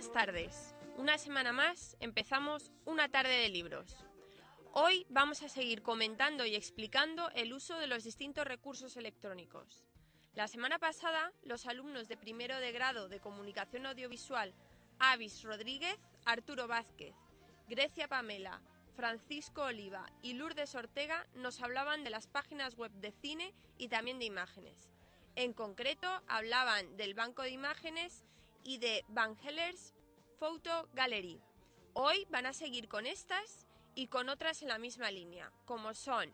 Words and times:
Buenas 0.00 0.14
tardes. 0.14 0.74
Una 0.96 1.18
semana 1.18 1.52
más 1.52 1.94
empezamos 2.00 2.72
una 2.86 3.10
tarde 3.10 3.36
de 3.36 3.50
libros. 3.50 3.94
Hoy 4.72 5.04
vamos 5.10 5.42
a 5.42 5.50
seguir 5.50 5.82
comentando 5.82 6.46
y 6.46 6.54
explicando 6.54 7.28
el 7.32 7.52
uso 7.52 7.76
de 7.76 7.86
los 7.86 8.04
distintos 8.04 8.46
recursos 8.46 8.96
electrónicos. 8.96 9.84
La 10.32 10.48
semana 10.48 10.78
pasada, 10.78 11.34
los 11.42 11.66
alumnos 11.66 12.08
de 12.08 12.16
primero 12.16 12.58
de 12.60 12.72
grado 12.72 13.10
de 13.10 13.20
comunicación 13.20 13.84
audiovisual 13.84 14.54
Avis 14.98 15.42
Rodríguez, 15.42 15.98
Arturo 16.24 16.66
Vázquez, 16.66 17.14
Grecia 17.68 18.08
Pamela, 18.08 18.62
Francisco 18.96 19.64
Oliva 19.64 20.06
y 20.22 20.32
Lourdes 20.32 20.74
Ortega 20.76 21.26
nos 21.34 21.60
hablaban 21.60 22.04
de 22.04 22.10
las 22.10 22.26
páginas 22.26 22.74
web 22.74 22.92
de 22.92 23.12
cine 23.12 23.52
y 23.76 23.88
también 23.88 24.18
de 24.18 24.24
imágenes. 24.24 24.88
En 25.36 25.52
concreto, 25.52 26.08
hablaban 26.26 26.96
del 26.96 27.12
banco 27.12 27.42
de 27.42 27.50
imágenes 27.50 28.24
y 28.70 28.78
de 28.78 29.04
Van 29.08 29.36
Hellers 29.42 29.92
Photo 30.38 30.88
Gallery. 30.92 31.42
Hoy 31.92 32.24
van 32.30 32.46
a 32.46 32.52
seguir 32.52 32.86
con 32.86 33.04
estas 33.04 33.66
y 33.96 34.06
con 34.06 34.28
otras 34.28 34.62
en 34.62 34.68
la 34.68 34.78
misma 34.78 35.10
línea, 35.10 35.50
como 35.64 35.92
son 35.92 36.32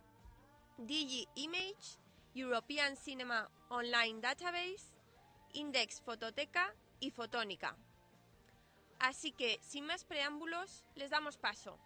Digi 0.76 1.26
Image, 1.34 1.98
European 2.34 2.94
Cinema 2.94 3.50
Online 3.70 4.20
Database, 4.20 4.92
Index 5.54 6.02
Fototeca 6.02 6.74
y 7.00 7.10
Fotónica. 7.10 7.74
Así 8.98 9.32
que, 9.32 9.58
sin 9.62 9.86
más 9.86 10.04
preámbulos, 10.04 10.84
les 10.94 11.08
damos 11.08 11.38
paso. 11.38 11.78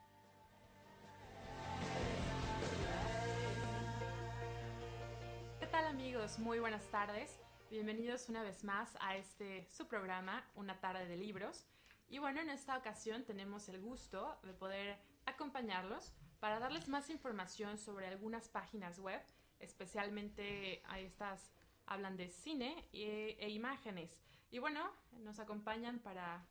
¿Qué 5.61 5.67
tal 5.69 5.87
amigos? 5.87 6.41
Muy 6.41 6.59
buenas 6.59 6.91
tardes. 6.91 7.39
Bienvenidos 7.71 8.29
una 8.29 8.43
vez 8.43 8.65
más 8.65 8.97
a 8.99 9.17
este 9.17 9.65
su 9.71 9.87
programa, 9.87 10.45
Una 10.57 10.81
tarde 10.81 11.07
de 11.07 11.17
libros. 11.17 11.69
Y 12.09 12.19
bueno, 12.19 12.41
en 12.41 12.51
esta 12.51 12.77
ocasión 12.77 13.23
tenemos 13.23 13.69
el 13.69 13.81
gusto 13.81 14.41
de 14.43 14.53
poder 14.53 14.99
acompañarlos 15.25 16.13
para 16.41 16.59
darles 16.59 16.89
más 16.89 17.11
información 17.11 17.79
sobre 17.79 18.09
algunas 18.09 18.49
páginas 18.49 18.99
web, 18.99 19.23
especialmente 19.61 20.83
a 20.89 20.99
estas 20.99 21.53
hablan 21.87 22.17
de 22.17 22.29
cine 22.31 22.89
e, 22.93 23.37
e 23.39 23.51
imágenes. 23.51 24.21
Y 24.51 24.59
bueno, 24.59 24.91
nos 25.21 25.39
acompañan 25.39 26.01
para 26.01 26.45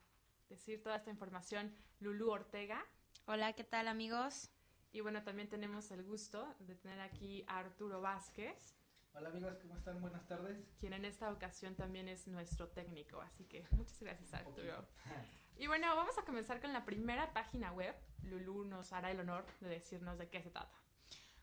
decir 0.48 0.82
toda 0.82 0.96
esta 0.96 1.10
información 1.10 1.76
Lulu 1.98 2.30
Ortega. 2.30 2.82
Hola, 3.26 3.52
¿qué 3.52 3.64
tal 3.64 3.88
amigos? 3.88 4.48
Y 4.90 5.02
bueno, 5.02 5.22
también 5.22 5.50
tenemos 5.50 5.90
el 5.90 6.02
gusto 6.02 6.54
de 6.60 6.76
tener 6.76 6.98
aquí 7.00 7.44
a 7.46 7.58
Arturo 7.58 8.00
Vázquez, 8.00 8.74
Hola 9.20 9.28
amigos, 9.28 9.58
¿cómo 9.60 9.76
están? 9.76 10.00
Buenas 10.00 10.26
tardes. 10.26 10.56
quien 10.78 10.94
en 10.94 11.04
esta 11.04 11.30
ocasión 11.30 11.74
también 11.74 12.08
es 12.08 12.26
nuestro 12.26 12.68
técnico. 12.68 13.20
Así 13.20 13.44
que 13.44 13.66
muchas 13.72 14.00
gracias, 14.00 14.32
Arturo. 14.32 14.88
Y 15.58 15.66
bueno, 15.66 15.94
vamos 15.94 16.16
a 16.16 16.22
comenzar 16.22 16.58
con 16.58 16.72
la 16.72 16.86
primera 16.86 17.30
página 17.34 17.70
web. 17.70 17.94
Lulu 18.22 18.64
nos 18.64 18.94
hará 18.94 19.10
el 19.10 19.20
honor 19.20 19.44
de 19.60 19.68
decirnos 19.68 20.16
de 20.16 20.30
qué 20.30 20.40
se 20.40 20.48
trata. 20.48 20.72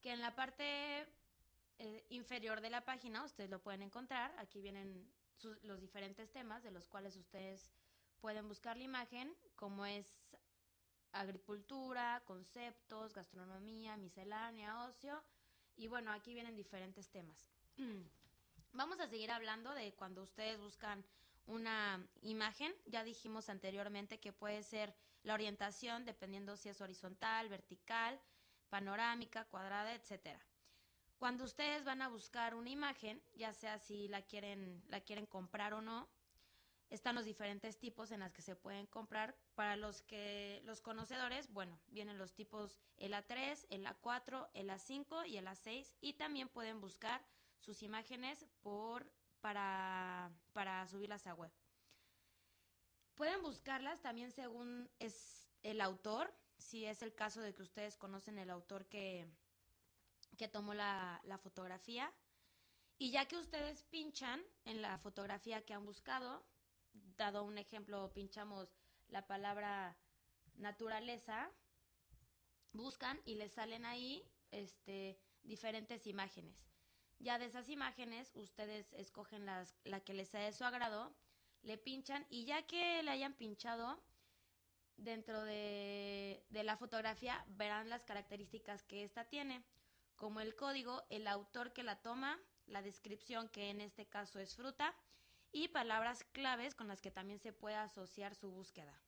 que 0.00 0.10
en 0.10 0.20
la 0.20 0.34
parte 0.34 1.06
eh, 1.78 2.04
inferior 2.08 2.60
de 2.60 2.70
la 2.70 2.84
página 2.84 3.22
ustedes 3.22 3.48
lo 3.48 3.62
pueden 3.62 3.82
encontrar. 3.82 4.34
Aquí 4.38 4.60
vienen 4.60 5.08
los 5.62 5.80
diferentes 5.80 6.32
temas 6.32 6.64
de 6.64 6.72
los 6.72 6.88
cuales 6.88 7.14
ustedes 7.14 7.70
pueden 8.20 8.48
buscar 8.48 8.76
la 8.76 8.84
imagen, 8.84 9.34
como 9.56 9.86
es 9.86 10.06
agricultura, 11.12 12.22
conceptos, 12.26 13.14
gastronomía, 13.14 13.96
miscelánea, 13.96 14.84
ocio. 14.84 15.22
Y 15.76 15.86
bueno, 15.86 16.12
aquí 16.12 16.34
vienen 16.34 16.56
diferentes 16.56 17.08
temas. 17.10 17.48
Vamos 18.72 19.00
a 19.00 19.08
seguir 19.08 19.30
hablando 19.30 19.72
de 19.74 19.92
cuando 19.94 20.22
ustedes 20.22 20.60
buscan 20.60 21.04
una 21.46 22.06
imagen. 22.22 22.74
Ya 22.86 23.04
dijimos 23.04 23.48
anteriormente 23.48 24.20
que 24.20 24.32
puede 24.32 24.62
ser 24.62 24.94
la 25.22 25.34
orientación 25.34 26.04
dependiendo 26.04 26.56
si 26.56 26.68
es 26.68 26.80
horizontal, 26.80 27.48
vertical, 27.48 28.20
panorámica, 28.68 29.44
cuadrada, 29.46 29.94
etcétera. 29.94 30.40
Cuando 31.18 31.44
ustedes 31.44 31.84
van 31.84 32.02
a 32.02 32.08
buscar 32.08 32.54
una 32.54 32.70
imagen, 32.70 33.20
ya 33.34 33.52
sea 33.52 33.78
si 33.78 34.06
la 34.08 34.22
quieren, 34.22 34.84
la 34.88 35.00
quieren 35.00 35.26
comprar 35.26 35.74
o 35.74 35.80
no, 35.80 36.08
están 36.90 37.14
los 37.14 37.24
diferentes 37.24 37.78
tipos 37.78 38.10
en 38.10 38.20
las 38.20 38.32
que 38.32 38.42
se 38.42 38.56
pueden 38.56 38.86
comprar. 38.86 39.36
Para 39.54 39.76
los 39.76 40.02
que 40.02 40.62
los 40.64 40.80
conocedores, 40.80 41.52
bueno, 41.52 41.78
vienen 41.88 42.18
los 42.18 42.34
tipos 42.34 42.80
el 42.96 43.12
A3, 43.12 43.66
el 43.70 43.86
A4, 43.86 44.48
el 44.54 44.70
A5 44.70 45.28
y 45.28 45.36
el 45.36 45.46
A6 45.46 45.94
y 46.00 46.14
también 46.14 46.48
pueden 46.48 46.80
buscar 46.80 47.22
sus 47.58 47.82
imágenes 47.82 48.46
por 48.62 49.10
para, 49.40 50.30
para 50.52 50.86
subirlas 50.88 51.26
a 51.26 51.34
web. 51.34 51.52
Pueden 53.14 53.42
buscarlas 53.42 54.00
también 54.00 54.30
según 54.32 54.88
es 54.98 55.48
el 55.62 55.80
autor, 55.80 56.32
si 56.56 56.84
es 56.84 57.02
el 57.02 57.14
caso 57.14 57.40
de 57.40 57.54
que 57.54 57.62
ustedes 57.62 57.96
conocen 57.96 58.38
el 58.38 58.50
autor 58.50 58.86
que, 58.86 59.26
que 60.36 60.48
tomó 60.48 60.74
la, 60.74 61.20
la 61.24 61.38
fotografía. 61.38 62.12
Y 62.96 63.10
ya 63.10 63.26
que 63.26 63.36
ustedes 63.36 63.84
pinchan 63.84 64.42
en 64.64 64.82
la 64.82 64.98
fotografía 64.98 65.64
que 65.64 65.74
han 65.74 65.84
buscado, 65.84 66.44
dado 67.18 67.44
un 67.44 67.58
ejemplo, 67.58 68.10
pinchamos 68.14 68.74
la 69.08 69.26
palabra 69.26 69.96
naturaleza, 70.54 71.50
buscan 72.72 73.20
y 73.24 73.34
les 73.34 73.52
salen 73.52 73.84
ahí 73.84 74.24
este, 74.50 75.18
diferentes 75.42 76.06
imágenes. 76.06 76.56
Ya 77.18 77.38
de 77.38 77.46
esas 77.46 77.68
imágenes, 77.68 78.30
ustedes 78.34 78.92
escogen 78.92 79.44
las, 79.44 79.76
la 79.84 80.00
que 80.00 80.14
les 80.14 80.28
sea 80.28 80.40
de 80.40 80.52
su 80.52 80.64
agrado, 80.64 81.12
le 81.62 81.76
pinchan 81.76 82.24
y 82.30 82.44
ya 82.44 82.62
que 82.66 83.02
le 83.02 83.10
hayan 83.10 83.34
pinchado, 83.34 84.00
dentro 84.96 85.44
de, 85.44 86.44
de 86.50 86.62
la 86.64 86.76
fotografía 86.76 87.44
verán 87.48 87.88
las 87.88 88.04
características 88.04 88.82
que 88.84 89.04
ésta 89.04 89.24
tiene, 89.24 89.64
como 90.16 90.40
el 90.40 90.54
código, 90.54 91.04
el 91.10 91.26
autor 91.26 91.72
que 91.72 91.82
la 91.82 92.00
toma, 92.00 92.38
la 92.66 92.82
descripción 92.82 93.48
que 93.48 93.70
en 93.70 93.80
este 93.80 94.06
caso 94.06 94.38
es 94.38 94.54
fruta, 94.54 94.94
y 95.52 95.68
palabras 95.68 96.24
claves 96.32 96.74
con 96.74 96.88
las 96.88 97.00
que 97.00 97.10
también 97.10 97.38
se 97.40 97.52
puede 97.52 97.76
asociar 97.76 98.34
su 98.34 98.50
búsqueda. 98.50 99.00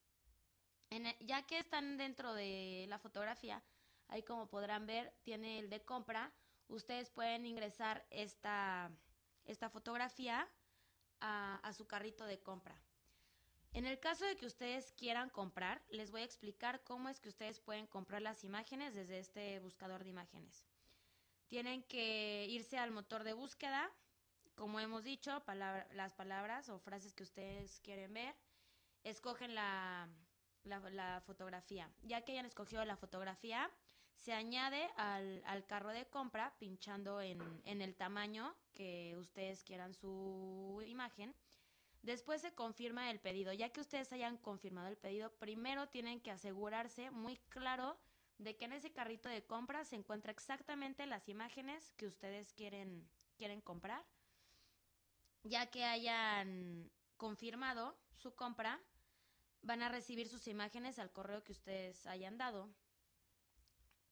E- 0.91 1.17
ya 1.21 1.43
que 1.47 1.59
están 1.59 1.97
dentro 1.97 2.35
de 2.35 2.87
la 2.89 2.99
fotografía, 2.99 3.63
ahí 4.09 4.23
como 4.23 4.49
podrán 4.49 4.87
ver, 4.87 5.13
tiene 5.23 5.59
el 5.59 5.71
de 5.71 5.85
compra. 5.85 6.33
Ustedes 6.69 7.11
pueden 7.11 7.47
ingresar 7.47 8.07
esta, 8.11 8.91
esta 9.45 9.71
fotografía 9.71 10.49
a 11.23 11.73
su 11.75 11.87
carrito 11.87 12.25
de 12.25 12.41
compra. 12.41 12.81
En 13.73 13.87
el 13.87 14.01
caso 14.01 14.25
de 14.25 14.37
que 14.37 14.47
ustedes 14.47 14.93
quieran 14.93 15.31
comprar, 15.31 15.81
les 15.91 16.11
voy 16.11 16.23
a 16.23 16.25
explicar 16.25 16.83
cómo 16.83 17.09
es 17.09 17.21
que 17.21 17.29
ustedes 17.29 17.61
pueden 17.61 17.87
comprar 17.87 18.21
las 18.21 18.43
imágenes 18.43 18.95
desde 18.95 19.21
este 19.21 19.61
buscador 19.61 20.03
de 20.03 20.11
imágenes. 20.11 20.67
Tienen 21.47 21.85
que 21.85 22.47
irse 22.49 22.79
al 22.79 22.91
motor 22.91 23.23
de 23.23 23.33
búsqueda, 23.33 23.93
como 24.61 24.79
hemos 24.79 25.05
dicho, 25.05 25.43
las 25.95 26.13
palabras 26.13 26.69
o 26.69 26.79
frases 26.79 27.15
que 27.15 27.23
ustedes 27.23 27.81
quieren 27.81 28.13
ver, 28.13 28.37
escogen 29.05 29.55
la, 29.55 30.07
fotografía. 31.25 31.91
Ya 32.03 32.21
que 32.21 32.33
hayan 32.33 32.45
escogido 32.45 32.85
la 32.85 32.99
fotografía, 32.99 33.71
se 34.19 34.35
añade 34.35 34.87
al, 34.97 35.43
al 35.47 35.65
carro 35.65 35.89
de 35.89 36.05
compra 36.05 36.55
pinchando 36.59 37.23
en, 37.23 37.41
en 37.65 37.81
el 37.81 37.97
tamaño 37.97 38.55
que 38.75 39.17
ustedes 39.17 39.65
quieran 39.65 39.95
su 39.95 40.83
imagen. 40.87 41.35
Después 42.03 42.43
se 42.43 42.53
confirma 42.53 43.11
el 43.11 43.19
pedido. 43.19 43.55
Ya 43.55 43.71
que 43.71 43.81
ustedes 43.81 44.13
hayan 44.13 44.37
confirmado 44.37 44.89
el 44.89 44.99
pedido, 44.99 45.33
primero 45.39 45.89
tienen 45.89 46.21
que 46.21 46.33
asegurarse 46.33 47.11
muy 47.11 47.39
claro 47.49 47.99
de 48.37 48.59
que 48.59 48.67
en 48.67 48.75
ese 48.75 48.93
carrito 48.93 49.31
de 49.31 49.43
compra 49.43 49.87
se 49.87 49.97
encuentra 49.97 50.33
exactamente 50.33 51.07
las 51.07 51.31
imágenes 51.31 51.95
que 51.97 52.07
ustedes 52.07 52.53
quieren, 52.53 53.09
quieren 53.39 53.63
comprar. 53.63 54.05
Ya 55.43 55.71
que 55.71 55.85
hayan 55.85 56.91
confirmado 57.17 57.97
su 58.15 58.35
compra, 58.35 58.81
van 59.63 59.83
a 59.83 59.89
recibir 59.89 60.29
sus 60.29 60.47
imágenes 60.47 60.99
al 60.99 61.13
correo 61.13 61.43
que 61.43 61.53
ustedes 61.53 62.07
hayan 62.07 62.39
dado. 62.39 62.69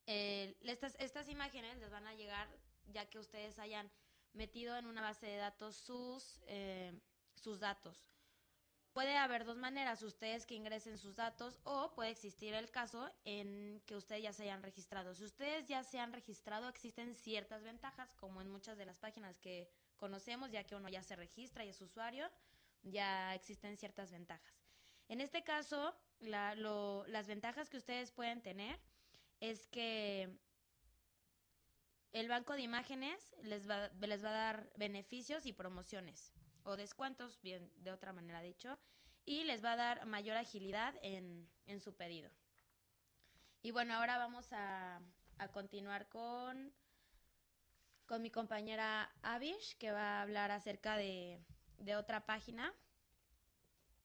Estas, 0.07 0.97
estas 0.99 1.29
imágenes 1.29 1.77
les 1.79 1.91
van 1.91 2.07
a 2.07 2.15
llegar 2.15 2.49
ya 2.87 3.09
que 3.11 3.19
ustedes 3.19 3.59
hayan 3.59 3.91
metido 4.33 4.77
en 4.77 4.87
una 4.87 5.03
base 5.03 5.27
de 5.27 5.37
datos 5.37 5.77
sus, 5.77 6.41
eh, 6.47 6.99
sus 7.35 7.61
datos. 7.61 8.09
Puede 8.93 9.17
haber 9.17 9.45
dos 9.45 9.57
maneras, 9.57 10.03
ustedes 10.03 10.47
que 10.47 10.55
ingresen 10.55 10.99
sus 10.99 11.17
datos 11.17 11.61
o 11.65 11.93
puede 11.95 12.11
existir 12.11 12.55
el 12.55 12.71
caso 12.71 13.11
en 13.25 13.81
que 13.87 13.95
ustedes 13.97 14.23
ya 14.23 14.33
se 14.33 14.45
hayan 14.45 14.63
registrado. 14.63 15.15
Si 15.15 15.25
ustedes 15.25 15.69
ya 15.69 15.85
se 15.85 16.01
han 16.01 16.13
registrado, 16.13 16.69
existen 16.69 17.15
ciertas 17.15 17.63
ventajas, 17.63 18.13
como 18.15 18.41
en 18.41 18.49
muchas 18.49 18.77
de 18.77 18.87
las 18.87 18.99
páginas 18.99 19.39
que 19.39 19.71
conocemos, 19.99 20.51
ya 20.51 20.65
que 20.65 20.75
uno 20.75 20.89
ya 20.89 21.03
se 21.03 21.17
registra 21.17 21.65
y 21.65 21.69
es 21.69 21.81
usuario, 21.81 22.31
ya 22.83 23.35
existen 23.35 23.77
ciertas 23.77 24.11
ventajas. 24.11 24.55
En 25.09 25.21
este 25.21 25.43
caso, 25.43 25.95
las 26.21 27.27
ventajas 27.27 27.69
que 27.69 27.77
ustedes 27.77 28.11
pueden 28.13 28.43
tener 28.43 28.79
es 29.41 29.67
que 29.69 30.39
el 32.13 32.29
banco 32.29 32.55
de 32.55 32.63
imágenes 32.63 33.35
les 33.43 33.69
va, 33.69 33.89
les 33.89 34.25
va 34.25 34.31
a 34.31 34.33
dar 34.33 34.73
beneficios 34.77 35.47
y 35.47 35.53
promociones 35.53 36.33
o 36.65 36.77
descuentos, 36.77 37.41
bien 37.43 37.71
de 37.77 37.93
otra 37.93 38.13
manera 38.13 38.41
dicho, 38.41 38.79
y 39.25 39.45
les 39.45 39.65
va 39.65 39.73
a 39.73 39.77
dar 39.77 40.07
mayor 40.07 40.37
agilidad 40.37 40.95
en, 41.03 41.49
en 41.67 41.81
su 41.81 41.95
pedido. 41.95 42.31
Y 43.63 43.71
bueno, 43.71 43.95
ahora 43.95 44.19
vamos 44.19 44.53
a, 44.53 45.01
a 45.39 45.49
continuar 45.49 46.09
con, 46.09 46.73
con 48.09 48.23
mi 48.23 48.31
compañera 48.31 49.13
Avish, 49.23 49.77
que 49.79 49.93
va 49.93 50.19
a 50.19 50.23
hablar 50.23 50.51
acerca 50.51 50.97
de, 50.97 51.39
de 51.77 51.95
otra 51.95 52.25
página 52.25 52.73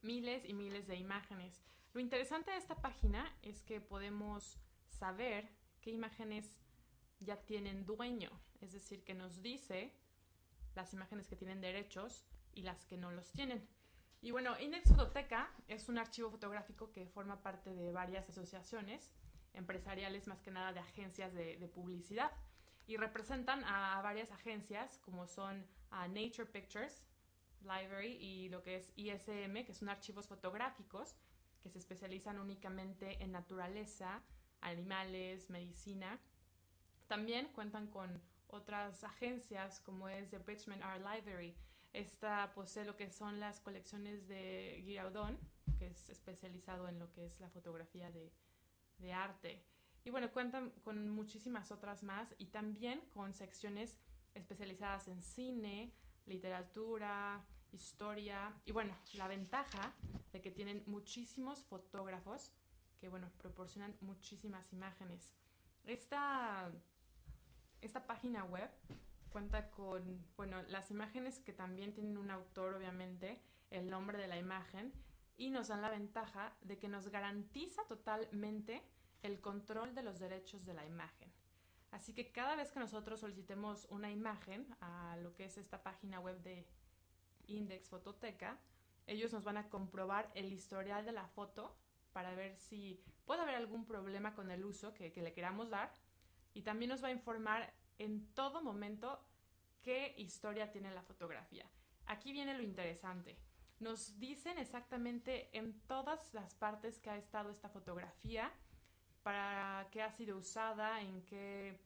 miles 0.02 0.46
y 0.46 0.54
miles 0.54 0.88
de 0.88 0.96
imágenes. 0.96 1.62
Lo 1.94 2.00
interesante 2.00 2.52
de 2.52 2.58
esta 2.58 2.76
página 2.76 3.36
es 3.42 3.62
que 3.64 3.82
podemos 3.82 4.58
saber 4.88 5.50
qué 5.82 5.92
imágenes 5.92 6.56
ya 7.20 7.38
tienen 7.38 7.86
dueño, 7.86 8.30
es 8.62 8.72
decir, 8.72 9.04
que 9.04 9.14
nos 9.14 9.42
dice 9.42 9.94
las 10.76 10.94
imágenes 10.94 11.28
que 11.28 11.36
tienen 11.36 11.60
derechos 11.60 12.26
y 12.54 12.64
las 12.64 12.86
que 12.86 12.98
no 12.98 13.12
los 13.12 13.32
tienen. 13.32 13.68
Y 14.22 14.32
bueno, 14.32 14.58
Index 14.60 14.90
Fototeca 14.90 15.52
es 15.68 15.90
un 15.90 15.98
archivo 15.98 16.30
fotográfico 16.30 16.92
que 16.92 17.08
forma 17.08 17.42
parte 17.42 17.74
de 17.74 17.92
varias 17.92 18.30
asociaciones 18.30 19.12
empresariales, 19.54 20.28
más 20.28 20.42
que 20.42 20.52
nada 20.52 20.74
de 20.74 20.80
agencias 20.80 21.34
de, 21.34 21.58
de 21.58 21.68
publicidad, 21.68 22.32
y 22.88 22.98
representan 22.98 23.64
a 23.66 24.02
varias 24.02 24.32
agencias 24.32 24.98
como 25.00 25.28
son 25.28 25.66
a 25.92 26.08
Nature 26.08 26.46
Pictures, 26.46 27.04
Library 27.62 28.18
y 28.20 28.50
lo 28.50 28.64
que 28.64 28.76
es 28.76 28.92
ISM, 28.96 29.64
que 29.66 29.74
son 29.74 29.90
archivos 29.90 30.28
fotográficos 30.28 31.16
que 31.62 31.70
se 31.70 31.80
especializan 31.80 32.40
únicamente 32.40 33.24
en 33.24 33.32
naturaleza, 33.32 34.22
animales, 34.62 35.50
medicina. 35.50 36.20
También 37.08 37.48
cuentan 37.54 37.88
con 37.88 38.22
otras 38.48 39.04
agencias 39.04 39.80
como 39.80 40.10
es 40.10 40.30
The 40.30 40.40
Bridgman 40.40 40.82
Art 40.84 41.02
Library. 41.02 41.56
Esta 41.94 42.52
posee 42.54 42.86
lo 42.86 42.96
que 42.96 43.12
son 43.12 43.40
las 43.40 43.60
colecciones 43.60 44.28
de 44.28 44.82
Giraudon, 44.84 45.38
que 45.78 45.88
es 45.88 46.10
especializado 46.10 46.88
en 46.88 47.00
lo 47.00 47.12
que 47.12 47.26
es 47.26 47.40
la 47.40 47.50
fotografía 47.50 48.12
de, 48.12 48.32
de 49.02 49.14
arte. 49.14 49.66
Y 50.04 50.10
bueno, 50.10 50.32
cuentan 50.32 50.72
con 50.84 51.10
muchísimas 51.10 51.72
otras 51.72 52.04
más 52.04 52.34
y 52.38 52.48
también 52.48 53.02
con 53.14 53.34
secciones 53.34 53.98
especializadas 54.34 55.08
en 55.08 55.22
cine, 55.22 55.94
literatura, 56.26 57.46
historia 57.72 58.54
y 58.66 58.72
bueno, 58.72 58.96
la 59.14 59.28
ventaja 59.28 59.94
de 60.32 60.42
que 60.42 60.52
tienen 60.52 60.84
muchísimos 60.88 61.64
fotógrafos 61.64 62.52
que 63.00 63.10
bueno, 63.10 63.32
proporcionan 63.38 63.96
muchísimas 64.02 64.72
imágenes. 64.74 65.34
Esta, 65.86 66.72
esta 67.82 68.06
página 68.06 68.44
web 68.44 68.70
cuenta 69.30 69.72
con, 69.72 70.24
bueno, 70.38 70.62
las 70.64 70.92
imágenes 70.92 71.40
que 71.40 71.54
también 71.54 71.94
tienen 71.94 72.18
un 72.18 72.30
autor, 72.30 72.76
obviamente, 72.76 73.42
el 73.72 73.90
nombre 73.90 74.20
de 74.20 74.28
la 74.28 74.38
imagen, 74.38 74.94
y 75.42 75.50
nos 75.50 75.70
dan 75.70 75.82
la 75.82 75.90
ventaja 75.90 76.56
de 76.62 76.78
que 76.78 76.88
nos 76.88 77.08
garantiza 77.08 77.84
totalmente 77.88 78.84
el 79.24 79.42
control 79.42 79.96
de 79.96 80.04
los 80.04 80.20
derechos 80.20 80.66
de 80.66 80.76
la 80.76 80.86
imagen. 80.86 81.34
Así 81.90 82.14
que 82.14 82.32
cada 82.32 82.56
vez 82.56 82.72
que 82.72 82.80
nosotros 82.80 83.22
solicitemos 83.22 83.88
una 83.90 84.12
imagen 84.12 84.68
a 84.82 85.18
lo 85.18 85.34
que 85.34 85.46
es 85.46 85.58
esta 85.58 85.82
página 85.82 86.20
web 86.20 86.40
de 86.44 86.68
Index 87.48 87.90
Fototeca, 87.90 88.60
ellos 89.08 89.34
nos 89.34 89.44
van 89.44 89.58
a 89.58 89.68
comprobar 89.68 90.32
el 90.36 90.54
historial 90.54 91.06
de 91.06 91.12
la 91.12 91.28
foto 91.28 91.76
para 92.14 92.36
ver 92.36 92.56
si 92.60 93.04
puede 93.26 93.42
haber 93.42 93.56
algún 93.56 93.88
problema 93.88 94.36
con 94.36 94.52
el 94.52 94.64
uso 94.64 94.94
que, 94.94 95.12
que 95.12 95.24
le 95.24 95.34
queramos 95.34 95.72
dar 95.72 95.92
y 96.54 96.62
también 96.62 96.90
nos 96.90 97.04
va 97.04 97.08
a 97.08 97.12
informar 97.12 97.74
en 97.98 98.32
todo 98.36 98.62
momento 98.62 99.26
qué 99.82 100.14
historia 100.18 100.72
tiene 100.72 100.94
la 100.94 101.02
fotografía. 101.02 101.66
Aquí 102.06 102.32
viene 102.32 102.56
lo 102.56 102.62
interesante. 102.62 103.40
Nos 103.82 104.20
dicen 104.20 104.60
exactamente 104.60 105.50
en 105.58 105.74
todas 105.88 106.36
las 106.36 106.54
partes 106.54 107.00
que 107.00 107.10
ha 107.10 107.18
estado 107.18 107.50
esta 107.50 107.68
fotografía, 107.68 108.54
para 109.24 109.88
qué 109.90 110.04
ha 110.04 110.12
sido 110.12 110.38
usada, 110.38 111.02
en 111.02 111.26
qué 111.26 111.80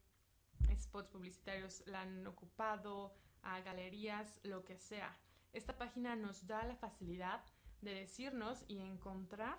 spots 0.78 1.08
publicitarios 1.08 1.84
la 1.88 2.02
han 2.02 2.28
ocupado, 2.28 3.16
a 3.44 3.62
galerías, 3.62 4.42
lo 4.44 4.66
que 4.66 4.78
sea. 4.78 5.18
Esta 5.54 5.78
página 5.78 6.18
nos 6.18 6.46
da 6.46 6.66
la 6.66 6.76
facilidad 6.76 7.42
de 7.80 7.94
decirnos 7.94 8.66
y 8.68 8.80
encontrar 8.80 9.58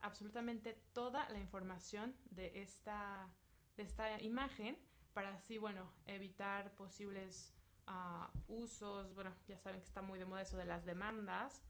absolutamente 0.00 0.72
toda 0.92 1.28
la 1.28 1.38
información 1.38 2.16
de 2.30 2.60
esta, 2.60 3.30
de 3.76 3.84
esta 3.84 4.20
imagen 4.20 4.76
para 5.12 5.32
así, 5.34 5.58
bueno, 5.58 5.92
evitar 6.06 6.74
posibles 6.74 7.55
uh, 7.88 8.52
usos, 8.52 9.14
bueno, 9.14 9.32
ya 9.48 9.58
saben 9.58 9.80
que 9.80 9.86
está 9.86 10.02
muy 10.02 10.18
de 10.18 10.24
moda 10.24 10.42
eso 10.42 10.56
de 10.56 10.64
las 10.64 10.84
demandas 10.84 11.62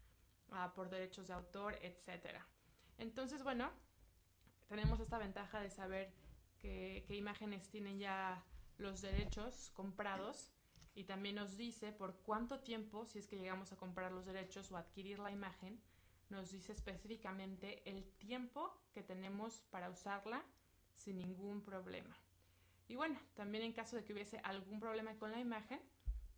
uh, 0.50 0.72
por 0.74 0.88
derechos 0.88 1.28
de 1.28 1.34
autor, 1.34 1.78
etcétera. 1.82 2.46
Entonces, 2.98 3.42
bueno, 3.42 3.70
tenemos 4.68 5.00
esta 5.00 5.18
ventaja 5.18 5.60
de 5.60 5.70
saber 5.70 6.12
qué, 6.58 7.04
qué 7.06 7.14
imágenes 7.14 7.68
tienen 7.68 7.98
ya 7.98 8.44
los 8.78 9.00
derechos 9.00 9.70
comprados 9.74 10.52
y 10.94 11.04
también 11.04 11.36
nos 11.36 11.56
dice 11.56 11.92
por 11.92 12.16
cuánto 12.22 12.60
tiempo, 12.60 13.06
si 13.06 13.18
es 13.18 13.26
que 13.26 13.38
llegamos 13.38 13.72
a 13.72 13.76
comprar 13.76 14.12
los 14.12 14.24
derechos 14.24 14.70
o 14.72 14.76
adquirir 14.76 15.18
la 15.18 15.30
imagen, 15.30 15.80
nos 16.30 16.50
dice 16.50 16.72
específicamente 16.72 17.88
el 17.88 18.04
tiempo 18.16 18.80
que 18.92 19.02
tenemos 19.02 19.60
para 19.70 19.90
usarla 19.90 20.42
sin 20.94 21.18
ningún 21.18 21.62
problema. 21.62 22.16
Y 22.88 22.96
bueno, 22.96 23.20
también 23.34 23.64
en 23.64 23.72
caso 23.72 23.96
de 23.96 24.04
que 24.04 24.12
hubiese 24.12 24.38
algún 24.38 24.80
problema 24.80 25.14
con 25.18 25.30
la 25.30 25.40
imagen, 25.40 25.80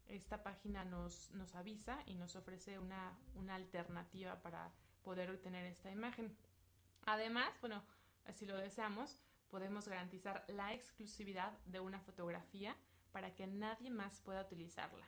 esta 0.09 0.43
página 0.43 0.85
nos, 0.85 1.31
nos 1.33 1.55
avisa 1.55 2.03
y 2.07 2.15
nos 2.15 2.37
ofrece 2.37 2.79
una, 2.79 3.17
una 3.35 3.55
alternativa 3.55 4.41
para 4.41 4.73
poder 5.03 5.31
obtener 5.31 5.65
esta 5.67 5.91
imagen. 5.91 6.37
Además, 7.07 7.51
bueno, 7.61 7.83
si 8.33 8.47
lo 8.47 8.57
deseamos, 8.57 9.19
podemos 9.51 9.89
garantizar 9.89 10.45
la 10.49 10.73
exclusividad 10.75 11.53
de 11.67 11.81
una 11.81 12.01
fotografía 12.01 12.77
para 13.13 13.35
que 13.35 13.47
nadie 13.47 13.91
más 13.91 14.21
pueda 14.21 14.43
utilizarla. 14.43 15.07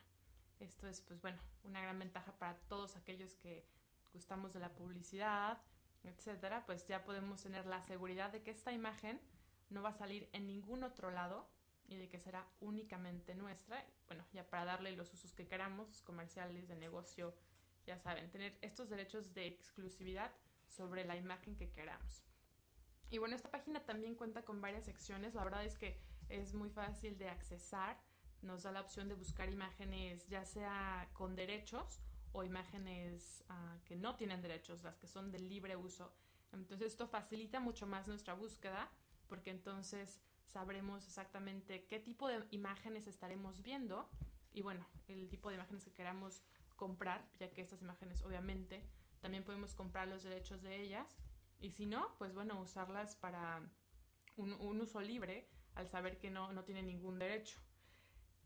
Esto 0.58 0.88
es, 0.88 1.00
pues 1.00 1.20
bueno, 1.20 1.38
una 1.64 1.80
gran 1.80 1.98
ventaja 1.98 2.32
para 2.32 2.54
todos 2.68 2.96
aquellos 2.96 3.34
que 3.34 3.66
gustamos 4.12 4.52
de 4.52 4.60
la 4.60 4.74
publicidad, 4.74 5.58
etcétera, 6.04 6.64
pues 6.66 6.86
ya 6.86 7.04
podemos 7.04 7.42
tener 7.42 7.66
la 7.66 7.82
seguridad 7.82 8.30
de 8.30 8.42
que 8.42 8.50
esta 8.50 8.72
imagen 8.72 9.20
no 9.68 9.82
va 9.82 9.90
a 9.90 9.94
salir 9.94 10.28
en 10.32 10.46
ningún 10.46 10.82
otro 10.82 11.10
lado 11.10 11.46
y 11.90 11.96
de 11.96 12.08
que 12.08 12.18
será 12.18 12.46
únicamente 12.60 13.34
nuestra. 13.34 13.84
Bueno, 14.06 14.24
ya 14.32 14.48
para 14.48 14.64
darle 14.64 14.92
los 14.92 15.12
usos 15.12 15.34
que 15.34 15.46
queramos, 15.46 16.00
comerciales, 16.02 16.68
de 16.68 16.76
negocio, 16.76 17.34
ya 17.84 17.98
saben, 17.98 18.30
tener 18.30 18.56
estos 18.62 18.88
derechos 18.88 19.34
de 19.34 19.48
exclusividad 19.48 20.32
sobre 20.68 21.04
la 21.04 21.16
imagen 21.16 21.56
que 21.56 21.70
queramos. 21.70 22.22
Y 23.10 23.18
bueno, 23.18 23.34
esta 23.34 23.50
página 23.50 23.84
también 23.84 24.14
cuenta 24.14 24.44
con 24.44 24.60
varias 24.60 24.84
secciones. 24.84 25.34
La 25.34 25.42
verdad 25.42 25.64
es 25.64 25.76
que 25.76 26.00
es 26.28 26.54
muy 26.54 26.70
fácil 26.70 27.18
de 27.18 27.28
accesar. 27.28 28.00
Nos 28.40 28.62
da 28.62 28.70
la 28.70 28.80
opción 28.80 29.08
de 29.08 29.14
buscar 29.14 29.50
imágenes 29.50 30.26
ya 30.28 30.44
sea 30.44 31.10
con 31.12 31.34
derechos 31.34 32.00
o 32.32 32.44
imágenes 32.44 33.44
uh, 33.50 33.84
que 33.84 33.96
no 33.96 34.14
tienen 34.14 34.40
derechos, 34.40 34.84
las 34.84 34.96
que 34.96 35.08
son 35.08 35.32
de 35.32 35.40
libre 35.40 35.74
uso. 35.74 36.14
Entonces 36.52 36.88
esto 36.88 37.08
facilita 37.08 37.58
mucho 37.58 37.86
más 37.86 38.06
nuestra 38.06 38.34
búsqueda 38.34 38.88
porque 39.28 39.50
entonces 39.50 40.20
sabremos 40.50 41.06
exactamente 41.06 41.84
qué 41.86 42.00
tipo 42.00 42.28
de 42.28 42.44
imágenes 42.50 43.06
estaremos 43.06 43.62
viendo 43.62 44.08
y 44.52 44.62
bueno, 44.62 44.86
el 45.08 45.28
tipo 45.28 45.48
de 45.48 45.56
imágenes 45.56 45.84
que 45.84 45.92
queramos 45.92 46.42
comprar, 46.76 47.24
ya 47.38 47.50
que 47.50 47.60
estas 47.60 47.82
imágenes 47.82 48.22
obviamente 48.22 48.82
también 49.20 49.44
podemos 49.44 49.74
comprar 49.74 50.08
los 50.08 50.22
derechos 50.22 50.62
de 50.62 50.80
ellas 50.80 51.16
y 51.60 51.70
si 51.70 51.86
no, 51.86 52.14
pues 52.18 52.34
bueno, 52.34 52.60
usarlas 52.60 53.16
para 53.16 53.62
un, 54.36 54.80
uso 54.80 55.00
libre 55.00 55.48
al 55.74 55.88
saber 55.88 56.18
que 56.18 56.30
no, 56.30 56.52
no 56.52 56.64
tiene 56.64 56.82
ningún 56.82 57.18
derecho. 57.18 57.60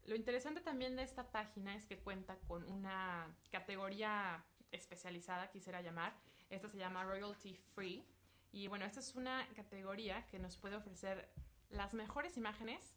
Lo 0.04 0.16
interesante 0.16 0.60
también 0.60 0.96
de 0.96 1.02
esta 1.02 1.30
página 1.30 1.74
es 1.74 1.86
que 1.86 1.98
cuenta 1.98 2.36
con 2.40 2.70
una 2.70 3.34
categoría 3.50 4.44
especializada, 4.72 5.50
quisiera 5.50 5.80
llamar. 5.80 6.14
Esta 6.50 6.68
se 6.68 6.76
llama 6.76 7.04
Royalty 7.04 7.54
Free. 7.74 8.04
Y 8.52 8.68
bueno, 8.68 8.84
esta 8.84 9.00
es 9.00 9.14
una 9.14 9.48
categoría 9.54 10.26
que 10.26 10.38
nos 10.38 10.56
puede 10.56 10.76
ofrecer 10.76 11.32
las 11.74 11.92
mejores 11.92 12.36
imágenes, 12.36 12.94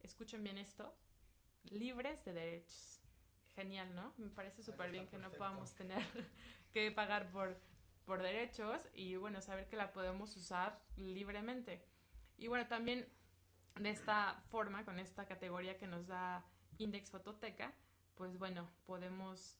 escuchen 0.00 0.42
bien 0.42 0.58
esto, 0.58 0.94
libres 1.64 2.24
de 2.24 2.32
derechos. 2.32 3.00
Genial, 3.54 3.94
¿no? 3.94 4.14
Me 4.18 4.30
parece 4.30 4.62
súper 4.62 4.90
bien 4.90 5.08
que 5.08 5.18
no 5.18 5.30
podamos 5.32 5.74
tener 5.74 6.02
que 6.72 6.90
pagar 6.92 7.30
por, 7.30 7.60
por 8.04 8.22
derechos 8.22 8.88
y 8.94 9.16
bueno, 9.16 9.40
saber 9.40 9.68
que 9.68 9.76
la 9.76 9.92
podemos 9.92 10.36
usar 10.36 10.80
libremente. 10.96 11.84
Y 12.36 12.46
bueno, 12.46 12.68
también 12.68 13.06
de 13.74 13.90
esta 13.90 14.42
forma, 14.50 14.84
con 14.84 14.98
esta 14.98 15.26
categoría 15.26 15.76
que 15.76 15.86
nos 15.86 16.06
da 16.06 16.44
Index 16.78 17.10
Fototeca, 17.10 17.74
pues 18.14 18.38
bueno, 18.38 18.70
podemos 18.86 19.58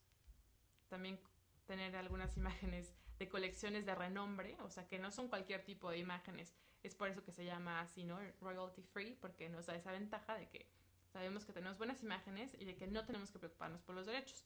también 0.89 1.21
tener 1.67 1.97
algunas 1.97 2.37
imágenes 2.37 2.95
de 3.19 3.29
colecciones 3.29 3.85
de 3.85 3.95
renombre, 3.95 4.57
o 4.61 4.71
sea 4.71 4.87
que 4.87 4.99
no 4.99 5.11
son 5.11 5.29
cualquier 5.29 5.65
tipo 5.65 5.91
de 5.91 5.99
imágenes. 5.99 6.57
Es 6.83 6.95
por 6.95 7.09
eso 7.09 7.25
que 7.25 7.33
se 7.33 7.45
llama 7.45 7.81
así, 7.81 8.05
¿no? 8.05 8.19
Royalty 8.41 8.83
free, 8.83 9.17
porque 9.21 9.49
nos 9.49 9.67
da 9.67 9.75
esa 9.75 9.93
ventaja 9.93 10.35
de 10.37 10.49
que 10.49 10.71
sabemos 11.13 11.45
que 11.45 11.53
tenemos 11.53 11.79
buenas 11.79 12.03
imágenes 12.03 12.55
y 12.59 12.65
de 12.65 12.77
que 12.77 12.87
no 12.87 13.05
tenemos 13.05 13.31
que 13.31 13.39
preocuparnos 13.39 13.83
por 13.83 13.95
los 13.95 14.07
derechos. 14.07 14.45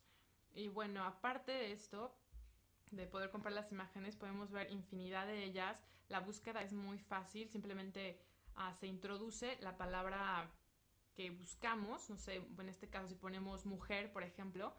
Y 0.54 0.68
bueno, 0.68 1.04
aparte 1.04 1.52
de 1.52 1.72
esto, 1.72 2.14
de 2.90 3.06
poder 3.06 3.30
comprar 3.30 3.54
las 3.54 3.72
imágenes, 3.72 4.16
podemos 4.16 4.50
ver 4.50 4.70
infinidad 4.70 5.26
de 5.26 5.44
ellas. 5.44 5.78
La 6.08 6.20
búsqueda 6.20 6.62
es 6.62 6.72
muy 6.72 6.98
fácil, 6.98 7.48
simplemente 7.48 8.20
uh, 8.56 8.74
se 8.78 8.86
introduce 8.86 9.58
la 9.60 9.76
palabra 9.76 10.50
que 11.14 11.30
buscamos, 11.30 12.08
no 12.10 12.16
sé, 12.16 12.36
en 12.36 12.68
este 12.68 12.88
caso 12.88 13.08
si 13.08 13.14
ponemos 13.14 13.66
mujer, 13.66 14.12
por 14.12 14.22
ejemplo, 14.22 14.74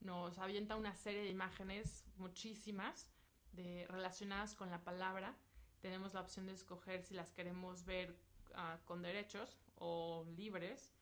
nos 0.00 0.38
avienta 0.38 0.76
una 0.76 0.94
serie 0.94 1.22
de 1.22 1.30
imágenes, 1.30 2.04
muchísimas, 2.16 3.10
de, 3.52 3.86
relacionadas 3.88 4.54
con 4.54 4.70
la 4.70 4.84
palabra. 4.84 5.34
Tenemos 5.80 6.14
la 6.14 6.20
opción 6.20 6.46
de 6.46 6.52
escoger 6.52 7.02
si 7.02 7.14
las 7.14 7.32
queremos 7.32 7.84
ver 7.84 8.16
uh, 8.50 8.84
con 8.84 9.02
derechos 9.02 9.58
o 9.76 10.26
libres. 10.36 10.92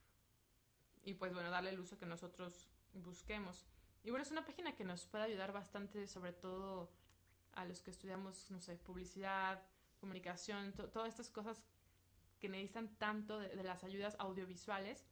Y 1.02 1.14
pues 1.14 1.32
bueno, 1.32 1.50
darle 1.50 1.70
el 1.70 1.80
uso 1.80 1.98
que 1.98 2.06
nosotros 2.06 2.68
busquemos. 2.92 3.66
Y 4.02 4.10
bueno, 4.10 4.22
es 4.22 4.30
una 4.30 4.44
página 4.44 4.74
que 4.74 4.84
nos 4.84 5.06
puede 5.06 5.24
ayudar 5.24 5.52
bastante, 5.52 6.06
sobre 6.06 6.32
todo 6.32 6.90
a 7.52 7.64
los 7.64 7.80
que 7.82 7.90
estudiamos, 7.90 8.50
no 8.50 8.60
sé, 8.60 8.76
publicidad, 8.76 9.62
comunicación, 9.98 10.72
todas 10.72 11.08
estas 11.08 11.30
cosas 11.30 11.62
que 12.38 12.48
necesitan 12.48 12.94
tanto 12.98 13.38
de, 13.38 13.48
de, 13.48 13.62
las 13.62 13.82
ayudas 13.82 14.16
audiovisuales. 14.18 15.06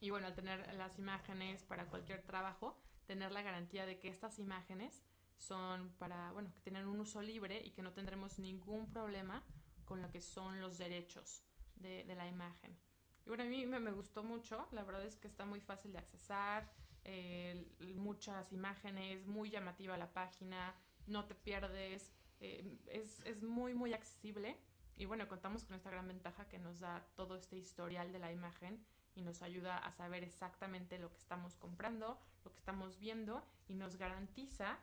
Y 0.00 0.10
bueno, 0.10 0.28
al 0.28 0.34
tener 0.34 0.72
las 0.74 0.98
imágenes 0.98 1.64
para 1.64 1.86
cualquier 1.86 2.22
trabajo, 2.22 2.78
tener 3.06 3.32
la 3.32 3.42
garantía 3.42 3.86
de 3.86 3.98
que 3.98 4.08
estas 4.08 4.38
imágenes 4.38 5.02
son 5.38 5.90
para, 5.98 6.32
bueno, 6.32 6.52
que 6.52 6.60
tienen 6.60 6.86
un 6.86 7.00
uso 7.00 7.22
libre 7.22 7.62
y 7.64 7.70
que 7.70 7.82
no 7.82 7.92
tendremos 7.92 8.38
ningún 8.38 8.90
problema 8.90 9.42
con 9.84 10.02
lo 10.02 10.10
que 10.10 10.20
son 10.20 10.60
los 10.60 10.76
derechos 10.78 11.42
de, 11.76 12.04
de 12.04 12.14
la 12.14 12.26
imagen. 12.26 12.76
Y 13.24 13.28
bueno, 13.28 13.44
a 13.44 13.46
mí 13.46 13.64
me, 13.66 13.80
me, 13.80 13.92
gustó 13.92 14.22
mucho, 14.22 14.68
la 14.72 14.82
verdad 14.84 15.04
es 15.04 15.16
que 15.16 15.28
está 15.28 15.44
muy 15.44 15.60
fácil 15.60 15.92
de 15.92 15.98
accesar, 15.98 16.70
eh, 17.04 17.66
muchas 17.96 18.52
imágenes, 18.52 19.26
muy 19.26 19.50
llamativa 19.50 19.96
la 19.96 20.12
página, 20.12 20.74
no 21.06 21.24
te 21.24 21.34
pierdes, 21.34 22.12
eh, 22.40 22.78
es, 22.86 23.20
es 23.24 23.42
muy, 23.42 23.74
muy 23.74 23.94
accesible. 23.94 24.56
Y 24.96 25.06
bueno, 25.06 25.28
contamos 25.28 25.64
con 25.64 25.76
esta 25.76 25.90
gran 25.90 26.08
ventaja 26.08 26.48
que 26.48 26.58
nos 26.58 26.80
da 26.80 27.06
todo 27.14 27.36
este 27.36 27.56
historial 27.56 28.12
de 28.12 28.18
la 28.18 28.32
imagen 28.32 28.84
y 29.14 29.22
nos 29.22 29.42
ayuda 29.42 29.78
a 29.78 29.92
saber 29.92 30.24
exactamente 30.24 30.98
lo 30.98 31.10
que 31.10 31.18
estamos 31.18 31.56
comprando, 31.56 32.20
lo 32.44 32.52
que 32.52 32.58
estamos 32.58 32.98
viendo 32.98 33.44
y 33.68 33.74
nos 33.74 33.96
garantiza 33.96 34.78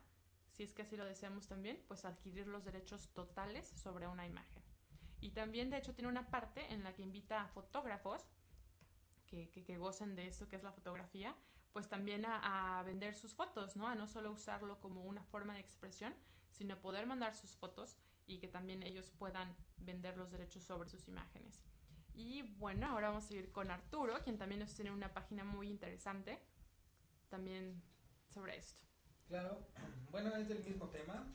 si 0.56 0.62
es 0.62 0.72
que 0.72 0.82
así 0.82 0.96
lo 0.96 1.04
deseamos 1.04 1.46
también, 1.48 1.82
pues 1.86 2.06
adquirir 2.06 2.46
los 2.46 2.64
derechos 2.64 3.10
totales 3.12 3.68
sobre 3.68 4.08
una 4.08 4.26
imagen. 4.26 4.62
Y 5.20 5.30
también, 5.30 5.68
de 5.68 5.76
hecho, 5.76 5.94
tiene 5.94 6.08
una 6.08 6.30
parte 6.30 6.72
en 6.72 6.82
la 6.82 6.94
que 6.94 7.02
invita 7.02 7.42
a 7.42 7.48
fotógrafos 7.48 8.22
que, 9.26 9.50
que, 9.50 9.64
que 9.64 9.76
gocen 9.76 10.16
de 10.16 10.26
esto 10.26 10.48
que 10.48 10.56
es 10.56 10.62
la 10.62 10.72
fotografía, 10.72 11.36
pues 11.72 11.88
también 11.88 12.24
a, 12.24 12.78
a, 12.78 12.82
vender 12.84 13.14
sus 13.14 13.34
fotos, 13.34 13.76
¿no? 13.76 13.86
A 13.86 13.94
no 13.94 14.06
solo 14.06 14.32
usarlo 14.32 14.80
como 14.80 15.02
una 15.02 15.22
forma 15.24 15.54
de 15.54 15.60
expresión, 15.60 16.14
sino 16.50 16.80
poder 16.80 17.06
mandar 17.06 17.34
sus 17.34 17.54
fotos 17.54 17.98
y 18.26 18.38
que 18.38 18.48
también 18.48 18.82
ellos 18.82 19.10
puedan 19.18 19.54
vender 19.76 20.16
los 20.16 20.30
derechos 20.30 20.64
sobre 20.64 20.88
sus 20.88 21.06
imágenes. 21.06 21.62
Y 22.14 22.42
bueno, 22.56 22.86
ahora 22.86 23.08
vamos 23.08 23.24
a 23.24 23.28
seguir 23.28 23.52
con 23.52 23.70
Arturo, 23.70 24.22
quien 24.24 24.38
también 24.38 24.60
nos 24.60 24.74
tiene 24.74 24.90
una 24.90 25.12
página 25.12 25.44
muy 25.44 25.68
interesante 25.68 26.40
también 27.28 27.82
sobre 28.30 28.56
esto. 28.56 28.86
Claro, 29.28 29.58
bueno, 30.12 30.36
es 30.36 30.48
del 30.48 30.62
mismo 30.62 30.88
tema. 30.90 31.26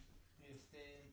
Este, 0.41 1.11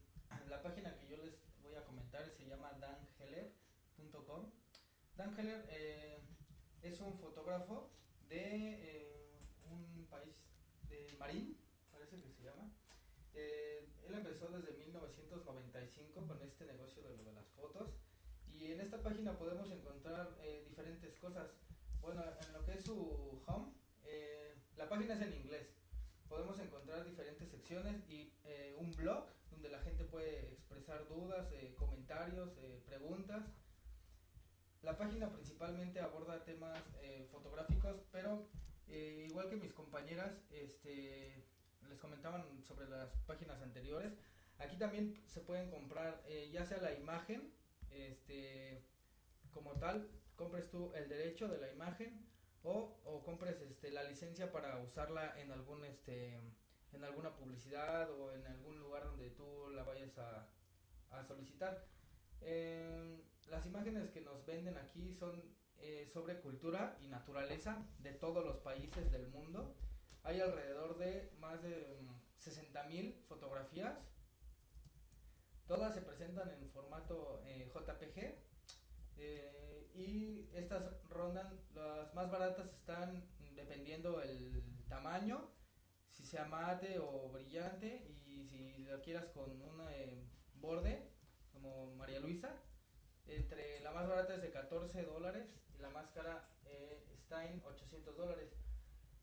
la 0.49 0.63
página 0.63 0.97
que 0.97 1.09
yo 1.09 1.17
les 1.17 1.35
voy 1.61 1.75
a 1.75 1.85
comentar 1.85 2.31
se 2.31 2.47
llama 2.47 2.71
danheller.com. 2.79 4.53
Dan 5.17 5.37
Heller 5.37 5.67
eh, 5.71 6.21
es 6.83 7.01
un 7.01 7.19
fotógrafo 7.19 7.91
de 8.29 8.45
eh, 8.45 9.33
un 9.69 10.07
país 10.09 10.37
de 10.89 11.17
Marín, 11.19 11.59
parece 11.91 12.21
que 12.21 12.31
se 12.31 12.45
llama. 12.45 12.71
Eh, 13.35 13.89
él 14.07 14.15
empezó 14.15 14.49
desde 14.49 14.79
1995 14.79 16.27
con 16.29 16.41
este 16.43 16.65
negocio 16.65 17.03
de 17.03 17.17
lo 17.17 17.25
de 17.25 17.33
las 17.33 17.49
fotos 17.49 17.91
y 18.53 18.71
en 18.71 18.81
esta 18.81 19.03
página 19.03 19.37
podemos 19.37 19.69
encontrar 19.73 20.31
diferentes 20.69 21.17
cosas. 21.17 21.51
Bueno, 22.01 22.23
en 22.47 22.53
lo 22.53 22.65
que 22.65 22.75
es 22.75 22.85
su 22.85 23.43
home, 23.47 23.73
la 24.77 24.89
página 24.89 25.15
es 25.15 25.23
en 25.23 25.35
inglés. 25.35 25.78
Podemos 26.29 26.59
encontrar 26.59 27.05
diferentes 27.05 27.49
secciones 27.49 27.97
y 28.09 28.33
eh, 28.45 28.75
un 28.79 28.93
blog 28.93 29.27
donde 29.51 29.71
la 29.71 29.81
gente 29.81 30.05
puede 30.05 30.53
expresar 30.53 31.09
dudas, 31.09 31.51
eh, 31.53 31.75
comentarios, 31.77 32.51
eh, 32.59 32.83
preguntas. 32.87 33.45
La 34.83 34.97
página 34.97 35.33
principalmente 35.33 36.01
aborda 36.01 36.45
temas 36.45 36.79
eh, 37.01 37.27
fotográficos, 37.33 38.03
pero 38.13 38.47
eh, 38.87 39.27
igual 39.29 39.49
que 39.49 39.57
mis 39.57 39.73
compañeras, 39.73 40.33
este, 40.51 41.45
les 41.89 41.99
comentaban 41.99 42.63
sobre 42.63 42.89
las 42.89 43.11
páginas 43.27 43.61
anteriores, 43.63 44.13
aquí 44.59 44.77
también 44.77 45.21
se 45.27 45.41
pueden 45.41 45.71
comprar 45.71 46.23
eh, 46.27 46.51
ya 46.53 46.65
sea 46.65 46.79
la 46.79 46.93
imagen, 46.93 47.53
este, 47.91 48.85
como 49.53 49.73
tal, 49.79 50.09
compres 50.37 50.71
tú 50.71 50.93
el 50.95 51.09
derecho 51.09 51.49
de 51.49 51.59
la 51.59 51.73
imagen 51.73 52.25
o, 52.65 53.23
compres 53.25 53.61
este, 53.61 53.91
la 53.91 54.05
licencia 54.05 54.51
para 54.53 54.79
usarla 54.79 55.39
en 55.41 55.51
algún 55.53 55.85
este, 55.85 56.39
en 56.93 57.05
alguna 57.05 57.35
publicidad 57.35 58.11
o 58.11 58.33
en 58.33 58.47
algún 58.47 58.79
lugar 58.79 59.05
donde 59.05 59.31
tú 59.31 59.69
la 59.71 59.85
vayas 59.85 60.17
a, 60.19 60.49
solicitar. 61.27 61.87
Eh, 62.41 63.19
las 63.49 63.67
imágenes 63.67 64.11
que 64.11 64.21
nos 64.21 64.45
venden 64.47 64.77
aquí 64.77 65.15
son 65.15 65.43
eh, 65.79 66.09
sobre 66.13 66.41
cultura 66.41 66.97
y 67.01 67.09
naturaleza 67.09 67.85
de 67.99 68.13
todos 68.13 68.45
los 68.45 68.59
países 68.59 69.11
del 69.11 69.27
mundo. 69.29 69.75
Hay 70.23 70.41
alrededor 70.41 70.99
de 70.99 71.33
más 71.39 71.63
de 71.63 71.99
mm, 72.03 72.41
60.000 72.41 73.15
fotografías. 73.27 73.99
Todas 75.67 75.95
se 75.95 76.03
presentan 76.03 76.51
en 76.51 76.71
formato 76.71 77.43
eh, 77.47 77.71
JPG. 77.73 78.48
Eh, 79.19 79.91
y 79.95 80.49
estas 80.55 80.83
rondan, 81.09 81.61
las 81.75 82.15
más 82.15 82.31
baratas 82.31 82.73
están 82.73 83.25
dependiendo 83.55 84.23
el 84.23 84.63
tamaño, 84.89 85.51
si 86.11 86.25
sea 86.25 86.45
mate 86.45 86.99
o 86.99 87.29
brillante 87.31 88.07
y 88.27 88.47
si 88.47 88.85
lo 88.85 89.01
quieras 89.03 89.27
con 89.35 89.51
un 89.51 89.81
eh, 89.91 90.25
borde 90.55 91.11
como 91.53 91.95
María 91.97 92.21
Luisa, 92.21 92.55
entre 93.27 93.81
la 93.81 93.93
más 93.93 94.09
barata 94.09 94.35
es 94.35 94.43
de 94.43 94.51
14 94.51 95.03
dólares 95.03 95.47
y 95.75 95.79
la 95.79 95.91
más 95.91 96.09
cara 96.11 96.49
eh, 96.67 97.05
está 97.13 97.47
en 97.47 97.63
800 97.65 98.17
dólares. 98.17 98.51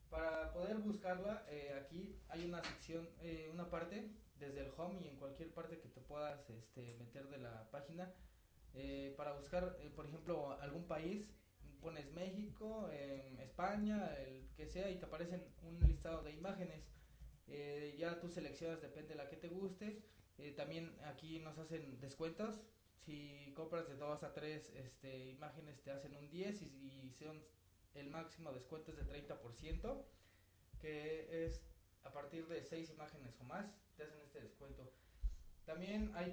Para 0.09 0.53
poder 0.53 0.77
buscarla, 0.77 1.45
eh, 1.49 1.73
aquí 1.81 2.21
hay 2.29 2.45
una 2.45 2.63
sección, 2.63 3.09
eh, 3.21 3.49
una 3.51 3.69
parte 3.69 4.11
desde 4.37 4.61
el 4.61 4.71
home 4.77 5.01
y 5.01 5.07
en 5.07 5.17
cualquier 5.17 5.51
parte 5.53 5.79
que 5.79 5.89
te 5.89 6.01
puedas 6.01 6.49
este, 6.49 6.93
meter 6.95 7.27
de 7.29 7.39
la 7.39 7.69
página. 7.71 8.13
Eh, 8.75 9.13
para 9.17 9.33
buscar, 9.33 9.77
eh, 9.79 9.89
por 9.95 10.05
ejemplo, 10.05 10.51
algún 10.61 10.85
país, 10.85 11.29
pones 11.81 12.11
México, 12.13 12.89
em, 12.91 13.39
España, 13.39 14.13
el 14.17 14.47
que 14.55 14.67
sea, 14.67 14.89
y 14.89 14.97
te 14.97 15.05
aparecen 15.05 15.43
un 15.63 15.79
listado 15.87 16.23
de 16.23 16.31
imágenes. 16.31 16.83
Eh, 17.47 17.95
ya 17.97 18.19
tú 18.19 18.29
seleccionas, 18.29 18.81
depende 18.81 19.09
de 19.09 19.15
la 19.15 19.29
que 19.29 19.37
te 19.37 19.49
guste. 19.49 20.01
También 20.57 20.93
aquí 21.05 21.39
nos 21.39 21.57
hacen 21.57 21.99
descuentos. 22.01 22.59
Si 23.05 23.53
compras 23.55 23.87
de 23.87 23.95
2 23.95 24.23
a 24.23 24.33
3 24.33 24.69
este, 24.75 25.29
imágenes 25.29 25.81
te 25.81 25.91
hacen 25.91 26.13
un 26.15 26.29
10 26.29 26.61
y, 26.61 26.65
y 27.05 27.11
son 27.13 27.41
el 27.93 28.09
máximo 28.09 28.51
descuento 28.51 28.91
es 28.91 28.97
de 28.97 29.05
30%, 29.05 30.03
que 30.81 31.45
es 31.45 31.61
a 32.03 32.11
partir 32.11 32.47
de 32.47 32.63
6 32.63 32.89
imágenes 32.91 33.39
o 33.39 33.43
más, 33.45 33.65
te 33.95 34.03
hacen 34.03 34.19
este 34.21 34.41
descuento. 34.41 34.84
También 35.65 36.11
hay 36.15 36.31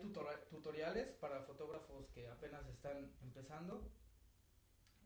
tutoriales 0.51 1.09
para 1.15 1.41
fotógrafos 1.43 2.07
que 2.11 2.29
apenas 2.29 2.67
están 2.69 3.11
empezando. 3.23 3.91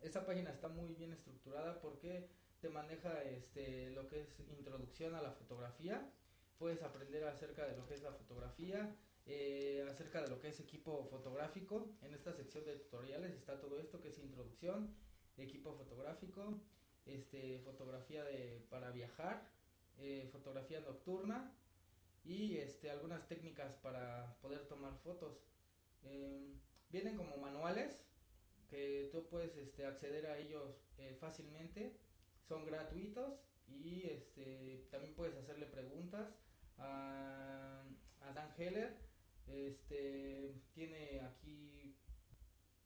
Esta 0.01 0.27
página 0.27 0.51
está 0.51 0.69
muy 0.69 0.95
bien 0.95 1.13
estructurada 1.13 1.81
porque 1.81 2.29
te 2.61 2.69
maneja 2.69 3.23
este, 3.23 3.91
lo 3.91 4.09
que 4.09 4.23
es 4.23 4.41
introducción 4.59 5.15
a 5.15 5.23
la 5.23 5.31
fotografía. 5.31 6.11
Puedes 6.59 6.83
aprender 6.83 7.23
acerca 7.25 7.67
de 7.67 7.77
lo 7.77 7.87
que 7.87 7.95
es 7.95 8.03
la 8.03 8.13
fotografía, 8.13 8.97
eh, 9.27 9.87
acerca 9.89 10.23
de 10.23 10.29
lo 10.29 10.41
que 10.41 10.49
es 10.49 10.59
equipo 10.59 11.07
fotográfico. 11.07 11.95
En 12.03 12.13
esta 12.13 12.33
sección 12.33 12.65
de 12.65 12.77
tutoriales 12.77 13.33
está 13.33 13.61
todo 13.61 13.79
esto 13.79 14.01
que 14.01 14.09
es 14.09 14.19
introducción, 14.19 14.93
equipo 15.37 15.73
fotográfico, 15.73 16.61
este, 17.05 17.61
fotografía 17.61 18.25
de, 18.25 18.67
para 18.71 18.91
viajar, 18.91 19.49
eh, 19.99 20.29
fotografía 20.33 20.81
nocturna 20.81 21.53
y 22.27 22.57
este, 22.59 22.91
algunas 22.91 23.27
técnicas 23.29 23.73
para 23.77 24.37
poder 24.43 24.67
tomar 24.67 24.95
fotos. 25.05 25.39
Eh, 26.03 26.55
vienen 26.91 27.17
como 27.17 27.37
manuales 27.37 27.97
que 28.69 29.09
tú 29.13 29.27
puedes 29.29 29.57
este, 29.57 29.87
acceder 29.87 30.27
a 30.27 30.39
ellos 30.39 30.75
eh, 30.99 31.17
fácilmente, 31.21 31.97
son 32.49 32.67
gratuitos 32.67 33.39
y 33.69 34.03
este, 34.05 34.87
también 34.91 35.15
puedes 35.15 35.37
hacerle 35.37 35.67
preguntas 35.67 36.29
a, 36.79 37.85
a 38.21 38.33
Dan 38.33 38.53
Heller. 38.59 38.97
Este, 39.47 40.57
tiene 40.75 41.21
aquí 41.21 41.95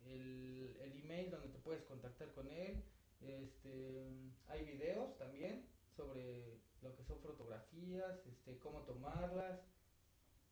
el, 0.05 0.77
el 0.81 0.93
email 1.03 1.31
donde 1.31 1.49
te 1.49 1.59
puedes 1.59 1.83
contactar 1.85 2.31
con 2.33 2.47
él. 2.49 2.83
Este, 3.23 4.07
hay 4.49 4.65
videos 4.65 5.17
también 5.17 5.67
sobre 5.97 6.59
lo 6.83 6.95
que 6.97 7.05
son 7.05 7.21
fotografías, 7.21 8.27
este, 8.27 8.59
cómo 8.59 8.83
tomarlas 8.83 9.61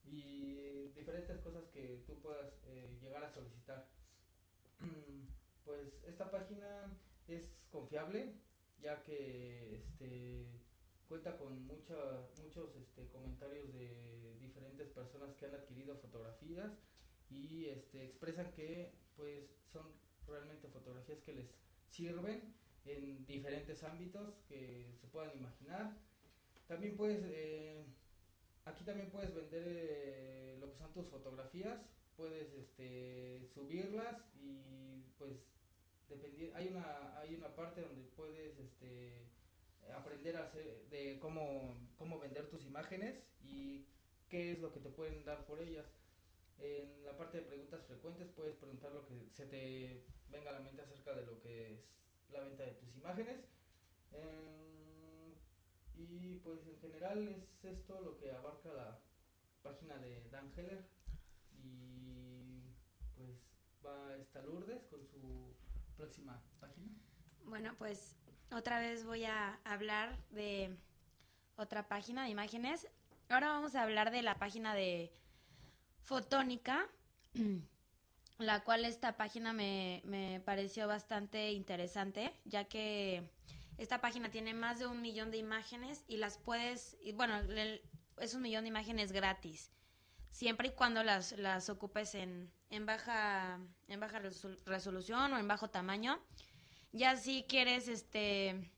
y 0.04 0.88
diferentes 0.94 1.38
cosas 1.40 1.64
que 1.68 2.02
tú 2.06 2.20
puedas 2.20 2.52
eh, 2.66 2.98
llegar 3.00 3.24
a 3.24 3.30
solicitar. 3.30 3.88
Pues 5.64 6.02
esta 6.06 6.30
página 6.30 6.98
es 7.26 7.44
confiable 7.70 8.32
ya 8.80 9.02
que 9.02 9.74
este 9.74 10.46
cuenta 11.08 11.36
con 11.36 11.66
mucha, 11.66 11.94
muchos 12.42 12.74
este, 12.76 13.08
comentarios 13.08 13.72
de 13.72 14.36
diferentes 14.40 14.88
personas 14.88 15.34
que 15.36 15.46
han 15.46 15.54
adquirido 15.54 15.96
fotografías 15.96 16.72
y 17.30 17.66
este, 17.66 18.04
expresan 18.04 18.52
que 18.52 18.94
pues 19.16 19.44
son 19.72 19.86
realmente 20.26 20.68
fotografías 20.68 21.20
que 21.20 21.32
les 21.32 21.50
sirven 21.88 22.54
en 22.84 23.26
diferentes 23.26 23.82
ámbitos 23.82 24.34
que 24.48 24.94
se 25.00 25.06
puedan 25.08 25.36
imaginar. 25.36 25.96
También 26.68 26.96
puedes, 26.96 27.22
eh, 27.24 27.82
aquí 28.66 28.84
también 28.84 29.10
puedes 29.10 29.34
vender 29.34 29.64
eh, 29.66 30.56
lo 30.60 30.70
que 30.70 30.76
son 30.76 30.92
tus 30.92 31.08
fotografías, 31.08 31.80
puedes 32.14 32.52
este, 32.52 33.48
subirlas 33.54 34.16
y 34.36 35.02
pues 35.16 35.32
dependiendo, 36.08 36.54
hay 36.56 36.68
una, 36.68 37.18
hay 37.18 37.34
una 37.34 37.54
parte 37.54 37.80
donde 37.80 38.04
puedes 38.16 38.58
este, 38.58 39.28
aprender 39.96 40.36
a 40.36 40.44
hacer, 40.44 40.86
de 40.90 41.18
cómo, 41.20 41.74
cómo 41.96 42.18
vender 42.18 42.48
tus 42.50 42.64
imágenes 42.66 43.24
y 43.42 43.86
qué 44.28 44.52
es 44.52 44.58
lo 44.60 44.70
que 44.70 44.80
te 44.80 44.90
pueden 44.90 45.24
dar 45.24 45.46
por 45.46 45.60
ellas. 45.60 45.86
En 46.58 47.04
la 47.04 47.16
parte 47.16 47.38
de 47.38 47.44
preguntas 47.44 47.82
frecuentes 47.86 48.28
puedes 48.34 48.56
preguntar 48.56 48.92
lo 48.92 49.06
que 49.06 49.28
se 49.32 49.46
te 49.46 50.04
venga 50.28 50.50
a 50.50 50.54
la 50.54 50.60
mente 50.60 50.82
acerca 50.82 51.14
de 51.14 51.24
lo 51.24 51.40
que 51.40 51.74
es 51.74 51.80
la 52.30 52.40
venta 52.40 52.64
de 52.64 52.72
tus 52.72 52.94
imágenes. 52.96 53.38
Em, 54.12 54.87
y 55.98 56.36
pues 56.44 56.66
en 56.66 56.78
general 56.78 57.28
es 57.28 57.64
esto 57.64 58.00
lo 58.00 58.16
que 58.18 58.30
abarca 58.30 58.72
la 58.72 59.00
página 59.62 59.98
de 59.98 60.28
Dan 60.30 60.52
Heller. 60.56 60.88
Y 61.62 62.62
pues 63.16 63.36
va 63.84 64.16
esta 64.16 64.40
Lourdes 64.42 64.86
con 64.86 65.04
su 65.04 65.54
próxima 65.96 66.40
página. 66.60 66.88
Bueno, 67.44 67.74
pues 67.78 68.16
otra 68.52 68.78
vez 68.78 69.04
voy 69.04 69.24
a 69.24 69.58
hablar 69.64 70.16
de 70.30 70.76
otra 71.56 71.88
página 71.88 72.24
de 72.24 72.30
imágenes. 72.30 72.88
Ahora 73.28 73.48
vamos 73.48 73.74
a 73.74 73.82
hablar 73.82 74.10
de 74.10 74.22
la 74.22 74.38
página 74.38 74.74
de 74.74 75.12
Fotónica, 76.02 76.88
la 78.38 78.62
cual 78.62 78.84
esta 78.84 79.16
página 79.16 79.52
me, 79.52 80.00
me 80.04 80.40
pareció 80.40 80.86
bastante 80.86 81.52
interesante, 81.52 82.32
ya 82.44 82.64
que 82.64 83.28
esta 83.78 84.00
página 84.00 84.30
tiene 84.30 84.52
más 84.52 84.78
de 84.78 84.86
un 84.86 85.00
millón 85.00 85.30
de 85.30 85.38
imágenes 85.38 86.04
y 86.06 86.18
las 86.18 86.36
puedes, 86.36 86.96
bueno, 87.14 87.40
es 88.18 88.34
un 88.34 88.42
millón 88.42 88.64
de 88.64 88.68
imágenes 88.68 89.12
gratis. 89.12 89.72
siempre 90.30 90.68
y 90.68 90.72
cuando 90.72 91.02
las, 91.02 91.32
las 91.32 91.68
ocupes 91.68 92.14
en, 92.14 92.52
en 92.70 92.86
baja, 92.86 93.58
en 93.88 94.00
baja 94.00 94.20
resol- 94.20 94.62
resolución 94.64 95.32
o 95.32 95.38
en 95.38 95.48
bajo 95.48 95.68
tamaño. 95.70 96.20
Ya 96.92 97.16
si 97.16 97.44
quieres 97.44 97.88
este, 97.88 98.70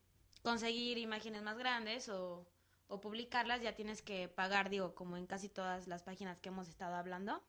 conseguir 0.42 0.98
imágenes 0.98 1.42
más 1.42 1.58
grandes 1.58 2.08
o, 2.08 2.48
o 2.88 3.00
publicarlas, 3.00 3.62
ya 3.62 3.74
tienes 3.74 4.02
que 4.02 4.28
pagar, 4.28 4.70
digo, 4.70 4.94
como 4.94 5.16
en 5.16 5.26
casi 5.26 5.48
todas 5.48 5.86
las 5.86 6.02
páginas 6.02 6.40
que 6.40 6.48
hemos 6.48 6.68
estado 6.68 6.94
hablando. 6.96 7.42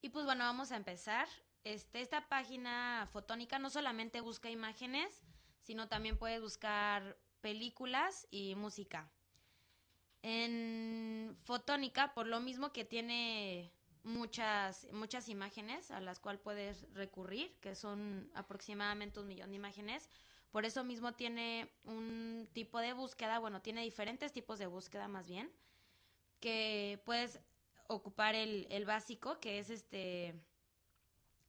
Y 0.00 0.10
pues 0.10 0.24
bueno, 0.24 0.44
vamos 0.44 0.72
a 0.72 0.76
empezar. 0.76 1.28
Este, 1.64 2.00
esta 2.00 2.28
página 2.28 3.08
fotónica 3.12 3.58
no 3.58 3.70
solamente 3.70 4.20
busca 4.20 4.48
imágenes, 4.50 5.24
sino 5.66 5.88
también 5.88 6.16
puedes 6.16 6.40
buscar 6.40 7.18
películas 7.40 8.28
y 8.30 8.54
música. 8.54 9.10
En 10.22 11.36
Fotónica, 11.42 12.14
por 12.14 12.28
lo 12.28 12.38
mismo 12.38 12.72
que 12.72 12.84
tiene 12.84 13.72
muchas, 14.04 14.86
muchas 14.92 15.28
imágenes 15.28 15.90
a 15.90 16.00
las 16.00 16.20
cuales 16.20 16.40
puedes 16.40 16.86
recurrir, 16.94 17.52
que 17.60 17.74
son 17.74 18.30
aproximadamente 18.34 19.18
un 19.18 19.26
millón 19.26 19.50
de 19.50 19.56
imágenes, 19.56 20.08
por 20.52 20.64
eso 20.64 20.84
mismo 20.84 21.14
tiene 21.14 21.68
un 21.82 22.48
tipo 22.52 22.78
de 22.78 22.92
búsqueda, 22.92 23.40
bueno, 23.40 23.60
tiene 23.60 23.82
diferentes 23.82 24.32
tipos 24.32 24.60
de 24.60 24.66
búsqueda 24.66 25.08
más 25.08 25.26
bien, 25.26 25.50
que 26.38 27.02
puedes 27.04 27.40
ocupar 27.88 28.36
el, 28.36 28.68
el 28.70 28.84
básico, 28.84 29.40
que 29.40 29.58
es 29.58 29.70
este 29.70 30.40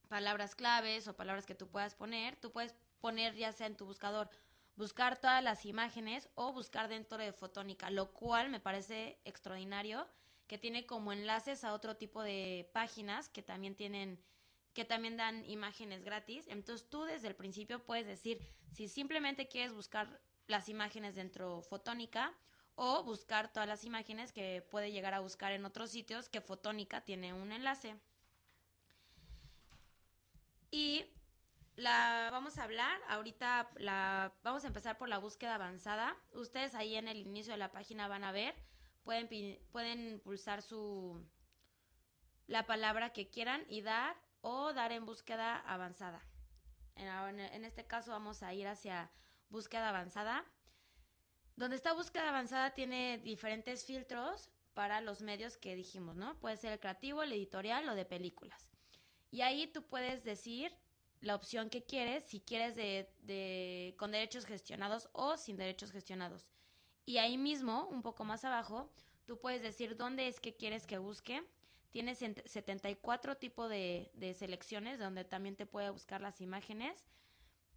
palabras 0.07 0.55
claves 0.55 1.07
o 1.07 1.15
palabras 1.15 1.45
que 1.45 1.55
tú 1.55 1.67
puedas 1.67 1.93
poner. 1.93 2.35
Tú 2.37 2.51
puedes 2.51 2.75
poner 2.99 3.35
ya 3.35 3.51
sea 3.51 3.67
en 3.67 3.77
tu 3.77 3.85
buscador 3.85 4.29
buscar 4.77 5.19
todas 5.19 5.43
las 5.43 5.65
imágenes 5.65 6.29
o 6.35 6.53
buscar 6.53 6.87
dentro 6.87 7.17
de 7.17 7.33
Fotónica, 7.33 7.89
lo 7.89 8.13
cual 8.13 8.49
me 8.49 8.59
parece 8.59 9.19
extraordinario, 9.25 10.07
que 10.45 10.57
tiene 10.57 10.85
como 10.85 11.11
enlaces 11.11 11.63
a 11.63 11.73
otro 11.73 11.97
tipo 11.97 12.21
de 12.21 12.69
páginas 12.73 13.27
que 13.27 13.41
también 13.41 13.75
tienen 13.75 14.23
que 14.73 14.85
también 14.85 15.17
dan 15.17 15.43
imágenes 15.49 16.03
gratis. 16.03 16.45
Entonces 16.47 16.87
tú 16.87 17.03
desde 17.03 17.27
el 17.27 17.35
principio 17.35 17.83
puedes 17.83 18.05
decir 18.05 18.39
si 18.71 18.87
simplemente 18.87 19.47
quieres 19.47 19.73
buscar 19.73 20.21
las 20.45 20.69
imágenes 20.69 21.15
dentro 21.15 21.63
Fotónica 21.63 22.31
o 22.75 23.03
buscar 23.03 23.51
todas 23.51 23.67
las 23.67 23.83
imágenes 23.83 24.31
que 24.31 24.61
puede 24.69 24.91
llegar 24.91 25.15
a 25.15 25.19
buscar 25.19 25.51
en 25.51 25.65
otros 25.65 25.89
sitios 25.89 26.29
que 26.29 26.41
Fotónica 26.41 27.01
tiene 27.01 27.33
un 27.33 27.51
enlace. 27.51 27.95
Y 30.69 31.05
la 31.77 32.29
vamos 32.31 32.57
a 32.57 32.63
hablar, 32.63 32.99
ahorita 33.07 33.69
la 33.77 34.33
vamos 34.43 34.63
a 34.63 34.67
empezar 34.67 34.97
por 34.97 35.07
la 35.07 35.19
búsqueda 35.19 35.55
avanzada. 35.55 36.17
Ustedes 36.33 36.75
ahí 36.75 36.95
en 36.95 37.07
el 37.07 37.17
inicio 37.19 37.53
de 37.53 37.57
la 37.59 37.71
página 37.71 38.07
van 38.07 38.23
a 38.23 38.31
ver, 38.31 38.55
pueden 39.03 39.59
pueden 39.71 40.19
pulsar 40.19 40.61
su 40.61 41.23
la 42.47 42.65
palabra 42.65 43.11
que 43.13 43.29
quieran 43.29 43.63
y 43.69 43.81
dar 43.81 44.17
o 44.41 44.73
dar 44.73 44.91
en 44.91 45.05
búsqueda 45.05 45.59
avanzada. 45.59 46.21
En- 46.95 47.39
en 47.39 47.63
este 47.63 47.85
caso 47.85 48.11
vamos 48.11 48.41
a 48.41 48.53
ir 48.53 48.67
hacia 48.67 49.11
búsqueda 49.49 49.89
avanzada. 49.89 50.45
Donde 51.55 51.75
está 51.75 51.93
búsqueda 51.93 52.29
avanzada 52.29 52.73
tiene 52.73 53.19
diferentes 53.19 53.85
filtros 53.85 54.49
para 54.73 54.99
los 55.01 55.21
medios 55.21 55.57
que 55.57 55.75
dijimos, 55.75 56.15
¿no? 56.15 56.39
Puede 56.39 56.57
ser 56.57 56.73
el 56.73 56.79
creativo, 56.79 57.21
el 57.21 57.33
editorial 57.33 57.87
o 57.89 57.95
de 57.95 58.05
películas. 58.05 58.71
Y 59.29 59.41
ahí 59.41 59.67
tú 59.67 59.83
puedes 59.83 60.23
decir 60.23 60.75
la 61.21 61.35
opción 61.35 61.69
que 61.69 61.83
quieres, 61.85 62.23
si 62.25 62.39
quieres 62.41 62.75
de, 62.75 63.09
de- 63.23 63.95
con 63.97 64.11
derechos 64.11 64.45
gestionados 64.45 65.09
o 65.13 65.37
sin 65.37 65.57
derechos 65.57 65.91
gestionados. 65.91 66.47
Y 67.05 67.17
ahí 67.17 67.37
mismo, 67.37 67.87
un 67.87 68.01
poco 68.03 68.23
más 68.25 68.45
abajo, 68.45 68.91
tú 69.25 69.39
puedes 69.39 69.61
decir 69.61 69.97
dónde 69.97 70.27
es 70.27 70.39
que 70.39 70.55
quieres 70.55 70.85
que 70.87 70.97
busque. 70.99 71.43
Tienes 71.91 72.21
ent- 72.21 72.45
74 72.45 73.37
tipos 73.37 73.69
de, 73.69 74.11
de 74.13 74.33
selecciones 74.33 74.99
donde 74.99 75.25
también 75.25 75.55
te 75.55 75.65
puede 75.65 75.89
buscar 75.89 76.21
las 76.21 76.41
imágenes. 76.41 77.05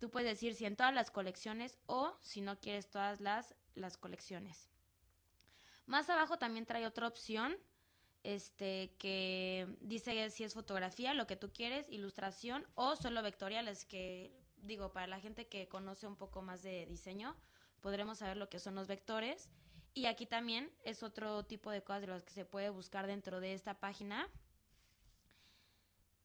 Tú 0.00 0.10
puedes 0.10 0.28
decir 0.30 0.54
si 0.54 0.66
en 0.66 0.76
todas 0.76 0.94
las 0.94 1.10
colecciones 1.12 1.78
o 1.86 2.16
si 2.20 2.40
no 2.40 2.58
quieres 2.60 2.90
todas 2.90 3.20
las, 3.20 3.54
las 3.74 3.96
colecciones. 3.98 4.70
Más 5.84 6.08
abajo 6.08 6.38
también 6.38 6.64
trae 6.64 6.86
otra 6.86 7.06
opción 7.06 7.54
este 8.22 8.94
que 8.98 9.66
dice 9.80 10.30
si 10.30 10.44
es 10.44 10.54
fotografía, 10.54 11.14
lo 11.14 11.26
que 11.26 11.36
tú 11.36 11.50
quieres, 11.52 11.88
ilustración 11.90 12.66
o 12.74 12.96
solo 12.96 13.22
vectoriales, 13.22 13.84
que 13.84 14.32
digo, 14.62 14.92
para 14.92 15.06
la 15.06 15.20
gente 15.20 15.48
que 15.48 15.68
conoce 15.68 16.06
un 16.06 16.16
poco 16.16 16.42
más 16.42 16.62
de 16.62 16.86
diseño, 16.86 17.36
podremos 17.80 18.18
saber 18.18 18.36
lo 18.36 18.48
que 18.48 18.58
son 18.58 18.74
los 18.74 18.88
vectores. 18.88 19.50
Y 19.92 20.06
aquí 20.06 20.26
también 20.26 20.70
es 20.84 21.02
otro 21.02 21.44
tipo 21.44 21.70
de 21.70 21.82
cosas 21.82 22.02
de 22.02 22.06
las 22.08 22.22
que 22.22 22.32
se 22.32 22.44
puede 22.44 22.70
buscar 22.70 23.06
dentro 23.06 23.40
de 23.40 23.54
esta 23.54 23.80
página. 23.80 24.28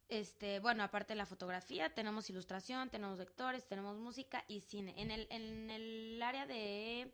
Este, 0.07 0.59
bueno, 0.59 0.83
aparte 0.83 1.13
de 1.13 1.17
la 1.17 1.25
fotografía, 1.25 1.93
tenemos 1.93 2.29
ilustración, 2.29 2.91
tenemos 2.91 3.17
vectores, 3.17 3.67
tenemos 3.67 3.97
música 3.97 4.45
y 4.47 4.61
cine. 4.61 4.93
En 4.97 5.09
el, 5.09 5.27
en 5.31 5.71
el 5.71 6.21
área 6.21 6.45
de, 6.45 7.11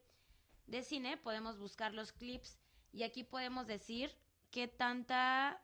de 0.67 0.83
cine 0.83 1.15
podemos 1.15 1.57
buscar 1.57 1.93
los 1.93 2.11
clips 2.11 2.59
y 2.91 3.03
aquí 3.03 3.23
podemos 3.23 3.65
decir 3.65 4.13
qué 4.51 4.67
tanta, 4.67 5.61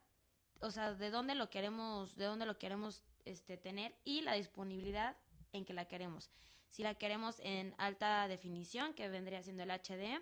o 0.61 0.71
sea, 0.71 0.93
de 0.93 1.09
dónde 1.11 1.35
lo 1.35 1.49
queremos, 1.49 2.15
de 2.15 2.25
dónde 2.25 2.45
lo 2.45 2.57
queremos 2.57 3.03
este, 3.25 3.57
tener 3.57 3.95
y 4.03 4.21
la 4.21 4.33
disponibilidad 4.33 5.17
en 5.53 5.65
que 5.65 5.73
la 5.73 5.85
queremos. 5.85 6.29
Si 6.69 6.83
la 6.83 6.95
queremos 6.95 7.39
en 7.39 7.75
alta 7.77 8.27
definición, 8.27 8.93
que 8.93 9.09
vendría 9.09 9.43
siendo 9.43 9.63
el 9.63 9.71
HD, 9.71 10.21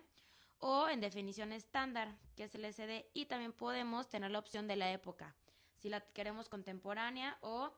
o 0.59 0.87
en 0.89 1.01
definición 1.01 1.51
estándar, 1.51 2.15
que 2.35 2.45
es 2.45 2.55
el 2.55 2.65
SD, 2.65 3.09
y 3.13 3.25
también 3.25 3.53
podemos 3.53 4.09
tener 4.09 4.31
la 4.31 4.39
opción 4.39 4.67
de 4.67 4.75
la 4.75 4.91
época, 4.91 5.35
si 5.77 5.89
la 5.89 6.01
queremos 6.01 6.49
contemporánea 6.49 7.37
o 7.41 7.71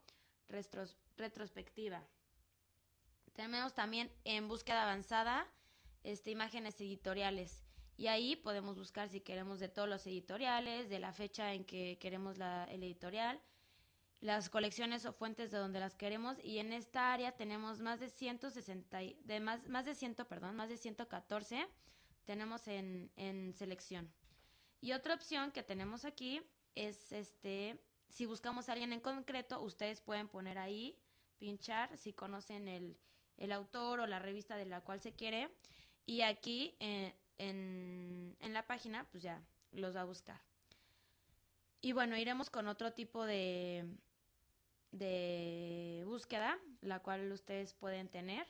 retros- 0.47 0.95
retrospectiva. 1.17 2.03
Tenemos 3.33 3.73
también 3.73 4.11
en 4.23 4.47
búsqueda 4.47 4.83
avanzada 4.83 5.47
este, 6.03 6.31
imágenes 6.31 6.79
editoriales. 6.79 7.66
Y 7.97 8.07
ahí 8.07 8.35
podemos 8.35 8.77
buscar 8.77 9.09
si 9.09 9.21
queremos 9.21 9.59
de 9.59 9.69
todos 9.69 9.89
los 9.89 10.05
editoriales, 10.05 10.87
de 10.87 10.99
la 10.99 11.11
fecha 11.13 11.53
en 11.53 11.65
que 11.65 11.97
queremos 11.99 12.37
el 12.69 12.83
editorial, 12.83 13.41
las 14.21 14.49
colecciones 14.49 15.05
o 15.05 15.13
fuentes 15.13 15.49
de 15.51 15.57
donde 15.57 15.79
las 15.79 15.95
queremos. 15.95 16.37
Y 16.43 16.59
en 16.59 16.73
esta 16.73 17.11
área 17.11 17.31
tenemos 17.35 17.79
más 17.81 17.99
de 17.99 18.09
160, 18.09 19.01
y- 19.03 19.17
de 19.23 19.39
más, 19.39 19.67
más 19.67 19.85
de 19.85 19.95
100, 19.95 20.13
perdón, 20.29 20.55
más 20.55 20.69
de 20.69 20.77
114 20.77 21.67
tenemos 22.25 22.67
en, 22.67 23.09
en 23.15 23.53
selección. 23.53 24.11
Y 24.79 24.91
otra 24.91 25.15
opción 25.15 25.51
que 25.51 25.63
tenemos 25.63 26.05
aquí 26.05 26.41
es 26.75 27.11
este, 27.11 27.79
si 28.09 28.25
buscamos 28.25 28.69
a 28.69 28.73
alguien 28.73 28.93
en 28.93 28.99
concreto, 28.99 29.59
ustedes 29.61 30.01
pueden 30.01 30.27
poner 30.27 30.57
ahí, 30.59 30.95
pinchar, 31.39 31.97
si 31.97 32.13
conocen 32.13 32.67
el, 32.67 32.95
el 33.37 33.51
autor 33.51 34.01
o 34.01 34.07
la 34.07 34.19
revista 34.19 34.55
de 34.55 34.65
la 34.65 34.81
cual 34.81 34.99
se 34.99 35.13
quiere. 35.13 35.49
Y 36.05 36.21
aquí 36.21 36.75
eh, 36.79 37.15
en, 37.37 38.35
la 38.41 38.65
página, 38.65 39.05
pues 39.11 39.23
ya 39.23 39.41
los 39.71 39.95
va 39.95 40.01
a 40.01 40.05
buscar. 40.05 40.41
Y 41.81 41.91
bueno, 41.91 42.17
iremos 42.17 42.49
con 42.49 42.67
otro 42.67 42.93
tipo 42.93 43.25
de, 43.25 43.85
de 44.91 46.03
búsqueda, 46.05 46.57
la 46.81 46.99
cual 46.99 47.31
ustedes 47.31 47.73
pueden 47.73 48.09
tener. 48.09 48.47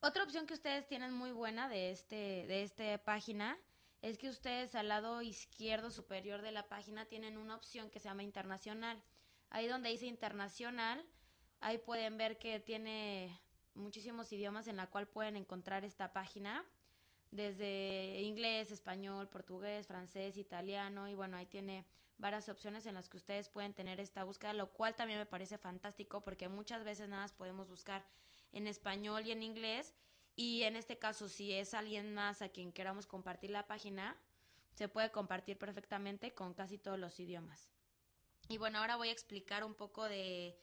Otra 0.00 0.22
opción 0.22 0.46
que 0.46 0.54
ustedes 0.54 0.86
tienen 0.86 1.12
muy 1.12 1.32
buena 1.32 1.68
de 1.68 1.90
este 1.90 2.46
de 2.46 2.62
esta 2.62 2.98
página 2.98 3.58
es 4.02 4.18
que 4.18 4.28
ustedes 4.28 4.74
al 4.74 4.88
lado 4.88 5.22
izquierdo 5.22 5.90
superior 5.90 6.42
de 6.42 6.52
la 6.52 6.68
página 6.68 7.06
tienen 7.06 7.38
una 7.38 7.56
opción 7.56 7.88
que 7.90 8.00
se 8.00 8.08
llama 8.08 8.22
internacional. 8.22 9.02
Ahí 9.48 9.66
donde 9.66 9.88
dice 9.88 10.04
internacional, 10.04 11.02
ahí 11.60 11.78
pueden 11.78 12.18
ver 12.18 12.38
que 12.38 12.60
tiene 12.60 13.40
muchísimos 13.74 14.30
idiomas 14.30 14.68
en 14.68 14.76
la 14.76 14.88
cual 14.88 15.08
pueden 15.08 15.36
encontrar 15.36 15.84
esta 15.84 16.12
página, 16.12 16.64
desde 17.34 18.20
inglés, 18.22 18.70
español, 18.70 19.28
portugués, 19.28 19.88
francés, 19.88 20.36
italiano, 20.36 21.08
y 21.08 21.14
bueno, 21.16 21.36
ahí 21.36 21.46
tiene 21.46 21.84
varias 22.16 22.48
opciones 22.48 22.86
en 22.86 22.94
las 22.94 23.08
que 23.08 23.16
ustedes 23.16 23.48
pueden 23.48 23.74
tener 23.74 23.98
esta 23.98 24.22
búsqueda, 24.22 24.52
lo 24.52 24.70
cual 24.70 24.94
también 24.94 25.18
me 25.18 25.26
parece 25.26 25.58
fantástico 25.58 26.22
porque 26.22 26.48
muchas 26.48 26.84
veces 26.84 27.08
nada 27.08 27.22
más 27.22 27.32
podemos 27.32 27.68
buscar 27.68 28.04
en 28.52 28.68
español 28.68 29.26
y 29.26 29.32
en 29.32 29.42
inglés, 29.42 29.96
y 30.36 30.62
en 30.62 30.76
este 30.76 30.96
caso 30.96 31.28
si 31.28 31.52
es 31.52 31.74
alguien 31.74 32.14
más 32.14 32.40
a 32.40 32.50
quien 32.50 32.72
queramos 32.72 33.04
compartir 33.04 33.50
la 33.50 33.66
página, 33.66 34.16
se 34.72 34.88
puede 34.88 35.10
compartir 35.10 35.58
perfectamente 35.58 36.34
con 36.34 36.54
casi 36.54 36.78
todos 36.78 37.00
los 37.00 37.18
idiomas. 37.18 37.68
Y 38.48 38.58
bueno, 38.58 38.78
ahora 38.78 38.94
voy 38.94 39.08
a 39.08 39.12
explicar 39.12 39.64
un 39.64 39.74
poco 39.74 40.04
de, 40.04 40.56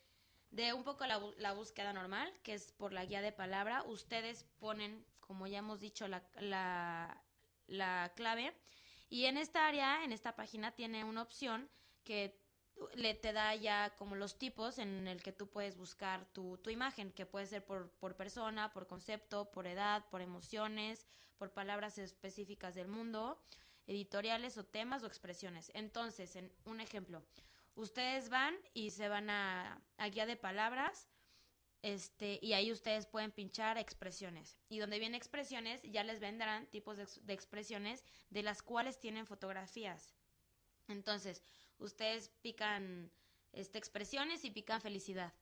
de 0.51 0.73
un 0.73 0.83
poco 0.83 1.05
la, 1.05 1.19
la 1.37 1.53
búsqueda 1.53 1.93
normal, 1.93 2.31
que 2.43 2.53
es 2.53 2.71
por 2.73 2.93
la 2.93 3.05
guía 3.05 3.21
de 3.21 3.31
palabra. 3.31 3.83
Ustedes 3.83 4.45
ponen, 4.59 5.05
como 5.19 5.47
ya 5.47 5.59
hemos 5.59 5.79
dicho, 5.79 6.07
la, 6.07 6.23
la, 6.39 7.23
la 7.67 8.11
clave. 8.15 8.53
Y 9.09 9.25
en 9.25 9.37
esta 9.37 9.67
área, 9.67 10.03
en 10.03 10.11
esta 10.11 10.35
página, 10.35 10.71
tiene 10.71 11.03
una 11.03 11.21
opción 11.21 11.69
que 12.03 12.37
le 12.95 13.13
te 13.13 13.31
da 13.31 13.55
ya 13.55 13.91
como 13.95 14.15
los 14.15 14.37
tipos 14.37 14.77
en 14.77 15.07
el 15.07 15.21
que 15.21 15.31
tú 15.31 15.49
puedes 15.49 15.77
buscar 15.77 16.25
tu, 16.33 16.57
tu 16.57 16.69
imagen, 16.69 17.11
que 17.11 17.25
puede 17.25 17.45
ser 17.45 17.63
por, 17.65 17.91
por 17.91 18.15
persona, 18.15 18.73
por 18.73 18.87
concepto, 18.87 19.51
por 19.51 19.67
edad, 19.67 20.05
por 20.09 20.21
emociones, 20.21 21.05
por 21.37 21.51
palabras 21.51 21.97
específicas 21.97 22.75
del 22.75 22.87
mundo, 22.87 23.41
editoriales 23.87 24.57
o 24.57 24.65
temas 24.65 25.03
o 25.03 25.07
expresiones. 25.07 25.71
Entonces, 25.73 26.35
en 26.35 26.51
un 26.65 26.81
ejemplo, 26.81 27.23
ustedes 27.75 28.29
van 28.29 28.55
y 28.73 28.91
se 28.91 29.07
van 29.09 29.29
a, 29.29 29.81
a 29.97 30.09
guía 30.09 30.25
de 30.25 30.37
palabras, 30.37 31.09
este, 31.81 32.39
y 32.41 32.53
ahí 32.53 32.71
ustedes 32.71 33.07
pueden 33.07 33.31
pinchar 33.31 33.77
expresiones. 33.77 34.57
Y 34.69 34.79
donde 34.79 34.99
vienen 34.99 35.15
expresiones, 35.15 35.81
ya 35.83 36.03
les 36.03 36.19
vendrán 36.19 36.67
tipos 36.67 36.97
de, 36.97 37.07
de 37.23 37.33
expresiones 37.33 38.03
de 38.29 38.43
las 38.43 38.61
cuales 38.61 38.99
tienen 38.99 39.25
fotografías. 39.25 40.13
Entonces, 40.87 41.43
ustedes 41.79 42.29
pican 42.41 43.11
este, 43.53 43.77
expresiones 43.77 44.45
y 44.45 44.51
pican 44.51 44.81
felicidad. 44.81 45.33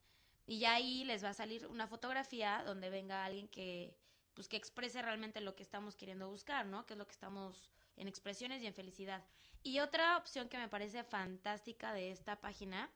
Y 0.46 0.60
ya 0.60 0.74
ahí 0.74 1.04
les 1.04 1.24
va 1.24 1.30
a 1.30 1.34
salir 1.34 1.68
una 1.68 1.88
fotografía 1.88 2.64
donde 2.66 2.90
venga 2.90 3.24
alguien 3.24 3.48
que, 3.48 3.96
pues, 4.34 4.48
que 4.48 4.58
exprese 4.58 5.02
realmente 5.02 5.42
lo 5.42 5.56
que 5.56 5.64
estamos 5.64 5.96
queriendo 5.96 6.30
buscar, 6.30 6.66
¿no? 6.66 6.86
Que 6.86 6.94
es 6.94 6.98
lo 6.98 7.06
que 7.06 7.14
estamos 7.14 7.70
en 7.98 8.08
expresiones 8.08 8.64
y 8.64 8.68
en 8.68 8.74
felicidad. 8.74 9.24
Y 9.64 9.80
otra 9.80 10.18
opción 10.18 10.50
que 10.50 10.58
me 10.58 10.70
parece 10.70 11.04
fantástica 11.04 11.94
de 11.94 12.12
esta 12.12 12.40
página 12.40 12.90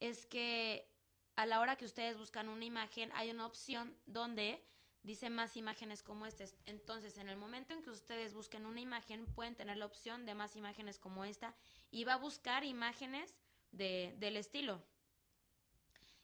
es 0.00 0.26
que 0.26 0.88
a 1.36 1.46
la 1.46 1.60
hora 1.60 1.76
que 1.76 1.84
ustedes 1.84 2.18
buscan 2.18 2.48
una 2.48 2.64
imagen 2.64 3.10
hay 3.14 3.30
una 3.30 3.46
opción 3.46 3.96
donde 4.06 4.64
dice 5.02 5.30
más 5.30 5.56
imágenes 5.56 6.02
como 6.02 6.26
esta. 6.26 6.44
Entonces, 6.66 7.16
en 7.18 7.28
el 7.28 7.36
momento 7.36 7.72
en 7.72 7.82
que 7.82 7.90
ustedes 7.90 8.34
busquen 8.34 8.66
una 8.66 8.80
imagen, 8.80 9.26
pueden 9.26 9.54
tener 9.54 9.76
la 9.76 9.86
opción 9.86 10.26
de 10.26 10.34
más 10.34 10.56
imágenes 10.56 10.98
como 10.98 11.24
esta 11.24 11.54
y 11.90 12.04
va 12.04 12.14
a 12.14 12.18
buscar 12.18 12.64
imágenes 12.64 13.34
de, 13.70 14.14
del 14.18 14.36
estilo. 14.36 14.82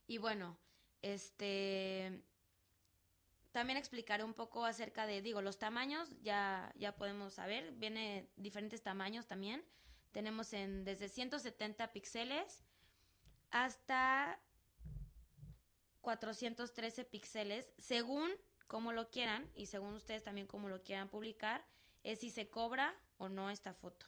Y 0.07 0.18
bueno, 0.18 0.59
este 1.03 2.22
también 3.57 3.79
explicaré 3.79 4.23
un 4.23 4.35
poco 4.35 4.66
acerca 4.66 5.07
de, 5.07 5.23
digo, 5.23 5.40
los 5.40 5.59
tamaños, 5.59 6.11
ya, 6.21 6.71
ya 6.77 6.95
podemos 6.95 7.33
saber, 7.33 7.73
viene 7.73 8.29
diferentes 8.37 8.83
tamaños 8.83 9.27
también. 9.27 9.64
Tenemos 10.12 10.53
en 10.53 10.85
desde 10.85 11.09
170 11.09 11.90
píxeles 11.90 12.66
hasta 13.51 14.38
413 16.03 17.07
píxeles, 17.07 17.73
según 17.79 18.31
como 18.66 18.92
lo 18.92 19.09
quieran 19.09 19.51
y 19.55 19.64
según 19.64 19.95
ustedes 19.95 20.23
también 20.23 20.47
como 20.47 20.69
lo 20.69 20.83
quieran 20.83 21.09
publicar, 21.09 21.64
es 22.03 22.19
si 22.19 22.29
se 22.29 22.51
cobra 22.51 22.95
o 23.16 23.31
no 23.31 23.49
esta 23.49 23.73
foto. 23.73 24.05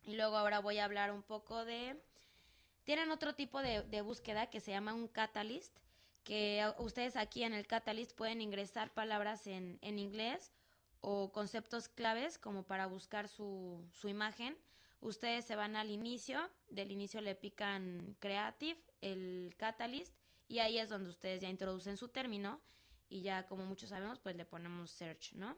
Y 0.00 0.16
luego 0.16 0.38
ahora 0.38 0.60
voy 0.60 0.78
a 0.78 0.86
hablar 0.86 1.12
un 1.12 1.22
poco 1.22 1.66
de... 1.66 2.02
Tienen 2.84 3.10
otro 3.10 3.34
tipo 3.34 3.60
de, 3.60 3.82
de 3.82 4.00
búsqueda 4.00 4.48
que 4.48 4.60
se 4.60 4.70
llama 4.70 4.94
un 4.94 5.06
catalyst, 5.06 5.78
que 6.28 6.62
ustedes 6.76 7.16
aquí 7.16 7.42
en 7.42 7.54
el 7.54 7.66
catalyst 7.66 8.12
pueden 8.14 8.42
ingresar 8.42 8.92
palabras 8.92 9.46
en, 9.46 9.78
en 9.80 9.98
inglés 9.98 10.52
o 11.00 11.32
conceptos 11.32 11.88
claves 11.88 12.36
como 12.36 12.64
para 12.64 12.86
buscar 12.86 13.28
su, 13.28 13.82
su 13.94 14.08
imagen. 14.10 14.54
Ustedes 15.00 15.46
se 15.46 15.56
van 15.56 15.74
al 15.74 15.90
inicio, 15.90 16.38
del 16.68 16.90
inicio 16.92 17.22
le 17.22 17.34
pican 17.34 18.14
Creative, 18.20 18.78
el 19.00 19.54
Catalyst, 19.56 20.12
y 20.48 20.58
ahí 20.58 20.78
es 20.78 20.90
donde 20.90 21.08
ustedes 21.08 21.40
ya 21.40 21.48
introducen 21.48 21.96
su 21.96 22.08
término 22.08 22.60
y 23.08 23.22
ya 23.22 23.46
como 23.46 23.64
muchos 23.64 23.88
sabemos, 23.88 24.18
pues 24.20 24.36
le 24.36 24.44
ponemos 24.44 24.90
Search, 24.90 25.32
¿no? 25.32 25.56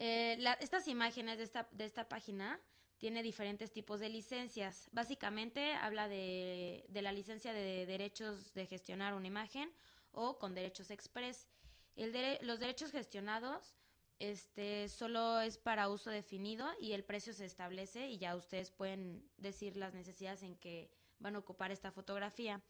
Eh, 0.00 0.36
la- 0.40 0.52
estas 0.60 0.86
imágenes 0.86 1.38
de 1.38 1.44
esta, 1.44 1.66
de 1.72 1.86
esta 1.86 2.06
página 2.10 2.60
tiene 2.98 3.22
diferentes 3.22 3.72
tipos 3.72 4.00
de 4.00 4.08
licencias. 4.08 4.88
Básicamente 4.92 5.72
habla 5.74 6.08
de, 6.08 6.84
de 6.88 7.02
la 7.02 7.12
licencia 7.12 7.52
de 7.52 7.86
derechos 7.86 8.52
de 8.54 8.66
gestionar 8.66 9.14
una 9.14 9.26
imagen 9.28 9.72
o 10.12 10.38
con 10.38 10.54
derechos 10.54 10.90
express. 10.90 11.48
El 11.96 12.12
dere- 12.12 12.40
los 12.42 12.58
derechos 12.60 12.90
gestionados 12.92 13.74
este 14.18 14.88
solo 14.88 15.40
es 15.40 15.58
para 15.58 15.88
uso 15.88 16.10
definido 16.10 16.66
y 16.80 16.92
el 16.92 17.04
precio 17.04 17.32
se 17.32 17.44
establece 17.44 18.08
y 18.08 18.18
ya 18.18 18.34
ustedes 18.34 18.70
pueden 18.72 19.22
decir 19.36 19.76
las 19.76 19.94
necesidades 19.94 20.42
en 20.42 20.56
que 20.56 20.90
van 21.20 21.36
a 21.36 21.38
ocupar 21.38 21.70
esta 21.70 21.92
fotografía. 21.92 22.60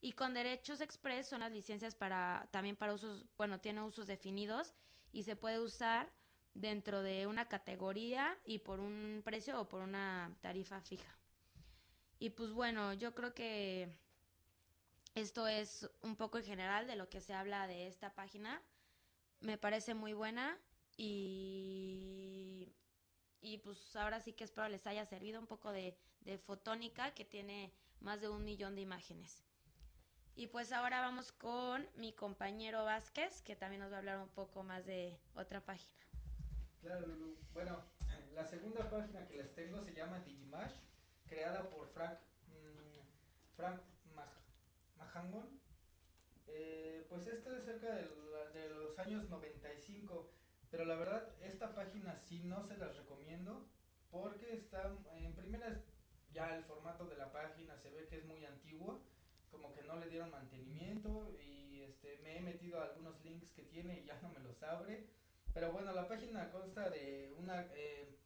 Y 0.00 0.12
con 0.12 0.34
derechos 0.34 0.80
express 0.80 1.28
son 1.28 1.40
las 1.40 1.52
licencias 1.52 1.94
para 1.94 2.48
también 2.50 2.76
para 2.76 2.94
usos, 2.94 3.26
bueno, 3.36 3.60
tiene 3.60 3.82
usos 3.82 4.06
definidos 4.06 4.74
y 5.12 5.22
se 5.22 5.36
puede 5.36 5.60
usar 5.60 6.10
dentro 6.54 7.02
de 7.02 7.26
una 7.26 7.48
categoría 7.48 8.38
y 8.44 8.60
por 8.60 8.80
un 8.80 9.22
precio 9.24 9.60
o 9.60 9.68
por 9.68 9.82
una 9.82 10.34
tarifa 10.40 10.80
fija. 10.80 11.18
Y 12.18 12.30
pues 12.30 12.52
bueno, 12.52 12.94
yo 12.94 13.14
creo 13.14 13.34
que 13.34 13.88
esto 15.14 15.46
es 15.46 15.88
un 16.02 16.16
poco 16.16 16.38
en 16.38 16.44
general 16.44 16.86
de 16.86 16.96
lo 16.96 17.08
que 17.08 17.20
se 17.20 17.34
habla 17.34 17.66
de 17.66 17.86
esta 17.86 18.14
página. 18.14 18.62
Me 19.40 19.58
parece 19.58 19.94
muy 19.94 20.12
buena 20.12 20.58
y, 20.96 22.72
y 23.40 23.58
pues 23.58 23.94
ahora 23.96 24.20
sí 24.20 24.32
que 24.32 24.44
espero 24.44 24.68
les 24.68 24.86
haya 24.86 25.04
servido 25.04 25.40
un 25.40 25.46
poco 25.46 25.72
de, 25.72 25.98
de 26.20 26.38
fotónica 26.38 27.12
que 27.14 27.24
tiene 27.24 27.72
más 28.00 28.20
de 28.20 28.28
un 28.28 28.44
millón 28.44 28.74
de 28.74 28.82
imágenes. 28.82 29.44
Y 30.36 30.48
pues 30.48 30.72
ahora 30.72 31.00
vamos 31.00 31.30
con 31.32 31.88
mi 31.94 32.12
compañero 32.12 32.84
Vázquez, 32.84 33.42
que 33.42 33.54
también 33.54 33.82
nos 33.82 33.92
va 33.92 33.96
a 33.96 33.98
hablar 33.98 34.18
un 34.18 34.28
poco 34.30 34.64
más 34.64 34.84
de 34.84 35.20
otra 35.34 35.60
página. 35.60 35.94
Bueno, 37.54 37.82
la 38.34 38.44
segunda 38.44 38.90
página 38.90 39.26
que 39.26 39.38
les 39.38 39.54
tengo 39.54 39.80
se 39.80 39.94
llama 39.94 40.18
Digimash, 40.18 40.74
creada 41.26 41.70
por 41.70 41.88
Frank, 41.88 42.18
mm, 42.48 43.56
Frank 43.56 43.80
Mahangon. 44.98 45.48
Eh, 46.46 47.06
pues 47.08 47.26
esto 47.26 47.56
es 47.56 47.64
cerca 47.64 47.90
de, 47.94 48.68
los 48.68 48.98
años 48.98 49.30
95, 49.30 50.30
pero 50.70 50.84
la 50.84 50.96
verdad 50.96 51.26
esta 51.40 51.74
página 51.74 52.18
sí 52.18 52.40
no 52.44 52.62
se 52.66 52.76
las 52.76 52.94
recomiendo 52.94 53.66
porque 54.10 54.52
está, 54.52 54.94
en 55.14 55.34
primeras 55.34 55.78
ya 56.32 56.54
el 56.54 56.64
formato 56.64 57.06
de 57.06 57.16
la 57.16 57.32
página 57.32 57.78
se 57.78 57.88
ve 57.88 58.06
que 58.08 58.18
es 58.18 58.26
muy 58.26 58.44
antiguo, 58.44 59.02
como 59.50 59.72
que 59.72 59.84
no 59.84 59.96
le 59.96 60.10
dieron 60.10 60.30
mantenimiento 60.30 61.34
y 61.40 61.80
este 61.80 62.18
me 62.18 62.36
he 62.36 62.40
metido 62.42 62.82
a 62.82 62.84
algunos 62.84 63.18
links 63.24 63.50
que 63.52 63.62
tiene 63.62 64.00
y 64.00 64.04
ya 64.04 64.20
no 64.20 64.28
me 64.28 64.40
los 64.40 64.62
abre. 64.62 65.08
Pero 65.54 65.72
bueno, 65.72 65.92
la 65.92 66.08
página 66.08 66.50
consta 66.50 66.90
de 66.90 67.32
una... 67.38 67.66
eh, 67.74 68.18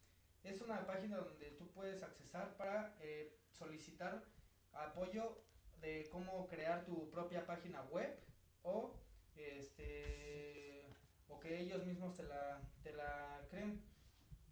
es 0.43 0.61
una 0.63 0.87
página 0.87 1.19
donde 1.19 1.51
tú 1.53 1.71
puedes 1.73 2.03
accesar 2.03 2.57
para 2.57 2.97
eh, 3.01 3.39
solicitar 3.53 4.25
apoyo 4.73 5.45
de 5.81 6.09
cómo 6.11 6.47
crear 6.49 6.85
tu 6.87 7.11
propia 7.11 7.47
página 7.47 7.83
web 7.85 8.19
o 8.63 8.99
este 9.35 10.87
o 11.29 11.39
que 11.39 11.61
ellos 11.61 11.85
mismos 11.85 12.17
te 12.17 12.23
la, 12.23 12.63
te 12.83 12.93
la 12.95 13.47
creen. 13.51 13.85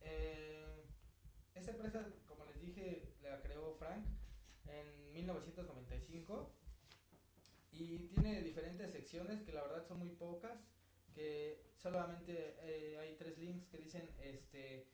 Eh, 0.02 0.84
esta 1.54 1.70
empresa, 1.70 2.06
como 2.26 2.44
les 2.44 2.60
dije, 2.60 3.14
la 3.22 3.40
creó 3.40 3.74
Frank 3.76 4.04
en 4.66 5.12
1995 5.14 6.54
y 7.72 8.08
tiene 8.08 8.42
diferentes 8.42 8.90
secciones 8.92 9.42
que 9.42 9.52
la 9.52 9.62
verdad 9.62 9.86
son 9.86 9.98
muy 10.00 10.10
pocas 10.10 10.58
que 11.14 11.65
solamente 11.86 12.56
eh, 12.62 12.98
hay 12.98 13.14
tres 13.14 13.38
links 13.38 13.64
que 13.68 13.78
dicen 13.78 14.10
este 14.18 14.88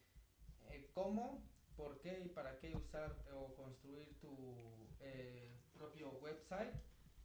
eh, 0.69 0.91
cómo, 0.93 1.43
por 1.75 1.99
qué 2.01 2.21
y 2.23 2.29
para 2.29 2.59
qué 2.59 2.77
usar 2.77 3.17
o 3.33 3.55
construir 3.55 4.15
tu 4.21 4.37
eh, 5.01 5.57
propio 5.73 6.11
website. 6.21 6.75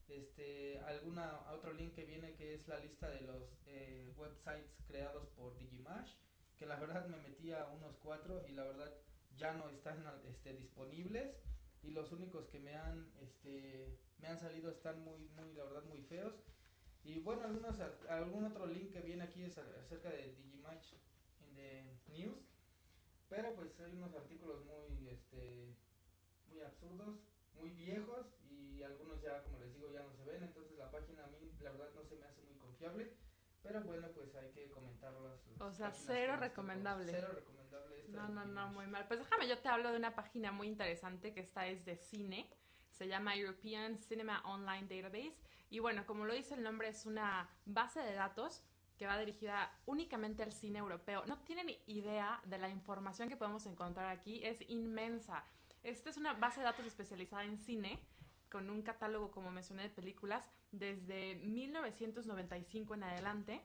Este, 0.08 0.80
alguna 0.80 1.52
otro 1.52 1.74
link 1.74 1.94
que 1.96 2.06
viene 2.06 2.34
que 2.36 2.54
es 2.54 2.66
la 2.70 2.80
lista 2.80 3.10
de 3.10 3.20
los 3.22 3.44
eh, 3.66 4.10
websites 4.16 4.72
creados 4.88 5.28
por 5.36 5.58
Digimash, 5.58 6.14
que 6.58 6.66
la 6.66 6.78
verdad 6.78 7.06
me 7.08 7.18
metí 7.18 7.52
a 7.52 7.66
unos 7.66 7.98
cuatro 7.98 8.46
y 8.48 8.54
la 8.54 8.64
verdad 8.64 8.94
ya 9.36 9.52
no 9.52 9.70
están 9.70 10.02
este, 10.30 10.54
disponibles 10.54 11.36
y 11.84 11.92
los 11.92 12.14
únicos 12.14 12.48
que 12.48 12.60
me 12.60 12.74
han 12.74 13.12
este 13.22 14.00
me 14.20 14.30
han 14.30 14.40
salido 14.40 14.72
están 14.72 15.04
muy 15.04 15.28
muy 15.36 15.54
la 15.54 15.66
verdad 15.66 15.84
muy 15.84 16.02
feos 16.04 16.34
y 17.08 17.20
bueno, 17.20 17.44
algunos, 17.46 17.80
algún 18.10 18.44
otro 18.44 18.66
link 18.66 18.92
que 18.92 19.00
viene 19.00 19.24
aquí 19.24 19.42
es 19.42 19.58
acerca 19.58 20.10
de 20.10 20.36
Digimatch 20.36 20.92
in 21.40 21.56
the 21.56 21.98
News. 22.10 22.52
Pero 23.30 23.56
pues 23.56 23.80
hay 23.80 23.94
unos 23.94 24.14
artículos 24.14 24.66
muy, 24.66 25.08
este, 25.08 25.74
muy 26.50 26.60
absurdos, 26.62 27.20
muy 27.54 27.70
viejos 27.70 28.28
y 28.50 28.84
algunos 28.84 29.22
ya, 29.22 29.42
como 29.44 29.60
les 29.60 29.74
digo, 29.74 29.90
ya 29.94 30.04
no 30.04 30.14
se 30.14 30.26
ven. 30.26 30.44
Entonces 30.44 30.78
la 30.78 30.92
página 30.92 31.24
a 31.24 31.28
mí, 31.28 31.50
la 31.62 31.72
verdad, 31.72 31.90
no 31.96 32.04
se 32.04 32.16
me 32.18 32.26
hace 32.26 32.42
muy 32.44 32.56
confiable. 32.56 33.14
Pero 33.64 33.82
bueno, 33.82 34.10
pues 34.14 34.36
hay 34.36 34.50
que 34.52 34.70
comentarlas. 34.70 35.40
O 35.60 35.72
sea, 35.72 35.92
cero 35.92 36.36
recomendable. 36.38 37.12
Cero 37.12 37.30
recomendable. 37.34 38.00
esta 38.00 38.12
No, 38.12 38.28
no, 38.28 38.46
no, 38.46 38.68
muy 38.74 38.88
mal. 38.88 39.08
Pues 39.08 39.22
déjame, 39.22 39.48
yo 39.48 39.58
te 39.60 39.70
hablo 39.70 39.92
de 39.92 39.98
una 39.98 40.14
página 40.14 40.52
muy 40.52 40.68
interesante 40.68 41.34
que 41.34 41.40
esta 41.40 41.68
es 41.68 41.86
de 41.86 41.96
cine. 41.96 42.50
Se 42.92 43.08
llama 43.08 43.36
European 43.38 43.98
Cinema 43.98 44.42
Online 44.46 44.88
Database. 44.88 45.47
Y 45.70 45.80
bueno, 45.80 46.06
como 46.06 46.26
lo 46.26 46.34
dice 46.34 46.54
el 46.56 46.64
nombre, 46.64 46.90
es 46.90 47.06
una 47.06 47.50
base 47.66 48.00
de 48.00 48.14
datos 48.14 48.64
que 48.98 49.06
va 49.06 49.20
dirigida 49.20 49.72
únicamente 49.86 50.44
al 50.44 50.52
cine 50.52 50.80
europeo. 50.80 51.26
No 51.28 51.38
tienen 51.40 51.70
idea 51.86 52.42
de 52.46 52.58
la 52.58 52.70
información 52.70 53.30
que 53.30 53.38
podemos 53.38 53.66
encontrar 53.66 54.08
aquí. 54.08 54.44
Es 54.44 54.62
inmensa. 54.70 55.44
Esta 55.84 56.10
es 56.10 56.18
una 56.18 56.34
base 56.34 56.62
de 56.62 56.66
datos 56.66 56.86
especializada 56.86 57.44
en 57.44 57.58
cine 57.58 58.00
con 58.50 58.70
un 58.70 58.82
catálogo, 58.82 59.30
como 59.30 59.52
mencioné, 59.52 59.84
de 59.84 59.90
películas 59.90 60.44
desde 60.72 61.36
1995 61.36 62.96
en 62.96 63.04
adelante. 63.04 63.62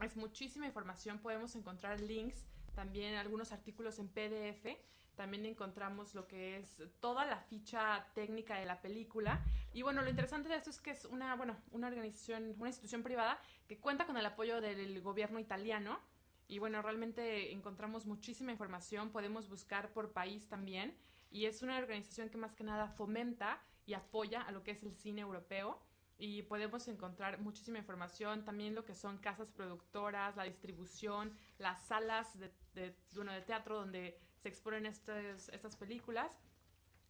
Es 0.00 0.16
muchísima 0.16 0.66
información. 0.66 1.18
Podemos 1.18 1.54
encontrar 1.56 2.00
links 2.00 2.46
también 2.74 3.16
algunos 3.16 3.52
artículos 3.52 3.98
en 3.98 4.08
PDF. 4.08 4.78
También 5.18 5.46
encontramos 5.46 6.14
lo 6.14 6.28
que 6.28 6.58
es 6.58 6.80
toda 7.00 7.26
la 7.26 7.40
ficha 7.40 8.06
técnica 8.14 8.54
de 8.54 8.66
la 8.66 8.80
película. 8.80 9.44
Y 9.72 9.82
bueno, 9.82 10.00
lo 10.00 10.08
interesante 10.08 10.48
de 10.48 10.54
esto 10.54 10.70
es 10.70 10.80
que 10.80 10.92
es 10.92 11.06
una, 11.06 11.34
bueno, 11.34 11.56
una 11.72 11.88
organización, 11.88 12.54
una 12.56 12.68
institución 12.68 13.02
privada 13.02 13.40
que 13.66 13.80
cuenta 13.80 14.06
con 14.06 14.16
el 14.16 14.24
apoyo 14.24 14.60
del 14.60 15.00
gobierno 15.02 15.40
italiano. 15.40 15.98
Y 16.46 16.60
bueno, 16.60 16.80
realmente 16.82 17.52
encontramos 17.52 18.06
muchísima 18.06 18.52
información, 18.52 19.10
podemos 19.10 19.48
buscar 19.48 19.92
por 19.92 20.12
país 20.12 20.48
también. 20.48 20.96
Y 21.32 21.46
es 21.46 21.62
una 21.62 21.78
organización 21.78 22.28
que 22.28 22.38
más 22.38 22.54
que 22.54 22.62
nada 22.62 22.86
fomenta 22.86 23.60
y 23.86 23.94
apoya 23.94 24.42
a 24.42 24.52
lo 24.52 24.62
que 24.62 24.70
es 24.70 24.84
el 24.84 24.94
cine 24.94 25.22
europeo 25.22 25.82
y 26.16 26.42
podemos 26.42 26.86
encontrar 26.86 27.40
muchísima 27.40 27.78
información, 27.78 28.44
también 28.44 28.74
lo 28.76 28.84
que 28.84 28.94
son 28.94 29.18
casas 29.18 29.50
productoras, 29.50 30.36
la 30.36 30.44
distribución, 30.44 31.36
las 31.58 31.86
salas 31.86 32.38
de, 32.38 32.52
de, 32.74 32.96
bueno, 33.14 33.32
de 33.32 33.40
teatro 33.42 33.76
donde 33.76 34.20
se 34.38 34.48
exponen 34.48 34.86
estas, 34.86 35.48
estas 35.50 35.76
películas. 35.76 36.30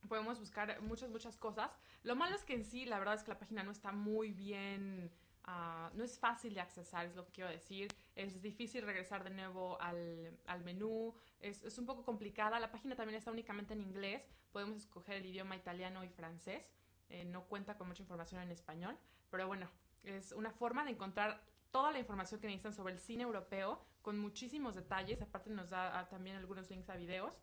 Podemos 0.09 0.39
buscar 0.39 0.81
muchas, 0.83 1.11
muchas 1.11 1.37
cosas. 1.37 1.71
Lo 2.03 2.15
malo 2.17 2.37
es 2.37 2.45
que 2.45 2.55
en 2.55 2.65
sí, 2.65 2.85
la 2.85 2.99
verdad 2.99 3.15
es 3.15 3.23
que 3.23 3.31
la 3.31 3.39
página 3.39 3.63
no 3.63 3.73
está 3.73 3.93
muy 3.93 4.31
bien, 4.31 5.11
uh, 5.47 5.97
no 5.97 6.05
es 6.05 6.19
fácil 6.19 6.55
de 6.55 6.61
accesar, 6.61 7.07
es 7.07 7.17
lo 7.17 7.25
que 7.27 7.33
quiero 7.33 7.51
decir. 7.51 7.89
Es 8.15 8.41
difícil 8.41 8.83
regresar 8.83 9.25
de 9.25 9.31
nuevo 9.31 9.81
al, 9.81 10.39
al 10.47 10.63
menú, 10.63 11.15
es, 11.41 11.63
es 11.65 11.79
un 11.79 11.87
poco 11.87 12.05
complicada. 12.05 12.61
La 12.61 12.71
página 12.71 12.95
también 12.95 13.19
está 13.19 13.33
únicamente 13.33 13.75
en 13.75 13.81
inglés, 13.81 14.23
podemos 14.53 14.77
escoger 14.77 15.17
el 15.17 15.27
idioma 15.27 15.57
italiano 15.57 16.05
y 16.05 16.09
francés 16.09 16.63
eh, 17.11 17.25
no 17.25 17.45
cuenta 17.45 17.77
con 17.77 17.89
mucha 17.89 18.03
información 18.03 18.43
en 18.43 18.51
español, 18.51 18.97
pero 19.31 19.47
bueno, 19.47 19.67
es 20.03 20.33
una 20.33 20.51
forma 20.51 20.85
de 20.85 20.91
encontrar 20.91 21.43
toda 21.71 21.91
la 21.91 21.99
información 21.99 22.41
que 22.41 22.47
necesitan 22.47 22.75
sobre 22.75 22.93
el 22.93 23.01
cine 23.01 23.23
europeo 23.23 23.83
con 24.09 24.19
muchísimos 24.19 24.75
detalles, 24.75 25.21
aparte 25.21 25.51
nos 25.51 25.69
da 25.69 25.99
ah, 25.99 26.09
también 26.09 26.35
algunos 26.37 26.71
links 26.71 26.89
a 26.89 26.97
videos 26.97 27.35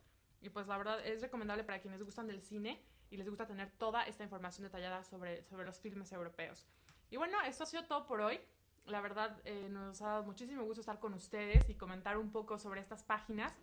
y 0.42 0.50
pues 0.50 0.66
la 0.66 0.76
verdad 0.80 1.06
es 1.06 1.22
recomendable 1.22 1.64
para 1.64 1.80
quienes 1.80 2.02
gustan 2.02 2.26
del 2.26 2.42
cine 2.42 2.84
y 3.12 3.18
les 3.18 3.30
gusta 3.30 3.46
tener 3.46 3.70
toda 3.78 4.02
esta 4.06 4.24
información 4.24 4.64
detallada 4.64 5.04
sobre, 5.04 5.44
sobre 5.44 5.64
los 5.64 5.80
filmes 5.80 6.12
europeos. 6.12 6.66
Y 7.12 7.18
bueno, 7.18 7.40
esto 7.46 7.66
ha 7.66 7.68
sido 7.68 7.84
todo 7.84 8.08
por 8.08 8.20
hoy. 8.20 8.40
La 8.88 9.00
verdad 9.00 9.40
eh, 9.46 9.70
nos 9.70 10.02
ha 10.02 10.08
dado 10.08 10.24
muchísimo 10.24 10.64
gusto 10.64 10.80
estar 10.80 11.00
con 11.00 11.14
ustedes 11.14 11.70
y 11.70 11.76
comentar 11.76 12.18
un 12.18 12.32
poco 12.32 12.58
sobre 12.58 12.82
estas 12.82 13.04
páginas 13.04 13.54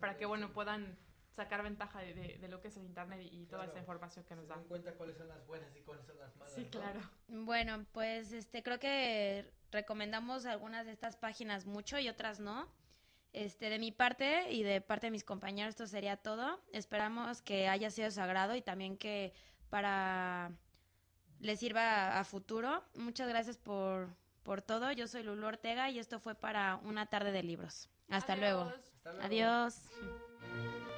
para 0.00 0.16
que 0.16 0.26
bueno 0.26 0.52
puedan 0.52 0.98
sacar 1.38 1.62
ventaja 1.62 2.00
de, 2.00 2.14
de, 2.14 2.38
de, 2.38 2.48
lo 2.48 2.60
que 2.60 2.68
es 2.68 2.76
el 2.76 2.84
internet 2.84 3.20
y 3.22 3.46
toda 3.46 3.62
Claro, 3.62 3.70
esa 3.72 3.80
información 3.80 4.24
que 4.24 4.34
nos 4.34 4.44
se 4.44 4.48
da. 4.50 4.56
dan 4.56 4.64
cuenta 4.64 4.92
cuáles 4.94 5.16
son 5.16 5.28
las 5.28 5.46
buenas 5.46 5.74
y 5.76 5.80
cuáles 5.82 6.04
son 6.04 6.18
las 6.18 6.34
malas. 6.36 6.54
Sí, 6.54 6.64
¿no? 6.64 6.70
claro. 6.70 7.00
Bueno, 7.28 7.86
pues 7.92 8.32
este 8.32 8.62
creo 8.62 8.78
que 8.78 9.50
recomendamos 9.70 10.46
algunas 10.46 10.84
de 10.86 10.92
estas 10.92 11.16
páginas 11.16 11.64
mucho 11.66 11.98
y 11.98 12.08
otras 12.08 12.40
no. 12.40 12.68
Este, 13.32 13.70
de 13.70 13.78
mi 13.78 13.92
parte 13.92 14.50
y 14.52 14.62
de 14.62 14.80
parte 14.80 15.06
de 15.06 15.10
mis 15.12 15.22
compañeros, 15.24 15.70
esto 15.70 15.86
sería 15.86 16.16
todo. 16.16 16.60
Esperamos 16.72 17.42
que 17.42 17.68
haya 17.68 17.90
sido 17.90 18.06
de 18.06 18.12
su 18.12 18.20
agrado 18.20 18.56
y 18.56 18.62
también 18.62 18.96
que 18.98 19.32
para 19.70 20.50
les 21.38 21.60
sirva 21.60 21.82
a, 21.82 22.20
a 22.20 22.24
futuro. 22.24 22.82
Muchas 22.94 23.28
gracias 23.28 23.58
por, 23.58 24.08
por 24.42 24.62
todo. 24.62 24.90
Yo 24.92 25.06
soy 25.06 25.22
Lulu 25.22 25.46
Ortega 25.46 25.88
y 25.90 25.98
esto 25.98 26.18
fue 26.18 26.34
para 26.34 26.76
una 26.82 27.06
tarde 27.06 27.30
de 27.30 27.42
libros. 27.42 27.88
Hasta 28.08 28.34
luego. 28.34 28.62
Adiós. 28.62 28.92
Hasta 28.96 29.12
luego. 29.12 29.26
Adiós. 29.26 30.97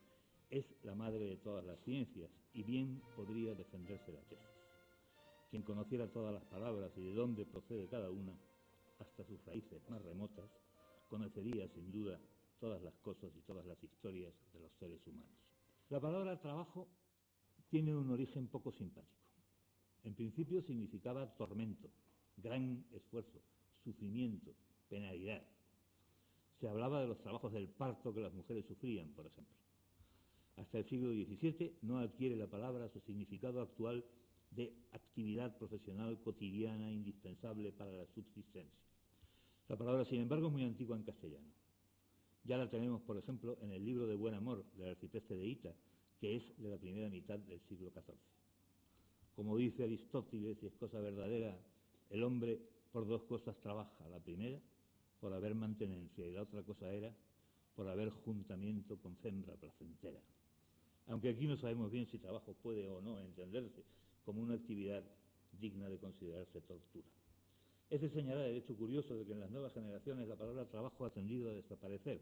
es 0.51 0.65
la 0.83 0.93
madre 0.93 1.25
de 1.25 1.37
todas 1.37 1.65
las 1.65 1.79
ciencias 1.79 2.29
y 2.53 2.63
bien 2.63 3.01
podría 3.15 3.55
defenderse 3.55 4.11
la 4.11 4.21
tesis. 4.21 4.45
Quien 5.49 5.63
conociera 5.63 6.11
todas 6.11 6.33
las 6.33 6.43
palabras 6.43 6.91
y 6.97 7.01
de 7.01 7.13
dónde 7.13 7.45
procede 7.45 7.87
cada 7.87 8.11
una, 8.11 8.37
hasta 8.99 9.23
sus 9.23 9.43
raíces 9.45 9.81
más 9.89 10.01
remotas, 10.03 10.49
conocería 11.09 11.67
sin 11.69 11.91
duda 11.91 12.19
todas 12.59 12.81
las 12.83 12.93
cosas 12.99 13.31
y 13.35 13.41
todas 13.41 13.65
las 13.65 13.81
historias 13.83 14.33
de 14.53 14.59
los 14.59 14.71
seres 14.73 15.05
humanos. 15.07 15.39
La 15.89 15.99
palabra 15.99 16.39
trabajo 16.39 16.87
tiene 17.69 17.95
un 17.95 18.11
origen 18.11 18.47
poco 18.47 18.71
simpático. 18.71 19.21
En 20.03 20.13
principio 20.15 20.61
significaba 20.61 21.33
tormento, 21.37 21.89
gran 22.37 22.85
esfuerzo, 22.91 23.41
sufrimiento, 23.83 24.53
penalidad. 24.89 25.41
Se 26.59 26.67
hablaba 26.67 27.01
de 27.01 27.07
los 27.07 27.19
trabajos 27.21 27.53
del 27.53 27.69
parto 27.69 28.13
que 28.13 28.21
las 28.21 28.33
mujeres 28.33 28.65
sufrían, 28.65 29.09
por 29.13 29.25
ejemplo. 29.25 29.60
Hasta 30.61 30.77
el 30.77 30.85
siglo 30.85 31.09
XVII 31.11 31.79
no 31.81 31.97
adquiere 31.97 32.35
la 32.35 32.45
palabra 32.45 32.87
su 32.87 32.99
significado 32.99 33.61
actual 33.61 34.05
de 34.51 34.71
actividad 34.91 35.57
profesional 35.57 36.21
cotidiana 36.21 36.91
indispensable 36.91 37.71
para 37.71 37.91
la 37.91 38.05
subsistencia. 38.05 38.79
La 39.69 39.75
palabra, 39.75 40.05
sin 40.05 40.21
embargo, 40.21 40.47
es 40.47 40.53
muy 40.53 40.63
antigua 40.63 40.95
en 40.95 41.03
castellano. 41.03 41.47
Ya 42.43 42.57
la 42.57 42.69
tenemos, 42.69 43.01
por 43.01 43.17
ejemplo, 43.17 43.57
en 43.61 43.71
el 43.71 43.83
libro 43.83 44.05
de 44.05 44.15
Buen 44.15 44.35
Amor 44.35 44.63
del 44.77 44.89
arcipreste 44.89 45.35
de 45.35 45.47
Ita, 45.47 45.73
que 46.19 46.35
es 46.35 46.43
de 46.61 46.69
la 46.69 46.77
primera 46.77 47.09
mitad 47.09 47.39
del 47.39 47.59
siglo 47.61 47.89
XIV. 47.89 48.13
Como 49.35 49.57
dice 49.57 49.83
Aristóteles, 49.83 50.61
y 50.61 50.67
es 50.67 50.75
cosa 50.75 50.99
verdadera, 50.99 51.57
el 52.11 52.23
hombre 52.23 52.61
por 52.91 53.07
dos 53.07 53.23
cosas 53.23 53.59
trabaja. 53.61 54.07
La 54.09 54.19
primera, 54.19 54.59
por 55.19 55.33
haber 55.33 55.55
mantenencia, 55.55 56.27
y 56.27 56.33
la 56.33 56.43
otra 56.43 56.61
cosa 56.61 56.93
era 56.93 57.11
por 57.75 57.87
haber 57.87 58.11
juntamiento 58.11 58.99
con 58.99 59.15
fembra 59.17 59.55
placentera. 59.55 60.21
Aunque 61.11 61.27
aquí 61.27 61.45
no 61.45 61.57
sabemos 61.57 61.91
bien 61.91 62.07
si 62.07 62.17
trabajo 62.17 62.53
puede 62.63 62.89
o 62.89 63.01
no 63.01 63.19
entenderse 63.19 63.83
como 64.23 64.41
una 64.41 64.53
actividad 64.53 65.03
digna 65.59 65.89
de 65.89 65.99
considerarse 65.99 66.61
tortura. 66.61 67.05
Es 67.89 67.99
de 67.99 68.09
señalar 68.09 68.45
el 68.45 68.55
hecho 68.55 68.77
curioso 68.77 69.17
de 69.17 69.25
que 69.25 69.33
en 69.33 69.41
las 69.41 69.51
nuevas 69.51 69.73
generaciones 69.73 70.29
la 70.29 70.37
palabra 70.37 70.69
trabajo 70.69 71.05
ha 71.05 71.11
tendido 71.11 71.49
a 71.49 71.53
desaparecer, 71.53 72.21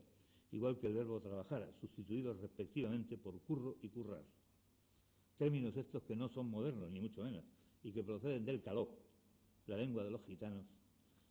igual 0.51 0.79
que 0.79 0.87
el 0.87 0.95
verbo 0.95 1.21
trabajar, 1.21 1.71
sustituidos 1.79 2.41
respectivamente 2.41 3.15
por 3.15 3.39
curro 3.41 3.77
y 3.83 3.89
currar. 3.89 4.23
Términos 5.37 5.77
estos 5.77 6.01
que 6.01 6.15
no 6.15 6.27
son 6.27 6.49
modernos, 6.49 6.89
ni 6.89 6.99
mucho 6.99 7.23
menos, 7.23 7.43
y 7.83 7.91
que 7.91 8.03
proceden 8.03 8.43
del 8.43 8.63
caló, 8.63 8.89
la 9.67 9.77
lengua 9.77 10.03
de 10.03 10.09
los 10.09 10.23
gitanos, 10.23 10.65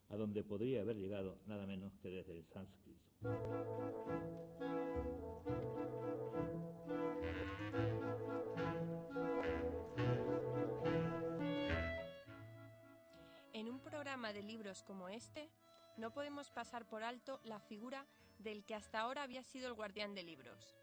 a 0.07 0.15
donde 0.15 0.45
podría 0.45 0.81
haber 0.81 0.95
llegado 0.95 1.39
nada 1.45 1.67
menos 1.67 1.91
que 2.01 2.09
desde 2.09 2.31
el 2.37 2.45
sánscrito. 2.45 3.01
De 14.27 14.43
libros 14.43 14.83
como 14.83 15.07
este, 15.07 15.49
no 15.95 16.11
podemos 16.11 16.51
pasar 16.51 16.85
por 16.85 17.03
alto 17.03 17.39
la 17.45 17.59
figura 17.59 18.05
del 18.37 18.65
que 18.65 18.75
hasta 18.75 18.99
ahora 18.99 19.23
había 19.23 19.43
sido 19.43 19.67
el 19.67 19.73
guardián 19.73 20.13
de 20.13 20.23
libros, 20.23 20.75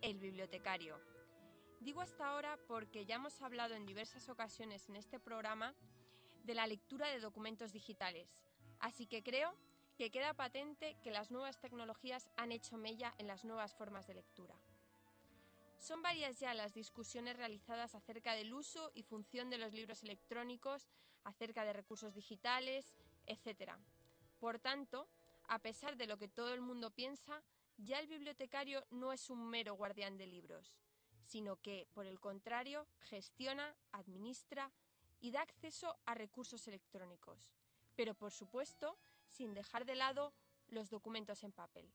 el 0.00 0.18
bibliotecario. 0.20 0.96
Digo 1.80 2.00
hasta 2.00 2.28
ahora 2.28 2.56
porque 2.68 3.04
ya 3.04 3.16
hemos 3.16 3.42
hablado 3.42 3.74
en 3.74 3.84
diversas 3.84 4.28
ocasiones 4.28 4.88
en 4.88 4.96
este 4.96 5.18
programa 5.18 5.74
de 6.44 6.54
la 6.54 6.68
lectura 6.68 7.08
de 7.08 7.18
documentos 7.18 7.72
digitales, 7.72 8.28
así 8.78 9.06
que 9.06 9.24
creo 9.24 9.52
que 9.98 10.10
queda 10.10 10.32
patente 10.32 10.96
que 11.02 11.10
las 11.10 11.32
nuevas 11.32 11.60
tecnologías 11.60 12.30
han 12.36 12.52
hecho 12.52 12.76
mella 12.76 13.12
en 13.18 13.26
las 13.26 13.44
nuevas 13.44 13.74
formas 13.74 14.06
de 14.06 14.14
lectura. 14.14 14.54
Son 15.78 16.00
varias 16.00 16.38
ya 16.38 16.54
las 16.54 16.72
discusiones 16.72 17.36
realizadas 17.36 17.94
acerca 17.94 18.34
del 18.34 18.54
uso 18.54 18.92
y 18.94 19.02
función 19.02 19.50
de 19.50 19.58
los 19.58 19.72
libros 19.74 20.02
electrónicos, 20.02 20.88
acerca 21.24 21.64
de 21.64 21.72
recursos 21.72 22.14
digitales, 22.14 22.94
etc. 23.26 23.72
Por 24.38 24.58
tanto, 24.58 25.08
a 25.48 25.58
pesar 25.58 25.96
de 25.96 26.06
lo 26.06 26.16
que 26.18 26.28
todo 26.28 26.54
el 26.54 26.60
mundo 26.60 26.90
piensa, 26.90 27.42
ya 27.78 27.98
el 27.98 28.06
bibliotecario 28.06 28.84
no 28.90 29.12
es 29.12 29.30
un 29.30 29.48
mero 29.48 29.74
guardián 29.74 30.16
de 30.16 30.26
libros, 30.26 30.76
sino 31.26 31.56
que, 31.56 31.86
por 31.92 32.06
el 32.06 32.20
contrario, 32.20 32.86
gestiona, 33.00 33.74
administra 33.92 34.70
y 35.20 35.30
da 35.30 35.42
acceso 35.42 35.96
a 36.06 36.14
recursos 36.14 36.68
electrónicos, 36.68 37.50
pero 37.96 38.14
por 38.14 38.32
supuesto 38.32 38.98
sin 39.26 39.54
dejar 39.54 39.84
de 39.84 39.94
lado 39.94 40.32
los 40.68 40.90
documentos 40.90 41.42
en 41.44 41.52
papel. 41.52 41.90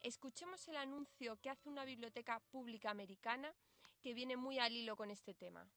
Escuchemos 0.00 0.66
el 0.68 0.76
anuncio 0.76 1.40
que 1.40 1.50
hace 1.50 1.68
una 1.68 1.84
biblioteca 1.84 2.40
pública 2.50 2.90
americana 2.90 3.52
que 4.00 4.14
viene 4.14 4.36
muy 4.36 4.58
al 4.58 4.72
hilo 4.72 4.96
con 4.96 5.10
este 5.10 5.34
tema. 5.34 5.68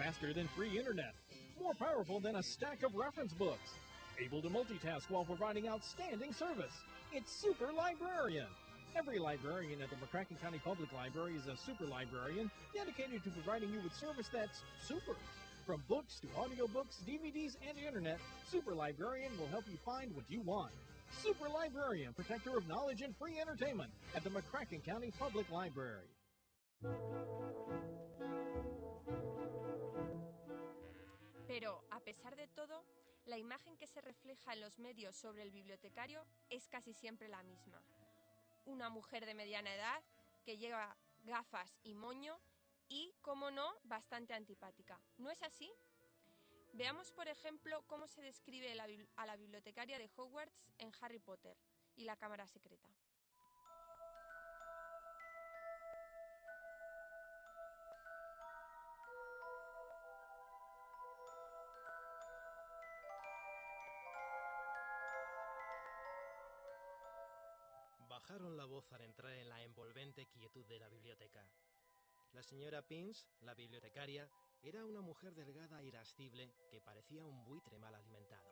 Faster 0.00 0.32
than 0.32 0.48
free 0.56 0.78
internet. 0.78 1.12
More 1.60 1.74
powerful 1.74 2.20
than 2.20 2.36
a 2.36 2.42
stack 2.42 2.82
of 2.82 2.94
reference 2.94 3.34
books. 3.34 3.74
able 4.18 4.40
to 4.40 4.48
multitask 4.48 5.02
while 5.10 5.26
providing 5.26 5.68
outstanding 5.68 6.32
service. 6.32 6.72
It's 7.12 7.30
Super 7.30 7.70
Librarian. 7.70 8.46
Every 8.96 9.18
librarian 9.18 9.82
at 9.82 9.90
the 9.90 9.96
McCracken 9.96 10.40
County 10.40 10.58
Public 10.64 10.90
Library 10.94 11.34
is 11.34 11.46
a 11.48 11.56
super 11.56 11.84
librarian 11.84 12.50
dedicated 12.74 13.22
to 13.24 13.30
providing 13.30 13.70
you 13.74 13.80
with 13.84 13.92
service 13.92 14.28
that's 14.32 14.62
super. 14.82 15.16
From 15.66 15.82
books 15.86 16.18
to 16.20 16.26
audiobooks, 16.28 17.04
DVDs, 17.06 17.56
and 17.68 17.78
internet, 17.78 18.18
Super 18.50 18.74
Librarian 18.74 19.38
will 19.38 19.48
help 19.48 19.64
you 19.70 19.76
find 19.84 20.14
what 20.16 20.24
you 20.28 20.40
want. 20.40 20.72
Super 21.22 21.48
Librarian, 21.50 22.14
protector 22.14 22.56
of 22.56 22.66
knowledge 22.66 23.02
and 23.02 23.14
free 23.16 23.38
entertainment 23.38 23.90
at 24.16 24.24
the 24.24 24.30
McCracken 24.30 24.82
County 24.82 25.12
Public 25.18 25.50
Library. 25.50 26.08
Pero, 31.50 31.82
a 31.90 31.98
pesar 31.98 32.36
de 32.36 32.46
todo, 32.46 32.84
la 33.24 33.36
imagen 33.36 33.76
que 33.76 33.88
se 33.88 34.00
refleja 34.00 34.52
en 34.52 34.60
los 34.60 34.78
medios 34.78 35.16
sobre 35.16 35.42
el 35.42 35.50
bibliotecario 35.50 36.24
es 36.48 36.68
casi 36.68 36.92
siempre 36.94 37.26
la 37.26 37.42
misma. 37.42 37.82
Una 38.66 38.88
mujer 38.88 39.26
de 39.26 39.34
mediana 39.34 39.74
edad 39.74 40.00
que 40.44 40.58
lleva 40.58 40.96
gafas 41.24 41.76
y 41.82 41.94
moño 41.94 42.38
y, 42.88 43.12
como 43.20 43.50
no, 43.50 43.68
bastante 43.82 44.32
antipática. 44.32 45.00
¿No 45.18 45.28
es 45.28 45.42
así? 45.42 45.68
Veamos, 46.72 47.10
por 47.10 47.26
ejemplo, 47.26 47.82
cómo 47.88 48.06
se 48.06 48.22
describe 48.22 48.70
a 49.16 49.26
la 49.26 49.36
bibliotecaria 49.36 49.98
de 49.98 50.08
Hogwarts 50.16 50.54
en 50.78 50.92
Harry 51.00 51.18
Potter 51.18 51.56
y 51.96 52.04
la 52.04 52.14
Cámara 52.14 52.46
Secreta. 52.46 52.88
Bajaron 68.30 68.56
la 68.56 68.64
voz 68.64 68.92
al 68.92 69.00
entrar 69.00 69.32
en 69.32 69.48
la 69.48 69.60
envolvente 69.64 70.24
quietud 70.26 70.64
de 70.66 70.78
la 70.78 70.88
biblioteca. 70.88 71.44
La 72.32 72.44
señora 72.44 72.80
Pins, 72.80 73.26
la 73.40 73.54
bibliotecaria, 73.54 74.30
era 74.62 74.84
una 74.84 75.00
mujer 75.00 75.34
delgada 75.34 75.82
e 75.82 75.86
irascible 75.86 76.54
que 76.70 76.80
parecía 76.80 77.24
un 77.24 77.44
buitre 77.44 77.76
mal 77.80 77.92
alimentado. 77.92 78.48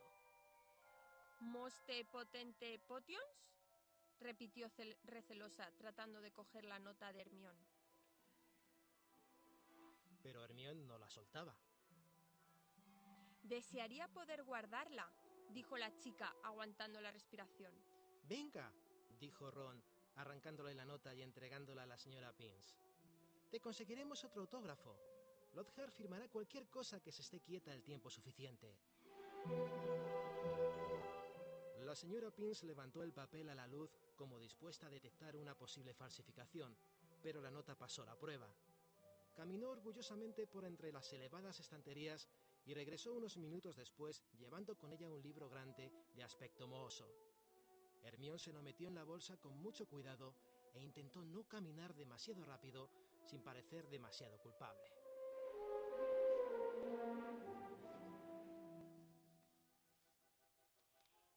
¿Moste 1.43 2.05
potente 2.07 2.81
potions? 2.89 3.23
repitió 4.19 4.67
cel- 4.69 4.99
recelosa, 5.05 5.71
tratando 5.77 6.21
de 6.21 6.33
coger 6.33 6.65
la 6.65 6.81
nota 6.81 7.13
de 7.13 7.21
Hermión. 7.21 7.57
Pero 10.25 10.43
Hermione 10.43 10.83
no 10.87 10.99
la 10.99 11.09
soltaba. 11.09 11.55
Desearía 13.45 14.09
poder 14.09 14.43
guardarla, 14.43 15.09
dijo 15.51 15.79
la 15.79 15.97
chica, 16.01 16.35
aguantando 16.43 17.01
la 17.01 17.13
respiración. 17.13 17.73
Venga, 18.25 18.73
dijo 19.19 19.51
Ron, 19.51 19.83
arrancándole 20.17 20.75
la 20.75 20.85
nota 20.85 21.15
y 21.15 21.23
entregándola 21.23 21.83
a 21.83 21.87
la 21.87 21.99
señora 21.99 22.33
Pins. 22.33 22.77
Te 23.51 23.61
conseguiremos 23.61 24.25
otro 24.25 24.43
autógrafo. 24.43 24.97
Lockhart 25.55 25.93
firmará 25.95 26.29
cualquier 26.29 26.69
cosa 26.69 27.01
que 27.01 27.13
se 27.13 27.23
esté 27.23 27.41
quieta 27.41 27.73
el 27.73 27.83
tiempo 27.83 28.11
suficiente. 28.11 28.77
La 31.85 31.95
señora 31.95 32.31
Pins 32.31 32.65
levantó 32.65 33.03
el 33.03 33.13
papel 33.13 33.49
a 33.49 33.55
la 33.55 33.67
luz 33.67 33.91
como 34.15 34.39
dispuesta 34.39 34.87
a 34.87 34.91
detectar 34.91 35.37
una 35.37 35.55
posible 35.55 35.95
falsificación, 35.95 36.77
pero 37.23 37.41
la 37.41 37.51
nota 37.51 37.75
pasó 37.75 38.05
la 38.05 38.15
prueba. 38.15 38.49
Caminó 39.35 39.71
orgullosamente 39.71 40.47
por 40.47 40.65
entre 40.65 40.93
las 40.93 41.11
elevadas 41.13 41.61
estanterías 41.61 42.29
y 42.67 42.75
regresó 42.75 43.15
unos 43.15 43.39
minutos 43.39 43.77
después 43.77 44.23
llevando 44.39 44.77
con 44.77 44.93
ella 44.93 45.09
un 45.09 45.23
libro 45.23 45.49
grande 45.49 45.91
de 46.15 46.23
aspecto 46.23 46.67
mohoso. 46.67 47.09
Hermión 48.03 48.39
se 48.39 48.53
lo 48.53 48.63
metió 48.63 48.89
en 48.89 48.95
la 48.95 49.05
bolsa 49.05 49.37
con 49.37 49.57
mucho 49.57 49.87
cuidado 49.87 50.35
e 50.75 50.83
intentó 50.83 51.25
no 51.25 51.45
caminar 51.45 51.95
demasiado 51.95 52.45
rápido 52.45 52.91
sin 53.27 53.43
parecer 53.43 53.89
demasiado 53.89 54.39
culpable. 54.39 54.83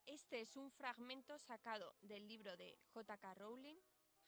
Este 0.06 0.42
es 0.42 0.56
un 0.56 0.72
fragmento 0.72 1.38
sacado 1.40 1.96
del 2.02 2.28
libro 2.28 2.56
de 2.56 2.78
J.K. 2.94 3.34
Rowling, 3.34 3.76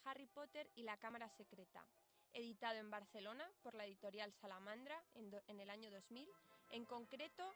Harry 0.04 0.26
Potter 0.28 0.70
y 0.76 0.84
la 0.84 0.98
Cámara 0.98 1.30
Secreta, 1.30 1.86
editado 2.34 2.78
en 2.78 2.90
Barcelona 2.90 3.50
por 3.62 3.76
la 3.76 3.86
editorial 3.86 4.34
Salamandra 4.34 5.02
en, 5.14 5.32
en 5.48 5.60
el 5.60 5.70
año 5.70 5.92
2000, 5.92 6.30
en 6.72 6.86
concreto 6.86 7.50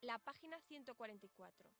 la 0.00 0.18
página 0.18 0.60
144. 0.60 1.70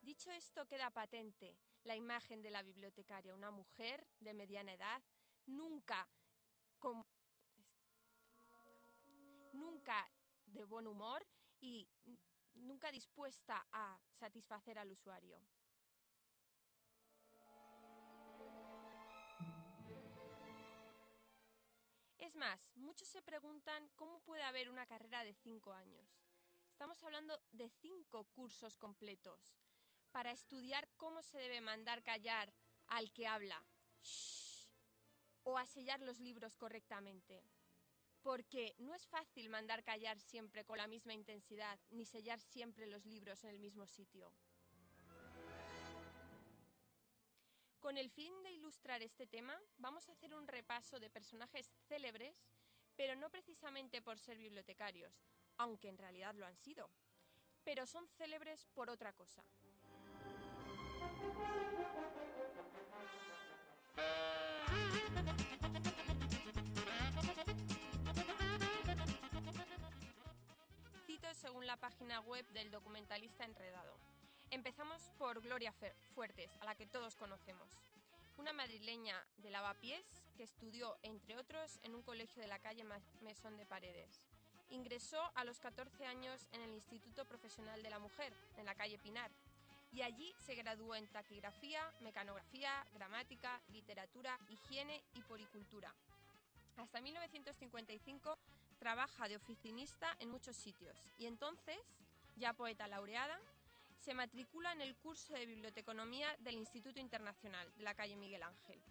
Dicho 0.00 0.30
esto, 0.30 0.66
queda 0.66 0.90
patente 0.90 1.56
la 1.84 1.96
imagen 1.96 2.42
de 2.42 2.50
la 2.50 2.62
bibliotecaria, 2.62 3.34
una 3.34 3.50
mujer 3.50 4.06
de 4.20 4.34
mediana 4.34 4.72
edad, 4.72 5.02
nunca 5.46 6.08
nunca 9.52 10.08
de 10.46 10.64
buen 10.64 10.86
humor 10.86 11.26
y 11.60 11.88
nunca 12.54 12.90
dispuesta 12.90 13.66
a 13.72 13.98
satisfacer 14.12 14.78
al 14.78 14.90
usuario. 14.90 15.40
Es 22.32 22.36
más, 22.36 22.66
muchos 22.76 23.08
se 23.08 23.20
preguntan 23.20 23.90
cómo 23.94 24.20
puede 24.20 24.42
haber 24.42 24.70
una 24.70 24.86
carrera 24.86 25.22
de 25.22 25.34
cinco 25.34 25.74
años. 25.74 26.08
Estamos 26.70 27.04
hablando 27.04 27.38
de 27.50 27.68
cinco 27.68 28.24
cursos 28.32 28.78
completos 28.78 29.54
para 30.12 30.32
estudiar 30.32 30.88
cómo 30.96 31.22
se 31.22 31.36
debe 31.36 31.60
mandar 31.60 32.02
callar 32.02 32.50
al 32.86 33.12
que 33.12 33.26
habla 33.26 33.62
o 35.42 35.58
a 35.58 35.66
sellar 35.66 36.00
los 36.00 36.20
libros 36.20 36.56
correctamente 36.56 37.44
porque 38.22 38.74
no 38.78 38.94
es 38.94 39.06
fácil 39.08 39.50
mandar 39.50 39.84
callar 39.84 40.18
siempre 40.18 40.64
con 40.64 40.78
la 40.78 40.86
misma 40.86 41.12
intensidad, 41.12 41.78
ni 41.90 42.06
sellar 42.06 42.40
siempre 42.40 42.86
los 42.86 43.04
libros 43.04 43.44
en 43.44 43.50
el 43.50 43.58
mismo 43.58 43.86
sitio. 43.86 44.32
Con 47.92 47.98
el 47.98 48.08
fin 48.08 48.32
de 48.42 48.50
ilustrar 48.50 49.02
este 49.02 49.26
tema, 49.26 49.54
vamos 49.76 50.08
a 50.08 50.12
hacer 50.12 50.34
un 50.34 50.48
repaso 50.48 50.98
de 50.98 51.10
personajes 51.10 51.70
célebres, 51.88 52.34
pero 52.96 53.14
no 53.16 53.28
precisamente 53.28 54.00
por 54.00 54.18
ser 54.18 54.38
bibliotecarios, 54.38 55.12
aunque 55.58 55.90
en 55.90 55.98
realidad 55.98 56.34
lo 56.34 56.46
han 56.46 56.56
sido, 56.56 56.88
pero 57.62 57.84
son 57.84 58.08
célebres 58.08 58.64
por 58.72 58.88
otra 58.88 59.12
cosa. 59.12 59.44
Cito 71.04 71.34
según 71.34 71.66
la 71.66 71.76
página 71.76 72.20
web 72.20 72.48
del 72.52 72.70
documentalista 72.70 73.44
Enredado. 73.44 74.11
Empezamos 74.52 75.00
por 75.16 75.40
Gloria 75.40 75.72
Fuertes, 76.14 76.50
a 76.60 76.66
la 76.66 76.74
que 76.74 76.86
todos 76.86 77.16
conocemos. 77.16 77.70
Una 78.36 78.52
madrileña 78.52 79.16
de 79.38 79.48
lavapiés 79.48 80.04
que 80.36 80.42
estudió, 80.42 80.98
entre 81.02 81.38
otros, 81.38 81.78
en 81.82 81.94
un 81.94 82.02
colegio 82.02 82.42
de 82.42 82.48
la 82.48 82.58
calle 82.58 82.84
Mesón 83.22 83.56
de 83.56 83.64
Paredes. 83.64 84.20
Ingresó 84.68 85.22
a 85.36 85.44
los 85.44 85.58
14 85.58 86.04
años 86.04 86.46
en 86.52 86.60
el 86.60 86.74
Instituto 86.74 87.24
Profesional 87.24 87.82
de 87.82 87.88
la 87.88 87.98
Mujer, 87.98 88.34
en 88.58 88.66
la 88.66 88.74
calle 88.74 88.98
Pinar, 88.98 89.30
y 89.90 90.02
allí 90.02 90.34
se 90.44 90.54
graduó 90.54 90.96
en 90.96 91.06
taquigrafía, 91.06 91.90
mecanografía, 92.02 92.86
gramática, 92.92 93.58
literatura, 93.70 94.38
higiene 94.50 95.02
y 95.14 95.22
poricultura. 95.22 95.94
Hasta 96.76 97.00
1955 97.00 98.36
trabaja 98.78 99.28
de 99.28 99.36
oficinista 99.36 100.14
en 100.18 100.28
muchos 100.28 100.56
sitios 100.56 101.08
y 101.18 101.24
entonces, 101.24 101.78
ya 102.36 102.52
poeta 102.52 102.86
laureada, 102.86 103.40
se 104.02 104.14
matricula 104.14 104.72
en 104.72 104.80
el 104.80 104.96
curso 104.96 105.32
de 105.32 105.46
biblioteconomía 105.46 106.36
del 106.40 106.56
Instituto 106.56 106.98
Internacional 106.98 107.72
de 107.76 107.84
la 107.84 107.94
calle 107.94 108.16
Miguel 108.16 108.42
Ángel. 108.42 108.82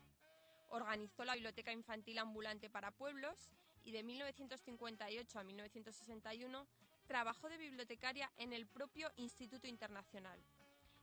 Organizó 0.69 1.25
la 1.25 1.33
Biblioteca 1.33 1.73
Infantil 1.73 2.17
Ambulante 2.17 2.69
para 2.69 2.91
Pueblos 2.91 3.51
y 3.83 3.91
de 3.91 4.03
1958 4.03 5.37
a 5.39 5.43
1961 5.43 6.65
trabajó 7.07 7.49
de 7.49 7.57
bibliotecaria 7.57 8.31
en 8.37 8.53
el 8.53 8.65
propio 8.67 9.11
Instituto 9.17 9.67
Internacional. 9.67 10.39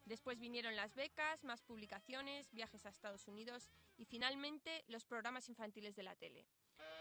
Después 0.06 0.40
vinieron 0.40 0.74
las 0.74 0.94
becas, 0.94 1.44
más 1.44 1.60
publicaciones, 1.60 2.50
viajes 2.52 2.86
a 2.86 2.88
Estados 2.88 3.28
Unidos 3.28 3.68
y 3.98 4.06
finalmente 4.06 4.86
los 4.88 5.04
programas 5.04 5.50
infantiles 5.50 5.96
de 5.96 6.02
la 6.02 6.16
tele. 6.16 6.46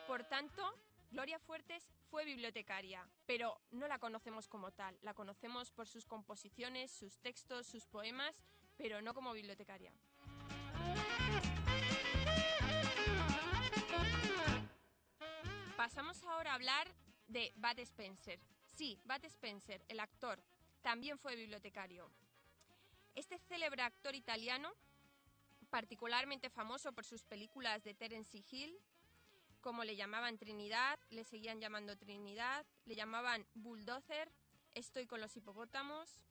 Por 0.08 0.26
tanto, 0.26 0.62
Gloria 1.10 1.40
Fuertes 1.40 1.90
fue 2.10 2.26
bibliotecaria, 2.26 3.08
pero 3.26 3.60
no 3.72 3.88
la 3.88 3.98
conocemos 3.98 4.48
como 4.48 4.72
tal. 4.72 4.98
La 5.02 5.14
conocemos 5.14 5.72
por 5.72 5.88
sus 5.88 6.06
composiciones, 6.06 6.92
sus 6.92 7.18
textos, 7.20 7.66
sus 7.66 7.86
poemas, 7.88 8.44
pero 8.76 9.02
no 9.02 9.14
como 9.14 9.34
bibliotecaria. 9.34 9.94
Pasamos 15.78 16.22
ahora 16.24 16.52
a 16.52 16.56
hablar 16.56 16.94
de 17.28 17.54
Bud 17.56 17.80
Spencer. 17.80 18.40
Sí, 18.76 19.00
Bud 19.06 19.24
Spencer, 19.26 19.84
el 19.88 20.00
actor, 20.00 20.44
también 20.82 21.18
fue 21.18 21.36
bibliotecario. 21.36 22.12
Este 23.16 23.38
célebre 23.40 23.82
actor 23.82 24.14
italiano, 24.14 24.72
particularmente 25.70 26.50
famoso 26.50 26.92
por 26.92 27.06
sus 27.06 27.24
películas 27.24 27.84
de 27.84 27.94
Terence 27.94 28.44
Hill, 28.52 28.78
como 29.62 29.84
le 29.84 29.96
llamaban 29.96 30.38
Trinidad, 30.38 31.00
le 31.10 31.24
seguían 31.24 31.60
llamando 31.60 31.98
Trinidad, 31.98 32.66
le 32.86 32.96
llamaban 32.96 33.46
Bulldozer, 33.54 34.32
Estoy 34.74 35.08
con 35.08 35.22
los 35.22 35.36
hipopótamos, 35.36 36.22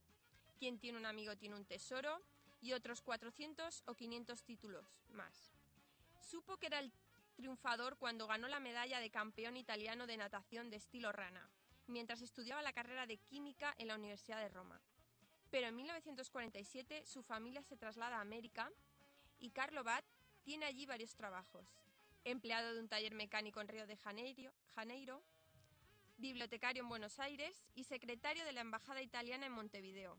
Quien 0.59 0.79
tiene 0.79 0.99
un 0.99 1.07
amigo 1.07 1.37
tiene 1.37 1.57
un 1.57 1.65
tesoro 1.65 2.23
y 2.61 2.73
otros 2.73 3.03
400 3.03 3.83
o 3.87 3.95
500 3.95 4.43
títulos 4.45 4.87
más. 5.11 5.53
Supo 6.21 6.57
que 6.57 6.67
era 6.67 6.79
el 6.79 6.93
triunfador 7.37 7.97
cuando 7.99 8.27
ganó 8.27 8.49
la 8.49 8.61
medalla 8.61 9.01
de 9.01 9.11
campeón 9.11 9.57
italiano 9.57 10.07
de 10.07 10.17
natación 10.17 10.71
de 10.71 10.77
estilo 10.77 11.13
rana, 11.13 11.49
mientras 11.87 12.23
estudiaba 12.23 12.63
la 12.63 12.73
carrera 12.73 13.07
de 13.07 13.19
química 13.19 13.75
en 13.79 13.89
la 13.89 13.97
Universidad 13.97 14.41
de 14.41 14.49
Roma. 14.49 14.81
Pero 15.51 15.69
en 15.69 15.77
1947 15.77 17.05
su 17.05 17.23
familia 17.23 17.63
se 17.63 17.77
traslada 17.77 18.19
a 18.19 18.23
América 18.23 18.71
y 19.39 19.51
Carlo 19.51 19.85
Bat 19.85 20.05
tiene 20.43 20.65
allí 20.67 20.87
varios 20.87 21.15
trabajos. 21.15 21.86
Empleado 22.27 22.75
de 22.75 22.81
un 22.81 22.89
taller 22.89 23.15
mecánico 23.15 23.61
en 23.61 23.69
Río 23.69 23.87
de 23.87 23.97
Janeiro, 23.97 25.23
bibliotecario 26.17 26.83
en 26.83 26.89
Buenos 26.89 27.21
Aires 27.21 27.63
y 27.77 27.85
secretario 27.85 28.45
de 28.45 28.51
la 28.51 28.63
Embajada 28.63 29.01
Italiana 29.01 29.47
en 29.47 29.53
Montevideo. 29.53 30.19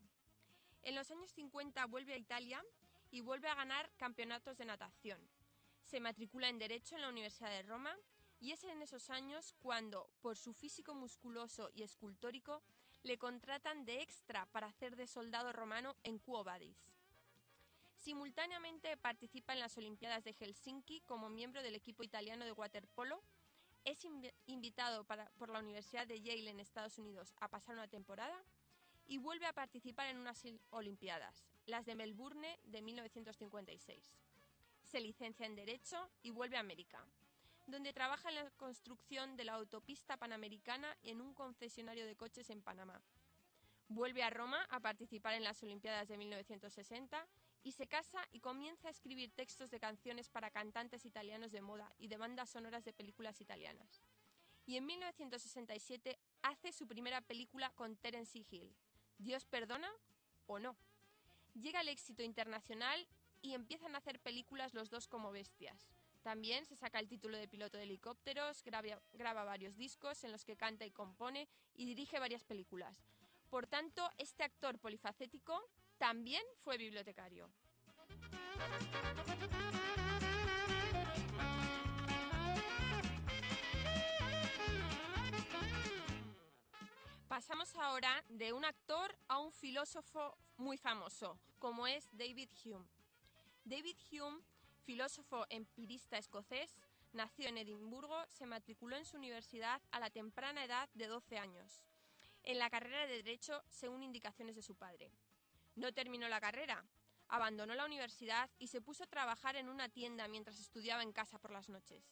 En 0.84 0.96
los 0.96 1.12
años 1.12 1.30
50 1.32 1.86
vuelve 1.88 2.14
a 2.14 2.18
Italia 2.18 2.64
y 3.12 3.20
vuelve 3.20 3.50
a 3.50 3.56
ganar 3.56 3.92
campeonatos 3.98 4.58
de 4.58 4.64
natación. 4.64 5.20
Se 5.84 6.00
matricula 6.00 6.48
en 6.48 6.60
Derecho 6.60 6.96
en 6.96 7.02
la 7.02 7.10
Universidad 7.10 7.50
de 7.50 7.64
Roma 7.64 7.94
y 8.40 8.54
es 8.54 8.64
en 8.64 8.82
esos 8.82 9.10
años 9.10 9.54
cuando, 9.60 10.10
por 10.22 10.38
su 10.38 10.54
físico 10.54 10.96
musculoso 10.96 11.72
y 11.74 11.84
escultórico, 11.84 12.64
le 13.04 13.18
contratan 13.18 13.84
de 13.84 14.02
extra 14.02 14.46
para 14.54 14.68
hacer 14.68 14.96
de 14.96 15.08
soldado 15.08 15.52
romano 15.52 15.98
en 16.04 16.20
Quo 16.20 16.46
Vadis. 16.46 16.97
Simultáneamente 18.08 18.96
participa 18.96 19.52
en 19.52 19.60
las 19.60 19.78
Olimpiadas 19.78 20.24
de 20.24 20.32
Helsinki 20.32 21.02
como 21.02 21.30
miembro 21.30 21.62
del 21.62 21.76
equipo 21.76 22.04
italiano 22.04 22.46
de 22.46 22.54
waterpolo. 22.54 23.22
Es 23.84 24.06
invi- 24.06 24.34
invitado 24.46 25.04
por 25.04 25.50
la 25.50 25.60
Universidad 25.60 26.08
de 26.08 26.22
Yale 26.22 26.50
en 26.52 26.62
Estados 26.62 26.98
Unidos 27.00 27.36
a 27.42 27.50
pasar 27.50 27.76
una 27.76 27.90
temporada 27.90 28.42
y 29.08 29.18
vuelve 29.18 29.46
a 29.46 29.52
participar 29.52 30.08
en 30.08 30.20
unas 30.20 30.42
Olimpiadas, 30.70 31.50
las 31.66 31.86
de 31.86 31.96
Melbourne 31.96 32.58
de 32.64 32.82
1956. 32.82 34.16
Se 34.86 35.02
licencia 35.02 35.46
en 35.46 35.56
Derecho 35.58 36.10
y 36.24 36.30
vuelve 36.30 36.56
a 36.56 36.62
América, 36.62 37.06
donde 37.66 37.92
trabaja 37.92 38.30
en 38.30 38.36
la 38.36 38.50
construcción 38.52 39.36
de 39.36 39.44
la 39.44 39.56
autopista 39.56 40.16
panamericana 40.16 40.96
en 41.04 41.20
un 41.20 41.34
concesionario 41.34 42.06
de 42.06 42.16
coches 42.16 42.50
en 42.52 42.62
Panamá. 42.62 43.02
Vuelve 43.90 44.24
a 44.24 44.30
Roma 44.30 44.66
a 44.70 44.80
participar 44.80 45.34
en 45.34 45.44
las 45.44 45.62
Olimpiadas 45.62 46.08
de 46.08 46.18
1960 46.18 47.28
y 47.68 47.74
se 47.74 47.86
casa 47.86 48.26
y 48.32 48.40
comienza 48.40 48.88
a 48.88 48.92
escribir 48.92 49.30
textos 49.34 49.70
de 49.70 49.82
canciones 49.82 50.30
para 50.30 50.52
cantantes 50.52 51.06
italianos 51.06 51.52
de 51.52 51.60
moda 51.60 51.92
y 51.98 52.08
de 52.08 52.16
bandas 52.16 52.50
sonoras 52.50 52.86
de 52.86 52.94
películas 52.94 53.42
italianas. 53.42 54.02
Y 54.66 54.78
en 54.78 54.86
1967 54.86 56.18
hace 56.44 56.72
su 56.72 56.88
primera 56.88 57.20
película 57.20 57.70
con 57.72 57.98
Terence 57.98 58.40
Hill, 58.50 58.74
Dios 59.18 59.44
perdona 59.44 59.92
o 60.46 60.60
no. 60.60 60.78
Llega 61.56 61.82
el 61.82 61.90
éxito 61.90 62.24
internacional 62.24 63.06
y 63.42 63.54
empiezan 63.54 63.96
a 63.96 63.98
hacer 63.98 64.22
películas 64.22 64.74
los 64.74 64.90
dos 64.90 65.10
como 65.10 65.34
bestias. 65.34 65.90
También 66.24 66.66
se 66.66 66.78
saca 66.78 67.00
el 67.00 67.10
título 67.10 67.38
de 67.38 67.50
piloto 67.50 67.76
de 67.76 67.84
helicópteros, 67.84 68.64
graba, 68.64 69.02
graba 69.12 69.44
varios 69.44 69.76
discos 69.76 70.24
en 70.24 70.32
los 70.32 70.46
que 70.46 70.56
canta 70.56 70.86
y 70.86 70.92
compone 70.92 71.50
y 71.76 71.86
dirige 71.86 72.18
varias 72.18 72.46
películas. 72.46 73.04
Por 73.50 73.68
tanto, 73.68 74.10
este 74.18 74.44
actor 74.44 74.80
polifacético 74.80 75.70
también 75.98 76.44
fue 76.64 76.78
bibliotecario. 76.78 77.50
Pasamos 87.28 87.76
ahora 87.76 88.24
de 88.30 88.54
un 88.54 88.66
actor 88.66 89.16
a 89.28 89.38
un 89.40 89.52
filósofo 89.52 90.38
muy 90.58 90.78
famoso, 90.78 91.40
como 91.60 91.86
es 91.86 92.08
David 92.12 92.50
Hume. 92.64 92.88
David 93.64 93.98
Hume, 94.12 94.42
filósofo 94.86 95.46
empirista 95.50 96.18
escocés, 96.18 96.80
nació 97.14 97.50
en 97.50 97.58
Edimburgo, 97.58 98.26
se 98.30 98.46
matriculó 98.46 98.96
en 98.96 99.06
su 99.06 99.18
universidad 99.18 99.82
a 99.92 100.00
la 100.00 100.10
temprana 100.10 100.64
edad 100.64 100.90
de 100.94 101.08
12 101.08 101.38
años, 101.38 101.84
en 102.44 102.60
la 102.60 102.70
carrera 102.70 103.06
de 103.06 103.18
Derecho 103.18 103.62
según 103.68 104.04
indicaciones 104.04 104.56
de 104.56 104.62
su 104.62 104.76
padre. 104.76 105.12
No 105.78 105.94
terminó 105.94 106.28
la 106.28 106.42
carrera, 106.42 106.84
abandonó 107.28 107.76
la 107.76 107.86
universidad 107.86 108.50
y 108.58 108.68
se 108.68 108.82
puso 108.82 109.04
a 109.04 109.08
trabajar 109.08 109.56
en 109.58 109.70
una 109.70 109.90
tienda 109.90 110.28
mientras 110.28 110.60
estudiaba 110.60 111.04
en 111.04 111.14
casa 111.14 111.38
por 111.38 111.52
las 111.52 111.70
noches. 111.70 112.04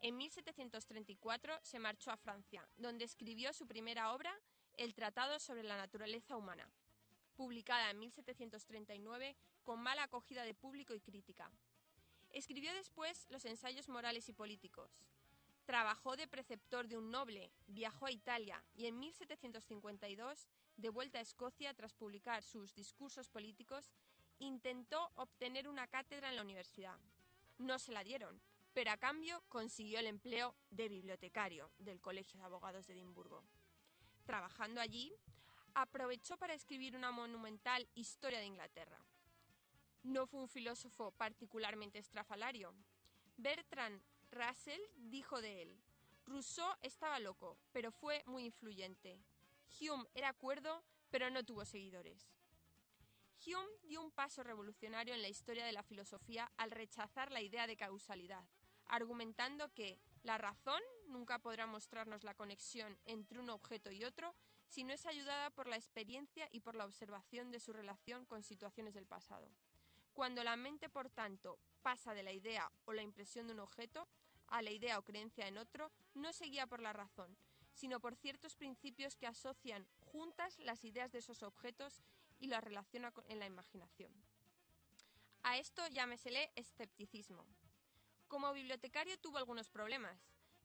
En 0.00 0.18
1734 0.18 1.60
se 1.62 1.78
marchó 1.78 2.10
a 2.10 2.18
Francia, 2.18 2.68
donde 2.76 3.06
escribió 3.06 3.54
su 3.54 3.66
primera 3.66 4.12
obra, 4.12 4.38
El 4.76 4.92
Tratado 4.94 5.40
sobre 5.40 5.62
la 5.62 5.78
Naturaleza 5.78 6.36
Humana, 6.36 6.70
publicada 7.36 7.88
en 7.90 8.00
1739 8.00 9.34
con 9.64 9.80
mala 9.80 10.02
acogida 10.02 10.44
de 10.44 10.52
público 10.52 10.94
y 10.94 11.00
crítica. 11.00 11.50
Escribió 12.28 12.70
después 12.74 13.26
los 13.30 13.46
ensayos 13.46 13.88
morales 13.88 14.28
y 14.28 14.34
políticos. 14.34 14.90
Trabajó 15.64 16.16
de 16.16 16.28
preceptor 16.28 16.86
de 16.86 16.98
un 16.98 17.10
noble, 17.10 17.50
viajó 17.66 18.04
a 18.04 18.12
Italia 18.12 18.62
y 18.74 18.84
en 18.84 18.98
1752, 18.98 20.48
de 20.80 20.88
vuelta 20.88 21.18
a 21.18 21.22
Escocia 21.22 21.74
tras 21.74 21.94
publicar 21.94 22.42
sus 22.42 22.74
discursos 22.74 23.28
políticos, 23.28 23.92
intentó 24.38 25.10
obtener 25.16 25.68
una 25.68 25.86
cátedra 25.86 26.30
en 26.30 26.36
la 26.36 26.42
universidad. 26.42 26.98
No 27.58 27.78
se 27.78 27.92
la 27.92 28.02
dieron, 28.02 28.40
pero 28.72 28.90
a 28.90 28.96
cambio 28.96 29.42
consiguió 29.48 29.98
el 29.98 30.06
empleo 30.06 30.54
de 30.70 30.88
bibliotecario 30.88 31.70
del 31.78 32.00
Colegio 32.00 32.38
de 32.38 32.46
Abogados 32.46 32.86
de 32.86 32.94
Edimburgo. 32.94 33.44
Trabajando 34.24 34.80
allí, 34.80 35.12
aprovechó 35.74 36.36
para 36.38 36.54
escribir 36.54 36.96
una 36.96 37.10
monumental 37.10 37.86
Historia 37.94 38.38
de 38.38 38.46
Inglaterra. 38.46 38.98
No 40.02 40.26
fue 40.26 40.40
un 40.40 40.48
filósofo 40.48 41.10
particularmente 41.12 41.98
estrafalario. 41.98 42.72
Bertrand 43.36 44.00
Russell 44.30 44.80
dijo 44.96 45.40
de 45.42 45.62
él, 45.62 45.78
Rousseau 46.26 46.72
estaba 46.80 47.18
loco, 47.18 47.58
pero 47.72 47.90
fue 47.90 48.22
muy 48.26 48.44
influyente. 48.44 49.18
Hume 49.78 50.06
era 50.14 50.32
cuerdo, 50.32 50.82
pero 51.10 51.30
no 51.30 51.44
tuvo 51.44 51.64
seguidores. 51.64 52.30
Hume 53.46 53.70
dio 53.84 54.02
un 54.02 54.10
paso 54.10 54.42
revolucionario 54.42 55.14
en 55.14 55.22
la 55.22 55.28
historia 55.28 55.64
de 55.64 55.72
la 55.72 55.82
filosofía 55.82 56.50
al 56.56 56.70
rechazar 56.70 57.32
la 57.32 57.40
idea 57.40 57.66
de 57.66 57.76
causalidad, 57.76 58.44
argumentando 58.86 59.72
que 59.72 59.98
la 60.22 60.36
razón 60.36 60.82
nunca 61.06 61.38
podrá 61.38 61.66
mostrarnos 61.66 62.22
la 62.24 62.34
conexión 62.34 62.98
entre 63.06 63.38
un 63.38 63.50
objeto 63.50 63.90
y 63.90 64.04
otro 64.04 64.34
si 64.68 64.84
no 64.84 64.92
es 64.92 65.06
ayudada 65.06 65.50
por 65.50 65.66
la 65.66 65.76
experiencia 65.76 66.48
y 66.52 66.60
por 66.60 66.74
la 66.74 66.84
observación 66.84 67.50
de 67.50 67.60
su 67.60 67.72
relación 67.72 68.26
con 68.26 68.42
situaciones 68.42 68.94
del 68.94 69.06
pasado. 69.06 69.50
Cuando 70.12 70.44
la 70.44 70.56
mente, 70.56 70.88
por 70.88 71.08
tanto, 71.08 71.58
pasa 71.82 72.14
de 72.14 72.22
la 72.22 72.32
idea 72.32 72.70
o 72.84 72.92
la 72.92 73.02
impresión 73.02 73.46
de 73.46 73.54
un 73.54 73.60
objeto 73.60 74.06
a 74.48 74.62
la 74.62 74.70
idea 74.70 74.98
o 74.98 75.02
creencia 75.02 75.48
en 75.48 75.56
otro, 75.56 75.90
no 76.14 76.32
se 76.32 76.46
guía 76.46 76.66
por 76.66 76.80
la 76.80 76.92
razón, 76.92 77.36
sino 77.74 78.00
por 78.00 78.16
ciertos 78.16 78.56
principios 78.56 79.16
que 79.16 79.26
asocian 79.26 79.86
juntas 80.00 80.58
las 80.58 80.82
ideas 80.84 81.12
de 81.12 81.18
esos 81.18 81.42
objetos 81.42 82.02
y 82.38 82.46
las 82.48 82.64
relaciona 82.64 83.12
en 83.28 83.38
la 83.38 83.46
imaginación. 83.46 84.12
A 85.42 85.58
esto 85.58 85.86
llámesele 85.88 86.50
escepticismo. 86.54 87.44
Como 88.28 88.52
bibliotecario 88.52 89.18
tuvo 89.18 89.38
algunos 89.38 89.68
problemas. 89.68 90.16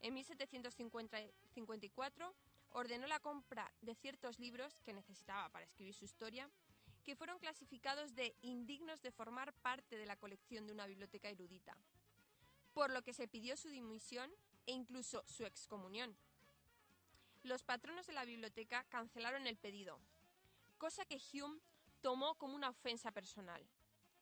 En 0.02 0.14
1754 0.14 2.36
ordenó 2.72 3.08
la 3.08 3.20
compra 3.20 3.74
de 3.82 3.96
ciertos 3.96 4.38
libros 4.38 4.80
que 4.82 4.94
necesitaba 4.94 5.50
para 5.50 5.66
escribir 5.66 5.94
su 5.94 6.06
historia, 6.06 6.50
que 7.04 7.16
fueron 7.16 7.40
clasificados 7.40 8.14
de 8.16 8.36
indignos 8.42 9.02
de 9.02 9.12
formar 9.12 9.54
parte 9.54 9.98
de 9.98 10.06
la 10.06 10.18
colección 10.18 10.68
de 10.68 10.74
una 10.74 10.88
biblioteca 10.88 11.30
erudita, 11.30 11.78
por 12.74 12.92
lo 12.92 13.02
que 13.02 13.14
se 13.14 13.28
pidió 13.28 13.56
su 13.56 13.70
dimisión 13.70 14.30
e 14.66 14.74
incluso 14.74 15.24
su 15.26 15.46
excomunión. 15.46 16.18
Los 17.46 17.62
patronos 17.62 18.08
de 18.08 18.14
la 18.14 18.26
biblioteca 18.26 18.84
cancelaron 18.90 19.46
el 19.46 19.56
pedido, 19.56 20.00
cosa 20.80 21.06
que 21.06 21.22
Hume 21.32 21.60
tomó 22.02 22.34
como 22.40 22.56
una 22.56 22.70
ofensa 22.70 23.12
personal, 23.12 23.64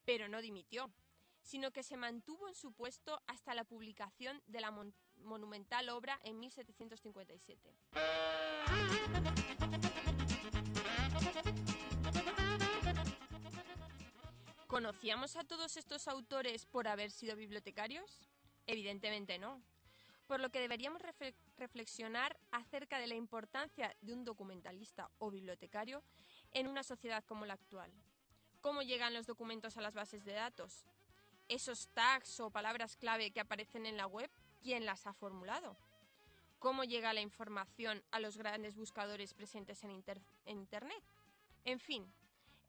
pero 0.03 0.27
no 0.27 0.41
dimitió, 0.41 0.91
sino 1.41 1.71
que 1.71 1.83
se 1.83 1.95
mantuvo 1.95 2.49
en 2.49 2.55
su 2.55 2.73
puesto 2.73 3.21
hasta 3.27 3.53
la 3.53 3.63
publicación 3.63 4.41
de 4.47 4.59
la 4.59 4.71
mon- 4.71 4.93
monumental 5.15 5.87
obra 5.87 6.19
en 6.25 6.37
1757. 6.37 7.73
¿Conocíamos 14.67 15.35
a 15.35 15.43
todos 15.43 15.77
estos 15.77 16.07
autores 16.07 16.65
por 16.65 16.87
haber 16.87 17.11
sido 17.11 17.35
bibliotecarios? 17.35 18.27
Evidentemente 18.65 19.37
no. 19.37 19.61
Por 20.27 20.39
lo 20.39 20.49
que 20.49 20.59
deberíamos 20.59 21.01
refle- 21.01 21.35
reflexionar 21.57 22.37
acerca 22.51 22.99
de 22.99 23.07
la 23.07 23.15
importancia 23.15 23.95
de 24.01 24.13
un 24.13 24.23
documentalista 24.23 25.09
o 25.19 25.29
bibliotecario 25.31 26.03
en 26.51 26.67
una 26.67 26.83
sociedad 26.83 27.23
como 27.25 27.45
la 27.45 27.53
actual. 27.55 27.91
¿Cómo 28.61 28.81
llegan 28.81 29.13
los 29.13 29.27
documentos 29.27 29.77
a 29.77 29.81
las 29.81 29.93
bases 29.93 30.23
de 30.23 30.33
datos? 30.33 30.85
Esos 31.49 31.87
tags 31.89 32.39
o 32.39 32.49
palabras 32.49 32.95
clave 32.95 33.31
que 33.31 33.41
aparecen 33.41 33.85
en 33.85 33.97
la 33.97 34.07
web, 34.07 34.29
¿quién 34.61 34.85
las 34.85 35.05
ha 35.05 35.13
formulado? 35.13 35.75
¿Cómo 36.59 36.85
llega 36.85 37.11
la 37.11 37.19
información 37.19 38.01
a 38.11 38.21
los 38.21 38.37
grandes 38.37 38.77
buscadores 38.77 39.33
presentes 39.33 39.83
en 39.83 39.91
Internet? 40.45 41.03
En 41.65 41.79
fin, 41.79 42.09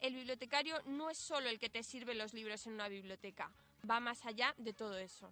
el 0.01 0.13
bibliotecario 0.15 0.81
no 0.85 1.09
es 1.09 1.17
solo 1.17 1.47
el 1.47 1.59
que 1.59 1.69
te 1.69 1.83
sirve 1.83 2.13
los 2.13 2.33
libros 2.33 2.67
en 2.67 2.73
una 2.73 2.89
biblioteca, 2.89 3.49
va 3.89 4.01
más 4.01 4.25
allá 4.25 4.53
de 4.57 4.73
todo 4.73 4.97
eso. 4.97 5.31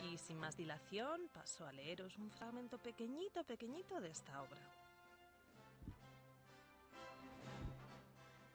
Y 0.00 0.16
sin 0.16 0.38
más 0.38 0.56
dilación, 0.56 1.28
paso 1.32 1.66
a 1.66 1.72
leeros 1.72 2.16
un 2.18 2.30
fragmento 2.30 2.78
pequeñito, 2.78 3.44
pequeñito 3.44 4.00
de 4.00 4.10
esta 4.10 4.40
obra. 4.42 4.77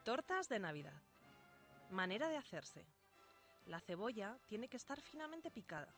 Tortas 0.03 0.49
de 0.49 0.59
Navidad. 0.59 1.01
Manera 1.89 2.27
de 2.27 2.35
hacerse. 2.35 2.85
La 3.67 3.79
cebolla 3.79 4.37
tiene 4.49 4.67
que 4.67 4.75
estar 4.75 4.99
finamente 4.99 5.49
picada. 5.49 5.95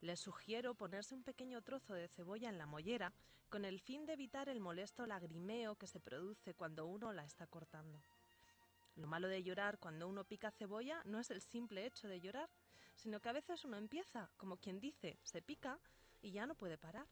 Les 0.00 0.18
sugiero 0.18 0.72
ponerse 0.74 1.14
un 1.14 1.22
pequeño 1.22 1.60
trozo 1.60 1.92
de 1.92 2.08
cebolla 2.08 2.48
en 2.48 2.56
la 2.56 2.64
mollera 2.64 3.12
con 3.50 3.66
el 3.66 3.78
fin 3.78 4.06
de 4.06 4.14
evitar 4.14 4.48
el 4.48 4.58
molesto 4.58 5.06
lagrimeo 5.06 5.74
que 5.74 5.86
se 5.86 6.00
produce 6.00 6.54
cuando 6.54 6.86
uno 6.86 7.12
la 7.12 7.24
está 7.24 7.46
cortando. 7.46 8.00
Lo 8.96 9.06
malo 9.06 9.28
de 9.28 9.42
llorar 9.42 9.78
cuando 9.78 10.08
uno 10.08 10.24
pica 10.24 10.50
cebolla 10.50 11.02
no 11.04 11.20
es 11.20 11.30
el 11.30 11.42
simple 11.42 11.84
hecho 11.84 12.08
de 12.08 12.22
llorar, 12.22 12.48
sino 12.94 13.20
que 13.20 13.28
a 13.28 13.34
veces 13.34 13.66
uno 13.66 13.76
empieza, 13.76 14.30
como 14.38 14.56
quien 14.56 14.80
dice, 14.80 15.18
se 15.22 15.42
pica 15.42 15.78
y 16.22 16.30
ya 16.30 16.46
no 16.46 16.54
puede 16.54 16.78
parar. 16.78 17.06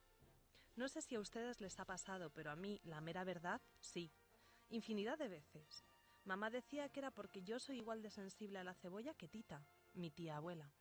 No 0.76 0.88
sé 0.88 1.02
si 1.02 1.16
a 1.16 1.20
ustedes 1.20 1.60
les 1.60 1.78
ha 1.78 1.84
pasado, 1.84 2.30
pero 2.30 2.50
a 2.50 2.56
mí, 2.56 2.80
la 2.84 3.02
mera 3.02 3.24
verdad, 3.24 3.60
sí. 3.82 4.10
Infinidad 4.70 5.18
de 5.18 5.28
veces. 5.28 5.84
Mamá 6.24 6.48
decía 6.48 6.88
que 6.88 7.00
era 7.00 7.10
porque 7.10 7.42
yo 7.42 7.58
soy 7.58 7.76
igual 7.76 8.00
de 8.00 8.10
sensible 8.10 8.58
a 8.58 8.64
la 8.64 8.74
cebolla 8.74 9.12
que 9.14 9.28
Tita, 9.28 9.62
mi 9.92 10.10
tía 10.10 10.36
abuela. 10.36 10.72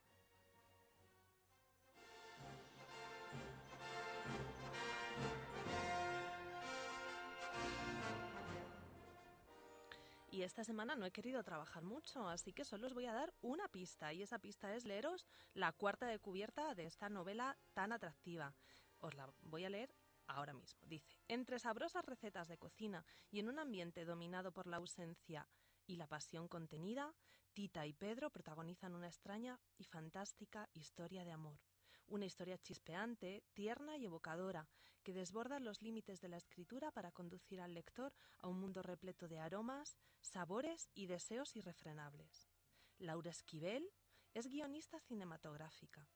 Y 10.31 10.41
esta 10.41 10.63
semana 10.63 10.95
no 10.95 11.05
he 11.05 11.11
querido 11.11 11.43
trabajar 11.43 11.83
mucho, 11.83 12.27
así 12.27 12.53
que 12.53 12.65
solo 12.65 12.87
os 12.87 12.93
voy 12.95 13.05
a 13.05 13.13
dar 13.13 13.31
una 13.41 13.67
pista, 13.67 14.13
y 14.13 14.23
esa 14.23 14.39
pista 14.39 14.73
es 14.73 14.83
leeros 14.83 15.27
la 15.53 15.71
cuarta 15.73 16.07
de 16.07 16.17
cubierta 16.17 16.73
de 16.73 16.85
esta 16.85 17.07
novela 17.07 17.55
tan 17.73 17.91
atractiva. 17.91 18.55
Os 18.99 19.13
la 19.13 19.31
voy 19.41 19.65
a 19.65 19.69
leer 19.69 19.93
ahora 20.27 20.53
mismo. 20.53 20.85
Dice, 20.85 21.17
entre 21.27 21.59
sabrosas 21.59 22.05
recetas 22.05 22.47
de 22.47 22.57
cocina 22.57 23.05
y 23.31 23.39
en 23.39 23.49
un 23.49 23.59
ambiente 23.59 24.05
dominado 24.05 24.51
por 24.51 24.67
la 24.67 24.77
ausencia 24.77 25.47
y 25.85 25.97
la 25.97 26.07
pasión 26.07 26.47
contenida, 26.47 27.13
Tita 27.53 27.85
y 27.85 27.93
Pedro 27.93 28.29
protagonizan 28.31 28.95
una 28.95 29.07
extraña 29.07 29.59
y 29.77 29.83
fantástica 29.83 30.69
historia 30.73 31.23
de 31.23 31.31
amor. 31.31 31.59
Una 32.07 32.25
historia 32.25 32.57
chispeante, 32.57 33.43
tierna 33.53 33.97
y 33.97 34.05
evocadora, 34.05 34.67
que 35.03 35.13
desborda 35.13 35.59
los 35.59 35.81
límites 35.81 36.21
de 36.21 36.29
la 36.29 36.37
escritura 36.37 36.91
para 36.91 37.11
conducir 37.11 37.61
al 37.61 37.73
lector 37.73 38.13
a 38.39 38.47
un 38.47 38.59
mundo 38.59 38.81
repleto 38.81 39.27
de 39.27 39.39
aromas, 39.39 39.97
sabores 40.21 40.89
y 40.93 41.07
deseos 41.07 41.55
irrefrenables. 41.55 42.49
Laura 42.97 43.31
Esquivel 43.31 43.89
es 44.33 44.47
guionista 44.47 44.99
cinematográfica. 44.99 46.07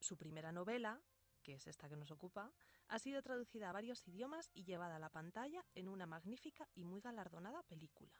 Su 0.00 0.16
primera 0.16 0.52
novela, 0.52 1.00
que 1.42 1.54
es 1.54 1.66
esta 1.66 1.88
que 1.88 1.96
nos 1.96 2.10
ocupa, 2.10 2.52
ha 2.88 2.98
sido 2.98 3.22
traducida 3.22 3.70
a 3.70 3.72
varios 3.72 4.06
idiomas 4.06 4.50
y 4.54 4.64
llevada 4.64 4.96
a 4.96 5.00
la 5.00 5.08
pantalla 5.08 5.64
en 5.74 5.88
una 5.88 6.06
magnífica 6.06 6.68
y 6.74 6.84
muy 6.84 7.00
galardonada 7.00 7.62
película. 7.62 8.12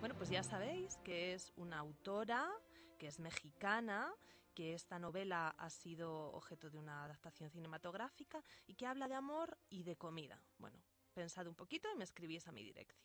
Bueno, 0.00 0.16
pues 0.16 0.28
ya 0.28 0.42
sabéis 0.42 0.98
que 0.98 1.32
es 1.32 1.52
una 1.56 1.78
autora, 1.78 2.50
que 2.98 3.06
es 3.06 3.18
mexicana, 3.18 4.12
que 4.54 4.74
esta 4.74 4.98
novela 4.98 5.54
ha 5.58 5.70
sido 5.70 6.30
objeto 6.32 6.68
de 6.68 6.78
una 6.78 7.04
adaptación 7.04 7.50
cinematográfica 7.50 8.42
y 8.66 8.74
que 8.74 8.86
habla 8.86 9.08
de 9.08 9.14
amor 9.14 9.56
y 9.70 9.82
de 9.82 9.96
comida. 9.96 10.40
Bueno, 10.58 10.78
pensad 11.14 11.46
un 11.46 11.54
poquito 11.54 11.88
y 11.90 11.96
me 11.96 12.04
escribís 12.04 12.46
a 12.46 12.52
mi 12.52 12.62
dirección. 12.62 13.02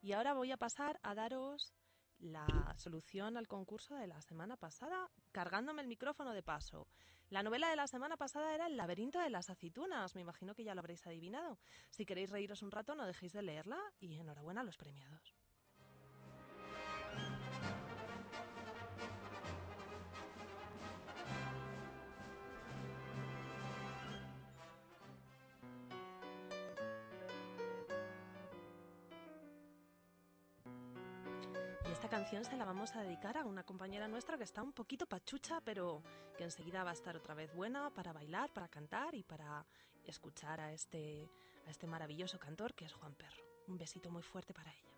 Y 0.00 0.12
ahora 0.12 0.32
voy 0.34 0.50
a 0.50 0.56
pasar 0.56 0.98
a 1.02 1.14
daros 1.14 1.72
la 2.22 2.74
solución 2.76 3.36
al 3.36 3.48
concurso 3.48 3.94
de 3.96 4.06
la 4.06 4.20
semana 4.22 4.56
pasada, 4.56 5.10
cargándome 5.32 5.82
el 5.82 5.88
micrófono 5.88 6.32
de 6.32 6.42
paso. 6.42 6.88
La 7.30 7.42
novela 7.42 7.68
de 7.68 7.76
la 7.76 7.86
semana 7.86 8.16
pasada 8.16 8.54
era 8.54 8.66
El 8.66 8.76
laberinto 8.76 9.18
de 9.18 9.30
las 9.30 9.50
aceitunas. 9.50 10.14
Me 10.14 10.20
imagino 10.20 10.54
que 10.54 10.64
ya 10.64 10.74
lo 10.74 10.80
habréis 10.80 11.06
adivinado. 11.06 11.58
Si 11.90 12.06
queréis 12.06 12.30
reíros 12.30 12.62
un 12.62 12.70
rato, 12.70 12.94
no 12.94 13.06
dejéis 13.06 13.32
de 13.32 13.42
leerla 13.42 13.78
y 13.98 14.18
enhorabuena 14.18 14.60
a 14.60 14.64
los 14.64 14.76
premiados. 14.76 15.34
Se 32.40 32.56
la 32.56 32.64
vamos 32.64 32.96
a 32.96 33.02
dedicar 33.02 33.36
a 33.36 33.44
una 33.44 33.62
compañera 33.62 34.08
nuestra 34.08 34.38
que 34.38 34.44
está 34.44 34.62
un 34.62 34.72
poquito 34.72 35.04
pachucha, 35.06 35.60
pero 35.60 36.02
que 36.36 36.44
enseguida 36.44 36.82
va 36.82 36.90
a 36.90 36.94
estar 36.94 37.14
otra 37.14 37.34
vez 37.34 37.54
buena 37.54 37.90
para 37.90 38.14
bailar, 38.14 38.50
para 38.54 38.68
cantar 38.68 39.14
y 39.14 39.22
para 39.22 39.66
escuchar 40.06 40.58
a 40.58 40.72
este, 40.72 41.28
a 41.66 41.70
este 41.70 41.86
maravilloso 41.86 42.38
cantor 42.38 42.72
que 42.72 42.86
es 42.86 42.92
Juan 42.94 43.14
Perro. 43.14 43.44
Un 43.68 43.76
besito 43.76 44.10
muy 44.10 44.22
fuerte 44.22 44.54
para 44.54 44.72
ella. 44.72 44.91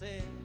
¡Sí! 0.00 0.39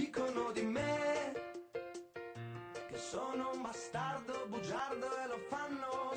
Dicono 0.00 0.50
di 0.52 0.62
me 0.62 1.34
sono 2.96 3.52
un 3.52 3.62
bastardo 3.62 4.46
bugiardo 4.48 5.06
e 5.18 5.26
lo 5.26 5.36
un. 5.36 6.14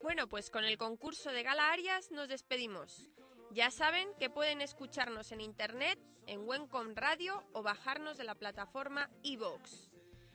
Bueno, 0.00 0.28
pues 0.28 0.48
con 0.48 0.64
el 0.64 0.78
concurso 0.78 1.30
de 1.32 1.42
Gala 1.42 1.70
Arias 1.70 2.10
nos 2.10 2.28
despedimos. 2.28 3.10
Ya 3.50 3.70
saben 3.70 4.08
que 4.18 4.30
pueden 4.30 4.62
escucharnos 4.62 5.32
en 5.32 5.42
internet, 5.42 5.98
en 6.26 6.48
Wencom 6.48 6.94
Radio 6.94 7.44
o 7.52 7.62
bajarnos 7.62 8.16
de 8.16 8.24
la 8.24 8.34
plataforma 8.34 9.10
iVoox. 9.22 9.90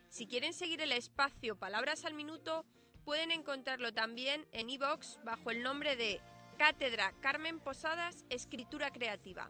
Si 0.10 0.28
quieren 0.28 0.54
seguir 0.54 0.80
el 0.82 0.92
espacio 0.92 1.58
Palabras 1.58 2.06
al 2.06 2.14
Minuto, 2.14 2.66
pueden 3.04 3.32
encontrarlo 3.32 3.92
también 3.96 4.46
en 4.52 4.70
iVoox 4.70 5.24
bajo 5.24 5.50
el 5.50 5.64
nombre 5.64 5.96
de 5.96 6.22
Cátedra 6.60 7.14
Carmen 7.20 7.60
Posadas 7.60 8.26
Escritura 8.30 8.92
Creativa. 8.92 9.50